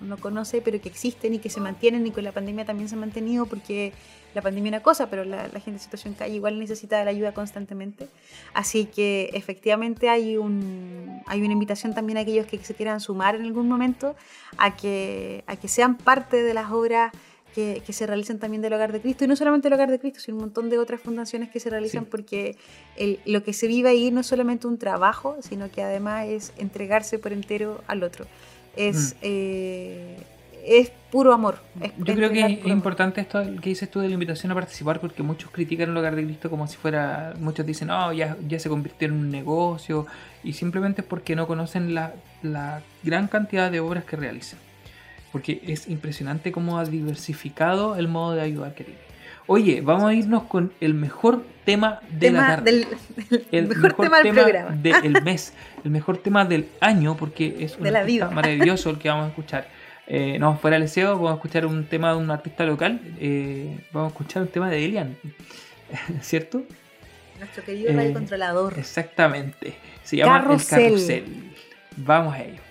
no 0.00 0.16
conoce, 0.18 0.60
pero 0.60 0.80
que 0.80 0.88
existen 0.88 1.34
y 1.34 1.38
que 1.38 1.50
se 1.50 1.60
mantienen 1.60 2.06
y 2.06 2.10
con 2.10 2.24
la 2.24 2.32
pandemia 2.32 2.64
también 2.64 2.88
se 2.88 2.94
han 2.94 3.00
mantenido 3.00 3.46
porque 3.46 3.92
la 4.36 4.42
pandemia 4.42 4.68
es 4.68 4.72
una 4.74 4.82
cosa, 4.82 5.08
pero 5.08 5.24
la, 5.24 5.48
la 5.48 5.60
gente 5.60 5.70
en 5.70 5.78
situación 5.78 6.12
calle 6.12 6.34
igual 6.34 6.58
necesita 6.58 6.98
de 6.98 7.06
la 7.06 7.10
ayuda 7.10 7.32
constantemente. 7.32 8.08
Así 8.52 8.84
que 8.84 9.30
efectivamente 9.32 10.10
hay, 10.10 10.36
un, 10.36 11.22
hay 11.26 11.40
una 11.40 11.54
invitación 11.54 11.94
también 11.94 12.18
a 12.18 12.20
aquellos 12.20 12.46
que 12.46 12.58
se 12.58 12.74
quieran 12.74 13.00
sumar 13.00 13.34
en 13.34 13.42
algún 13.42 13.66
momento 13.66 14.14
a 14.58 14.76
que, 14.76 15.42
a 15.46 15.56
que 15.56 15.68
sean 15.68 15.96
parte 15.96 16.42
de 16.42 16.52
las 16.52 16.70
obras 16.70 17.12
que, 17.56 17.82
que 17.84 17.92
se 17.92 18.06
realizan 18.06 18.38
también 18.38 18.60
del 18.62 18.72
Hogar 18.74 18.92
de 18.92 19.00
Cristo, 19.00 19.24
y 19.24 19.28
no 19.28 19.34
solamente 19.34 19.66
el 19.66 19.74
Hogar 19.74 19.90
de 19.90 19.98
Cristo, 19.98 20.20
sino 20.20 20.36
un 20.36 20.42
montón 20.42 20.70
de 20.70 20.78
otras 20.78 21.00
fundaciones 21.00 21.48
que 21.50 21.58
se 21.58 21.70
realizan 21.70 22.04
Sí. 22.04 22.08
porque 22.10 22.56
el- 22.96 23.18
lo 23.24 23.42
que 23.42 23.52
se 23.52 23.66
vive 23.66 23.88
ahí 23.88 24.10
no 24.12 24.20
es 24.20 24.26
solamente 24.26 24.66
un 24.68 24.76
trabajo, 24.78 25.36
sino 25.40 25.70
que 25.70 25.82
además 25.82 26.26
es 26.28 26.52
entregarse 26.58 27.18
por 27.18 27.32
entero 27.32 27.80
al 27.88 28.02
otro. 28.04 28.26
Es, 28.76 29.14
Mm. 29.14 29.18
eh, 29.22 30.16
es 30.68 30.90
puro 31.10 31.32
amor. 31.32 31.60
es 31.80 31.92
Yo 31.96 32.14
creo 32.14 32.30
que 32.30 32.40
es 32.40 32.44
amor. 32.58 32.68
importante 32.68 33.20
esto 33.22 33.40
que 33.62 33.70
dices 33.70 33.90
tú 33.90 34.00
de 34.00 34.08
la 34.08 34.14
invitación 34.14 34.50
a 34.52 34.54
participar 34.54 35.00
porque 35.00 35.22
muchos 35.22 35.50
critican 35.50 35.88
el 35.90 35.96
hogar 35.96 36.14
de 36.16 36.24
Cristo 36.24 36.50
como 36.50 36.66
si 36.66 36.76
fuera, 36.76 37.34
muchos 37.40 37.64
dicen, 37.64 37.88
oh, 37.90 38.12
ya, 38.12 38.36
ya 38.46 38.58
se 38.58 38.68
convirtió 38.68 39.08
en 39.08 39.14
un 39.14 39.30
negocio 39.30 40.06
y 40.44 40.52
simplemente 40.52 41.00
es 41.02 41.06
porque 41.06 41.34
no 41.36 41.46
conocen 41.46 41.94
la, 41.94 42.12
la 42.42 42.82
gran 43.02 43.28
cantidad 43.28 43.70
de 43.70 43.80
obras 43.80 44.04
que 44.04 44.16
realizan. 44.16 44.58
Porque 45.36 45.60
es 45.66 45.86
impresionante 45.88 46.50
cómo 46.50 46.78
ha 46.78 46.86
diversificado 46.86 47.96
el 47.96 48.08
modo 48.08 48.32
de 48.32 48.40
ayudar 48.40 48.74
que 48.74 48.84
tiene. 48.84 49.00
Oye, 49.46 49.82
vamos 49.82 50.04
a 50.04 50.14
irnos 50.14 50.44
con 50.44 50.72
el 50.80 50.94
mejor 50.94 51.44
tema 51.66 52.00
de 52.08 52.28
Tema 52.28 52.40
la 52.40 52.56
tarde. 52.56 52.72
del, 52.72 52.86
el 53.52 53.66
mejor, 53.68 53.92
tema 53.92 54.22
del 54.22 54.32
programa. 54.32 54.70
del 54.70 55.22
mes, 55.24 55.52
el 55.84 55.90
mejor 55.90 56.16
tema 56.16 56.46
del 56.46 56.68
año, 56.80 57.18
porque 57.18 57.54
es 57.60 57.76
un 57.76 57.86
artista 57.94 58.30
maravilloso 58.40 58.88
el 58.88 58.96
que 58.96 59.10
vamos 59.10 59.26
a 59.26 59.28
escuchar. 59.28 59.68
Eh, 60.06 60.38
no, 60.38 60.56
fuera 60.56 60.78
del 60.78 60.88
SEO, 60.88 61.16
vamos 61.16 61.32
a 61.32 61.34
escuchar 61.34 61.66
un 61.66 61.84
tema 61.84 62.12
de 62.12 62.16
un 62.16 62.30
artista 62.30 62.64
local. 62.64 62.98
eh, 63.20 63.78
vamos 63.92 64.12
a 64.12 64.12
escuchar 64.14 64.40
un 64.40 64.48
tema 64.48 64.70
de 64.70 64.86
Elian, 64.86 65.18
¿cierto? 66.22 66.62
Nuestro 67.38 67.62
querido 67.62 67.90
Eh, 67.90 67.94
radiocontrolador. 67.94 68.78
Exactamente. 68.78 69.74
Se 70.02 70.16
llama 70.16 70.40
Carrusel. 70.40 70.80
El 70.80 70.84
Carrusel. 70.86 71.24
Vamos 71.98 72.34
a 72.34 72.42
ello. 72.42 72.65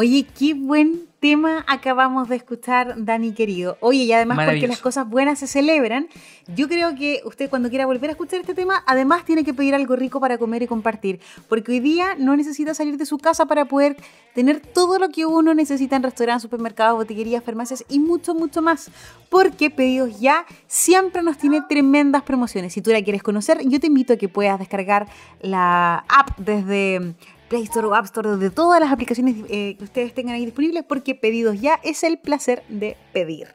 Oye, 0.00 0.24
qué 0.38 0.54
buen 0.54 1.08
tema 1.18 1.64
acabamos 1.66 2.28
de 2.28 2.36
escuchar, 2.36 2.94
Dani 2.98 3.32
querido. 3.32 3.78
Oye, 3.80 4.04
y 4.04 4.12
además 4.12 4.38
porque 4.46 4.68
las 4.68 4.78
cosas 4.78 5.10
buenas 5.10 5.40
se 5.40 5.48
celebran, 5.48 6.06
yo 6.54 6.68
creo 6.68 6.94
que 6.94 7.20
usted 7.24 7.50
cuando 7.50 7.68
quiera 7.68 7.84
volver 7.84 8.10
a 8.10 8.12
escuchar 8.12 8.38
este 8.38 8.54
tema, 8.54 8.84
además 8.86 9.24
tiene 9.24 9.42
que 9.42 9.52
pedir 9.52 9.74
algo 9.74 9.96
rico 9.96 10.20
para 10.20 10.38
comer 10.38 10.62
y 10.62 10.68
compartir, 10.68 11.18
porque 11.48 11.72
hoy 11.72 11.80
día 11.80 12.14
no 12.16 12.36
necesita 12.36 12.74
salir 12.74 12.96
de 12.96 13.06
su 13.06 13.18
casa 13.18 13.46
para 13.46 13.64
poder 13.64 13.96
tener 14.36 14.60
todo 14.60 15.00
lo 15.00 15.08
que 15.08 15.26
uno 15.26 15.52
necesita 15.52 15.96
en 15.96 16.04
restaurantes, 16.04 16.42
supermercados, 16.42 16.96
botiquerías, 16.96 17.42
farmacias 17.42 17.84
y 17.88 17.98
mucho, 17.98 18.36
mucho 18.36 18.62
más, 18.62 18.92
porque 19.30 19.68
Pedidos 19.68 20.20
Ya 20.20 20.46
siempre 20.68 21.24
nos 21.24 21.38
tiene 21.38 21.62
tremendas 21.68 22.22
promociones. 22.22 22.72
Si 22.72 22.82
tú 22.82 22.92
la 22.92 23.02
quieres 23.02 23.24
conocer, 23.24 23.68
yo 23.68 23.80
te 23.80 23.88
invito 23.88 24.12
a 24.12 24.16
que 24.16 24.28
puedas 24.28 24.60
descargar 24.60 25.08
la 25.40 26.04
app 26.08 26.38
desde 26.38 27.16
Play 27.48 27.62
Store 27.64 27.86
o 27.86 27.94
App 27.94 28.04
Store, 28.04 28.36
de 28.36 28.50
todas 28.50 28.80
las 28.80 28.92
aplicaciones 28.92 29.36
eh, 29.48 29.76
que 29.76 29.84
ustedes 29.84 30.14
tengan 30.14 30.34
ahí 30.34 30.44
disponibles, 30.44 30.84
porque 30.86 31.14
pedidos 31.14 31.60
ya 31.60 31.80
es 31.82 32.04
el 32.04 32.18
placer 32.18 32.62
de 32.68 32.96
pedir. 33.12 33.48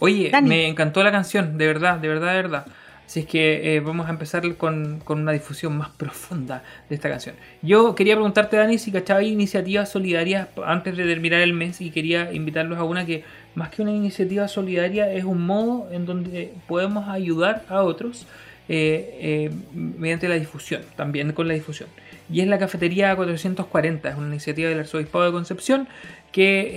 Oye, 0.00 0.30
Dani. 0.30 0.48
me 0.48 0.68
encantó 0.68 1.02
la 1.02 1.10
canción, 1.10 1.58
de 1.58 1.66
verdad, 1.66 1.98
de 1.98 2.08
verdad, 2.08 2.34
de 2.34 2.42
verdad. 2.42 2.66
Así 3.08 3.20
es 3.20 3.26
que 3.26 3.74
eh, 3.74 3.80
vamos 3.80 4.06
a 4.06 4.10
empezar 4.10 4.42
con, 4.56 5.00
con 5.02 5.20
una 5.20 5.32
difusión 5.32 5.78
más 5.78 5.88
profunda 5.88 6.62
de 6.90 6.94
esta 6.94 7.08
canción. 7.08 7.36
Yo 7.62 7.94
quería 7.94 8.14
preguntarte, 8.14 8.58
Dani, 8.58 8.76
si 8.76 8.92
cachabas 8.92 9.24
iniciativas 9.24 9.88
solidarias 9.88 10.48
antes 10.62 10.94
de 10.94 11.06
terminar 11.06 11.40
el 11.40 11.54
mes 11.54 11.80
y 11.80 11.90
quería 11.90 12.30
invitarlos 12.34 12.78
a 12.78 12.84
una 12.84 13.06
que, 13.06 13.24
más 13.54 13.70
que 13.70 13.80
una 13.80 13.92
iniciativa 13.92 14.46
solidaria, 14.46 15.10
es 15.10 15.24
un 15.24 15.46
modo 15.46 15.88
en 15.90 16.04
donde 16.04 16.52
podemos 16.66 17.08
ayudar 17.08 17.64
a 17.70 17.82
otros 17.82 18.26
eh, 18.68 19.18
eh, 19.20 19.50
mediante 19.74 20.28
la 20.28 20.34
difusión, 20.34 20.82
también 20.96 21.32
con 21.32 21.48
la 21.48 21.54
difusión. 21.54 21.88
Y 22.30 22.40
es 22.42 22.46
la 22.46 22.58
Cafetería 22.58 23.16
440, 23.16 24.10
es 24.10 24.16
una 24.16 24.28
iniciativa 24.28 24.68
del 24.68 24.80
Arzobispado 24.80 25.24
de 25.24 25.32
Concepción 25.32 25.88
que 26.32 26.72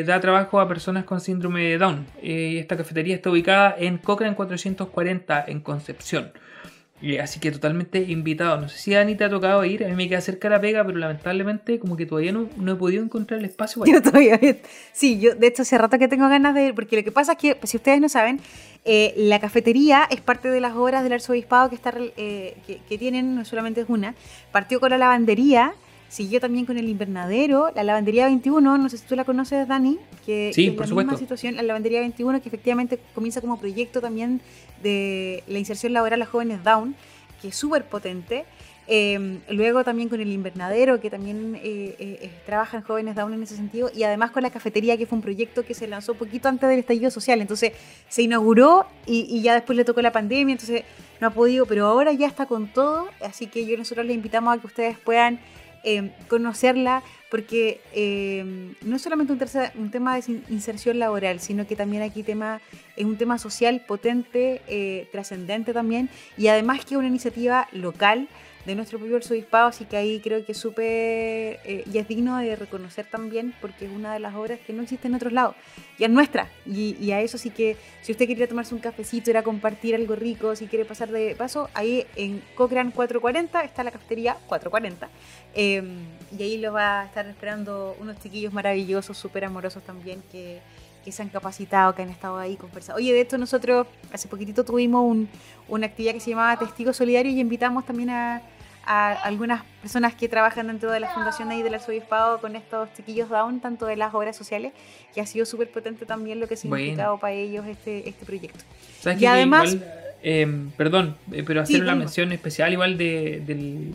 eh, 0.00 0.04
da 0.04 0.20
trabajo 0.20 0.58
a 0.58 0.66
personas 0.66 1.04
con 1.04 1.20
síndrome 1.20 1.62
de 1.62 1.78
Down. 1.78 2.06
Esta 2.20 2.76
cafetería 2.76 3.14
está 3.14 3.30
ubicada 3.30 3.76
en 3.78 3.98
Cochrane 3.98 4.34
440 4.34 5.44
en 5.46 5.60
Concepción. 5.60 6.32
Así 7.22 7.40
que 7.40 7.50
totalmente 7.50 8.00
invitado. 8.00 8.58
No 8.58 8.68
sé 8.68 8.78
si 8.78 8.94
a 8.94 8.98
Dani 8.98 9.16
te 9.16 9.24
ha 9.24 9.28
tocado 9.30 9.62
ir, 9.64 9.84
a 9.84 9.88
mí 9.88 9.94
me 9.94 10.08
queda 10.08 10.20
cerca 10.22 10.48
la 10.48 10.60
pega, 10.60 10.84
pero 10.84 10.98
lamentablemente 10.98 11.78
como 11.78 11.96
que 11.96 12.06
todavía 12.06 12.32
no, 12.32 12.48
no 12.56 12.72
he 12.72 12.74
podido 12.76 13.02
encontrar 13.02 13.38
el 13.38 13.44
espacio. 13.44 13.80
para. 13.80 13.92
Yo 13.92 14.02
todavía. 14.02 14.40
Sí, 14.92 15.20
yo 15.20 15.34
de 15.34 15.46
hecho 15.46 15.62
hace 15.62 15.76
rato 15.76 15.98
que 15.98 16.08
tengo 16.08 16.28
ganas 16.28 16.54
de 16.54 16.68
ir, 16.68 16.74
porque 16.74 16.96
lo 16.96 17.04
que 17.04 17.12
pasa 17.12 17.32
es 17.32 17.38
que, 17.38 17.54
pues, 17.54 17.70
si 17.70 17.76
ustedes 17.76 18.00
no 18.00 18.08
saben, 18.08 18.40
eh, 18.86 19.12
la 19.16 19.40
cafetería 19.40 20.08
es 20.10 20.22
parte 20.22 20.48
de 20.48 20.60
las 20.60 20.74
obras 20.74 21.02
del 21.02 21.12
arzobispado 21.12 21.68
que, 21.68 21.74
está, 21.74 21.92
eh, 22.16 22.56
que, 22.66 22.78
que 22.88 22.98
tienen, 22.98 23.34
no 23.34 23.44
solamente 23.44 23.82
es 23.82 23.88
una. 23.90 24.14
Partió 24.50 24.80
con 24.80 24.90
la 24.90 24.96
lavandería, 24.98 25.74
siguió 26.08 26.40
también 26.40 26.66
con 26.66 26.78
el 26.78 26.88
invernadero, 26.88 27.70
la 27.74 27.84
lavandería 27.84 28.26
21, 28.26 28.78
no 28.78 28.88
sé 28.88 28.98
si 28.98 29.06
tú 29.06 29.16
la 29.16 29.24
conoces, 29.24 29.66
Dani, 29.68 29.98
que, 30.24 30.52
Sí, 30.54 30.64
que 30.64 30.68
es 30.70 30.74
por 30.74 30.82
la 30.82 30.88
supuesto. 30.88 31.12
misma 31.12 31.18
situación, 31.18 31.56
la 31.56 31.62
lavandería 31.62 32.00
21, 32.00 32.40
que 32.40 32.48
efectivamente 32.48 32.98
comienza 33.14 33.40
como 33.40 33.58
proyecto 33.58 34.00
también 34.00 34.40
de 34.82 35.42
la 35.46 35.58
inserción 35.58 35.92
laboral 35.92 36.22
a 36.22 36.26
jóvenes 36.26 36.62
Down, 36.62 36.94
que 37.42 37.48
es 37.48 37.56
súper 37.56 37.84
potente. 37.84 38.44
Eh, 38.88 39.40
luego 39.50 39.82
también 39.82 40.08
con 40.08 40.20
el 40.20 40.30
invernadero, 40.30 41.00
que 41.00 41.10
también 41.10 41.56
eh, 41.56 41.96
eh, 41.98 42.30
trabajan 42.46 42.82
jóvenes 42.82 43.16
Down 43.16 43.34
en 43.34 43.42
ese 43.42 43.56
sentido, 43.56 43.90
y 43.92 44.04
además 44.04 44.30
con 44.30 44.44
la 44.44 44.50
cafetería, 44.50 44.96
que 44.96 45.06
fue 45.06 45.16
un 45.16 45.22
proyecto 45.22 45.64
que 45.64 45.74
se 45.74 45.88
lanzó 45.88 46.14
poquito 46.14 46.48
antes 46.48 46.68
del 46.68 46.78
estallido 46.78 47.10
social. 47.10 47.40
Entonces 47.40 47.72
se 48.08 48.22
inauguró 48.22 48.86
y, 49.04 49.26
y 49.28 49.42
ya 49.42 49.54
después 49.54 49.76
le 49.76 49.84
tocó 49.84 50.02
la 50.02 50.12
pandemia, 50.12 50.52
entonces 50.52 50.84
no 51.20 51.26
ha 51.26 51.30
podido, 51.30 51.66
pero 51.66 51.86
ahora 51.86 52.12
ya 52.12 52.28
está 52.28 52.46
con 52.46 52.68
todo, 52.68 53.08
así 53.22 53.48
que 53.48 53.66
yo 53.66 53.76
nosotros 53.76 54.06
les 54.06 54.14
invitamos 54.14 54.56
a 54.56 54.60
que 54.60 54.66
ustedes 54.68 54.98
puedan 54.98 55.40
eh, 55.86 56.10
conocerla, 56.28 57.02
porque 57.30 57.80
eh, 57.94 58.44
no 58.82 58.96
es 58.96 59.02
solamente 59.02 59.32
un, 59.32 59.38
tercer- 59.38 59.72
un 59.76 59.90
tema 59.90 60.16
de 60.16 60.40
inserción 60.50 60.98
laboral, 60.98 61.40
sino 61.40 61.66
que 61.66 61.76
también 61.76 62.02
aquí 62.02 62.22
tema, 62.22 62.60
es 62.96 63.04
un 63.04 63.16
tema 63.16 63.38
social 63.38 63.82
potente, 63.86 64.60
eh, 64.68 65.08
trascendente 65.12 65.72
también, 65.72 66.08
y 66.36 66.48
además 66.48 66.84
que 66.84 66.94
es 66.94 66.98
una 66.98 67.08
iniciativa 67.08 67.68
local 67.72 68.28
de 68.66 68.74
nuestro 68.74 68.98
propio 68.98 69.16
arzobispado, 69.16 69.68
así 69.68 69.84
que 69.84 69.96
ahí 69.96 70.20
creo 70.20 70.44
que 70.44 70.52
es 70.52 70.58
súper, 70.58 70.84
eh, 71.64 71.84
y 71.90 71.98
es 71.98 72.08
digno 72.08 72.36
de 72.38 72.56
reconocer 72.56 73.06
también, 73.06 73.54
porque 73.60 73.86
es 73.86 73.92
una 73.92 74.12
de 74.12 74.18
las 74.18 74.34
obras 74.34 74.58
que 74.66 74.72
no 74.72 74.82
existe 74.82 75.06
en 75.06 75.14
otros 75.14 75.32
lados, 75.32 75.54
y 75.98 76.04
es 76.04 76.10
nuestra, 76.10 76.48
y, 76.66 77.10
a 77.12 77.20
eso 77.20 77.38
sí 77.38 77.50
que, 77.50 77.76
si 78.02 78.10
usted 78.12 78.26
quiere 78.26 78.46
tomarse 78.48 78.74
un 78.74 78.80
cafecito, 78.80 79.30
ir 79.30 79.36
a 79.36 79.42
compartir 79.44 79.94
algo 79.94 80.16
rico, 80.16 80.56
si 80.56 80.66
quiere 80.66 80.84
pasar 80.84 81.10
de 81.10 81.34
paso, 81.36 81.70
ahí 81.74 82.04
en 82.16 82.42
Cochrane 82.56 82.90
440 82.90 83.62
está 83.62 83.84
la 83.84 83.92
cafetería 83.92 84.36
440, 84.48 85.08
eh, 85.54 85.82
y 86.36 86.42
ahí 86.42 86.58
los 86.58 86.74
va 86.74 87.02
a 87.02 87.06
estar 87.06 87.24
esperando 87.26 87.96
unos 88.00 88.18
chiquillos 88.20 88.52
maravillosos, 88.52 89.16
súper 89.16 89.44
amorosos 89.44 89.84
también, 89.84 90.22
que, 90.32 90.58
que 91.04 91.12
se 91.12 91.22
han 91.22 91.28
capacitado, 91.28 91.94
que 91.94 92.02
han 92.02 92.08
estado 92.10 92.36
ahí 92.36 92.56
conversando. 92.56 92.96
Oye, 92.98 93.12
de 93.12 93.20
hecho 93.20 93.38
nosotros 93.38 93.86
hace 94.12 94.26
poquitito 94.26 94.64
tuvimos 94.64 95.04
un- 95.04 95.28
una 95.68 95.86
actividad 95.86 96.12
que 96.14 96.18
se 96.20 96.30
llamaba 96.30 96.58
Testigos 96.58 96.96
Solidarios 96.96 97.32
y 97.36 97.40
invitamos 97.40 97.86
también 97.86 98.10
a, 98.10 98.42
a 98.86 99.12
algunas 99.12 99.62
personas 99.82 100.14
que 100.14 100.28
trabajan 100.28 100.68
dentro 100.68 100.90
de 100.92 101.00
la 101.00 101.12
fundación 101.12 101.50
ahí 101.50 101.62
del 101.62 101.74
arzobispado 101.74 102.40
con 102.40 102.54
estos 102.56 102.88
chiquillos 102.94 103.28
down, 103.28 103.60
tanto 103.60 103.84
de 103.86 103.96
las 103.96 104.14
obras 104.14 104.36
sociales, 104.36 104.72
que 105.14 105.20
ha 105.20 105.26
sido 105.26 105.44
súper 105.44 105.70
potente 105.70 106.06
también 106.06 106.38
lo 106.40 106.46
que 106.46 106.54
ha 106.54 106.58
Bueno. 106.64 106.76
significado 106.84 107.18
para 107.18 107.32
ellos 107.34 107.66
este, 107.66 108.08
este 108.08 108.24
proyecto. 108.24 108.60
¿Sabes 109.00 109.18
Y? 109.18 109.20
Que 109.20 109.28
además- 109.28 109.74
igual, 109.74 109.92
eh, 110.22 110.66
perdón, 110.76 111.16
eh, 111.32 111.42
pero 111.46 111.60
hacer 111.62 111.76
Sí, 111.76 111.82
una 111.82 111.94
mención 111.96 112.32
especial 112.32 112.72
igual 112.72 112.96
de, 112.96 113.42
del, 113.44 113.92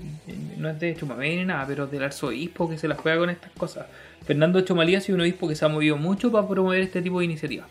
no 0.58 0.70
es 0.70 0.80
de 0.80 0.96
Chumamé 0.96 1.38
ni 1.38 1.46
nada, 1.46 1.66
pero 1.66 1.88
del 1.88 2.04
arzobispo 2.04 2.70
que 2.70 2.78
se 2.78 2.88
la 2.88 2.96
juega 2.96 3.18
con 3.18 3.30
estas 3.30 3.52
cosas. 3.54 3.86
Fernando 4.26 4.62
Chomalí 4.62 4.96
ha 4.96 5.02
sido 5.02 5.16
un 5.16 5.22
obispo 5.22 5.48
que 5.48 5.56
se 5.56 5.66
ha 5.66 5.68
movido 5.68 5.98
mucho 5.98 6.32
para 6.32 6.48
promover 6.48 6.82
este 6.82 7.02
tipo 7.02 7.20
de 7.20 7.26
iniciativas. 7.26 7.68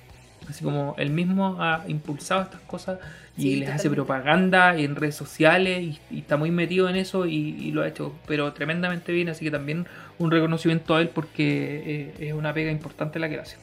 Así 0.51 0.64
como 0.64 0.94
él 0.98 1.11
mismo 1.11 1.57
ha 1.62 1.84
impulsado 1.88 2.42
estas 2.42 2.61
cosas 2.62 2.98
y 3.36 3.42
Sí, 3.42 3.57
les 3.57 3.70
hace 3.70 3.88
propaganda 3.88 4.76
en 4.76 4.96
redes 4.96 5.14
sociales 5.14 5.80
y, 5.80 5.98
y 6.11 6.18
está 6.20 6.36
muy 6.36 6.51
metido 6.51 6.88
en 6.88 6.96
eso 6.96 7.26
y, 7.26 7.36
y 7.36 7.72
lo 7.72 7.82
ha 7.82 7.88
hecho 7.88 8.14
pero 8.26 8.53
tremendamente 8.53 9.12
bien. 9.12 9.28
Así 9.28 9.44
que 9.44 9.51
también 9.51 9.86
un 10.18 10.30
reconocimiento 10.30 10.94
a 10.94 11.01
él 11.01 11.09
porque 11.09 12.12
eh, 12.18 12.28
es 12.28 12.34
una 12.34 12.53
pega 12.53 12.70
importante 12.70 13.18
la 13.18 13.28
que 13.28 13.34
él 13.34 13.40
hace. 13.40 13.57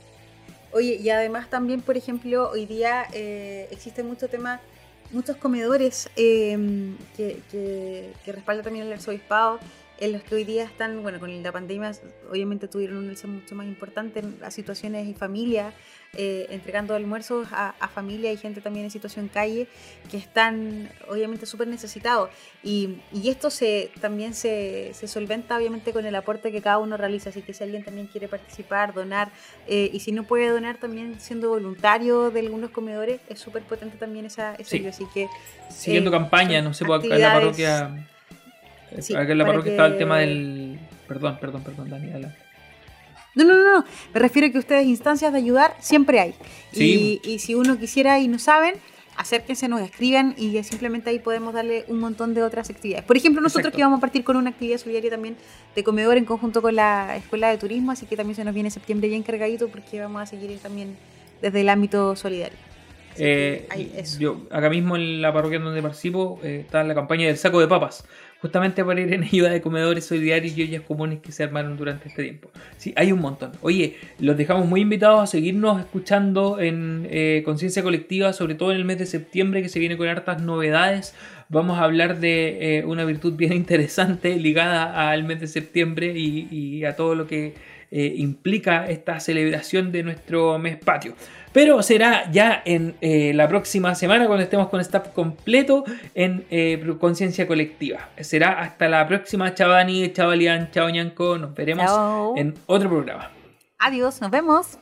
Oye, 0.72 0.96
y 0.96 1.10
además 1.10 1.50
también, 1.50 1.82
por 1.82 1.98
ejemplo, 1.98 2.50
hoy 2.52 2.66
día 2.66 3.06
eh, 3.14 3.68
existe 3.72 4.04
mucho 4.04 4.28
tema, 4.28 4.60
muchos 5.12 5.38
comedores 5.38 6.10
eh, 6.16 6.58
que, 7.16 7.42
que, 7.52 8.12
que 8.24 8.32
respalda 8.32 8.64
también 8.64 8.86
el 8.86 8.94
arzobispado, 8.94 9.60
en 10.00 10.14
los 10.14 10.24
que 10.24 10.36
hoy 10.36 10.44
día 10.44 10.64
están, 10.64 11.02
bueno, 11.02 11.20
con 11.20 11.44
la 11.44 11.52
pandemia 11.52 11.92
obviamente 12.30 12.68
tuvieron 12.68 12.98
un 12.98 13.10
alza 13.10 13.28
mucho 13.28 13.56
más 13.56 13.68
importante 13.68 14.20
en 14.20 14.38
las 14.40 14.54
situaciones 14.54 15.08
y 15.08 15.14
familias, 15.14 15.74
eh, 16.14 16.48
entregando 16.52 16.96
almuerzos 16.96 17.48
a, 17.52 17.76
a 17.80 17.88
familia 17.90 18.32
y 18.32 18.38
gente 18.38 18.62
también 18.62 18.86
en 18.86 18.92
situación 18.92 19.28
calle 19.28 19.68
que 20.10 20.18
están 20.18 20.90
obviamente 21.10 21.46
súper 21.46 21.68
necesitados. 21.68 22.30
Y, 22.64 22.98
y 23.12 23.30
esto 23.30 23.50
se, 23.50 23.92
también 24.00 24.34
se, 24.34 24.92
se 24.94 25.08
solventa 25.08 25.58
obviamente 25.58 25.92
con 25.92 26.06
el 26.06 26.16
aporte 26.16 26.52
que 26.52 26.62
cada 26.62 26.78
uno 26.78 26.96
realiza, 26.96 27.30
así 27.30 27.42
que 27.42 27.54
si 27.54 27.64
alguien 27.64 27.84
también 27.84 28.08
quiere 28.08 28.28
participar, 28.28 28.94
donar, 28.94 29.32
eh, 29.68 29.90
y 29.92 30.00
si 30.00 30.12
no 30.12 30.24
puede 30.24 30.48
donar 30.50 30.78
también 30.78 31.20
siendo 31.20 31.50
voluntario 31.50 32.32
de 32.32 32.40
algunos 32.40 32.70
comedores, 32.70 33.20
es 33.30 33.40
súper 33.40 33.64
potente 33.64 33.98
también 33.98 34.26
esa, 34.26 34.56
esa 34.56 34.78
Sí. 34.78 34.86
Así 34.86 35.06
que 35.14 35.28
Siguiendo 35.70 36.10
Eh, 36.10 36.14
campaña, 36.14 36.62
no 36.62 36.74
sé, 36.74 36.86
porque 36.86 37.08
acá 37.08 37.16
en 37.16 37.22
la 37.22 37.34
parroquia. 37.34 38.08
Sí, 39.02 39.16
acá 39.16 39.32
en 39.32 39.38
la 39.38 39.46
parroquia 39.46 39.72
estaba 39.72 39.88
el 39.88 39.94
que- 39.94 40.00
tema 40.00 40.20
del. 40.20 40.80
Perdón, 41.08 41.38
perdón, 41.40 41.64
perdón, 41.64 41.90
Dani, 41.90 42.10
adelante. 42.12 42.38
No, 43.36 43.44
no, 43.44 43.54
no, 43.54 43.80
no. 43.80 43.86
Me 44.14 44.20
refiero 44.20 44.48
a 44.48 44.52
que 44.52 44.58
ustedes 44.58 44.86
instancias 44.88 45.32
de 45.32 45.38
ayudar 45.38 45.76
siempre 45.80 46.20
hay. 46.20 46.34
Sí. 46.74 47.20
Y, 47.24 47.30
y 47.34 47.40
si 47.40 47.54
uno 47.56 47.78
quisiera 47.78 48.20
y 48.20 48.28
no 48.28 48.40
saben, 48.40 48.76
acérquense, 49.16 49.68
nos 49.68 49.82
escriban 49.82 50.34
y 50.38 50.62
simplemente 50.64 51.12
ahí 51.12 51.20
podemos 51.20 51.54
darle 51.54 51.86
un 51.88 52.00
montón 52.00 52.34
de 52.34 52.42
otras 52.44 52.70
actividades. 52.70 53.06
Por 53.06 53.16
ejemplo, 53.16 53.42
nosotros 53.42 53.66
Exacto. 53.68 53.78
que 53.78 53.84
vamos 53.84 53.98
a 54.00 54.02
partir 54.02 54.24
con 54.24 54.38
una 54.38 54.50
actividad 54.50 54.78
solidaria 54.80 55.12
también 55.12 55.36
de 55.76 55.84
comedor 55.84 56.18
en 56.18 56.26
conjunto 56.26 56.62
con 56.64 56.76
la 56.76 57.16
Escuela 57.16 57.50
de 57.50 57.58
Turismo, 57.58 57.92
así 57.92 58.06
que 58.08 58.16
también 58.18 58.36
se 58.36 58.44
nos 58.44 58.54
viene 58.56 58.72
septiembre 58.72 59.08
bien 59.08 59.22
cargadito 59.24 59.68
porque 59.70 60.00
vamos 60.00 60.22
a 60.22 60.26
seguir 60.26 60.58
también 60.60 60.98
desde 61.42 61.62
el 61.62 61.70
ámbito 61.70 62.16
solidario. 62.16 62.58
Que 63.16 63.68
Eh, 63.72 64.04
yo, 64.20 64.42
acá 64.52 64.70
mismo 64.70 64.96
en 64.96 65.22
la 65.22 65.34
parroquia 65.34 65.58
donde 65.60 65.82
participo, 65.82 66.40
eh, 66.44 66.62
está 66.66 66.84
la 66.84 66.94
campaña 66.94 67.26
del 67.28 67.38
saco 67.38 67.60
de 67.60 67.68
papas, 67.68 68.06
justamente 68.42 68.84
para 68.84 69.02
ir 69.02 69.14
en 69.14 69.24
ayuda 69.24 69.50
de 69.50 69.62
comedores 69.62 70.06
solidarios 70.06 70.58
y 70.58 70.64
ollas 70.64 70.82
comunes 70.82 71.20
que 71.20 71.32
se 71.32 71.44
armaron 71.44 71.78
durante 71.78 72.10
este 72.10 72.24
tiempo. 72.24 72.52
Sí, 72.78 72.94
hay 72.96 73.12
un 73.12 73.20
montón. 73.20 73.52
Oye, 73.62 73.98
los 74.20 74.38
dejamos 74.38 74.68
muy 74.68 74.82
invitados 74.82 75.22
a 75.22 75.28
seguirnos 75.28 75.80
escuchando 75.80 76.60
en 76.60 77.08
eh, 77.10 77.42
Conciencia 77.46 77.84
Colectiva, 77.84 78.34
sobre 78.34 78.56
todo 78.56 78.72
en 78.72 78.78
el 78.78 78.86
mes 78.86 79.00
de 79.00 79.06
septiembre, 79.06 79.62
que 79.62 79.70
se 79.70 79.80
viene 79.80 79.98
con 79.98 80.08
hartas 80.08 80.42
novedades. 80.42 81.16
Vamos 81.50 81.80
a 81.80 81.84
hablar 81.84 82.20
de 82.20 82.80
eh, 82.80 82.86
una 82.86 83.06
virtud 83.06 83.34
bien 83.34 83.54
interesante 83.54 84.36
ligada 84.38 85.10
al 85.10 85.24
mes 85.24 85.40
de 85.40 85.48
septiembre 85.48 86.14
y, 86.16 86.84
a 86.86 86.96
todo 86.96 87.16
lo 87.16 87.28
que 87.28 87.56
eh, 87.90 88.14
implica 88.18 88.88
esta 88.88 89.20
celebración 89.20 89.92
de 89.92 90.04
nuestro 90.04 90.60
mes 90.60 90.78
patio. 90.78 91.16
Pero 91.58 91.82
será 91.82 92.30
ya 92.30 92.62
en 92.66 92.96
eh, 93.02 93.34
la 93.34 93.48
próxima 93.48 93.96
semana 93.96 94.28
cuando 94.28 94.44
estemos 94.44 94.70
con 94.70 94.80
staff 94.80 95.08
completo 95.08 95.86
en 96.14 96.46
eh, 96.52 96.80
Conciencia 97.00 97.48
Colectiva. 97.48 98.10
Será 98.22 98.62
hasta 98.62 98.88
la 98.88 99.08
próxima. 99.08 99.56
Chao 99.56 99.72
Dani, 99.72 100.14
chao 100.14 100.36
Ñanco. 100.36 101.40
Nos 101.40 101.56
veremos 101.56 101.88
Chao. 101.88 102.38
en 102.38 102.54
otro 102.68 102.90
programa. 102.90 103.32
Adiós, 103.80 104.22
nos 104.22 104.30
vemos. 104.30 104.78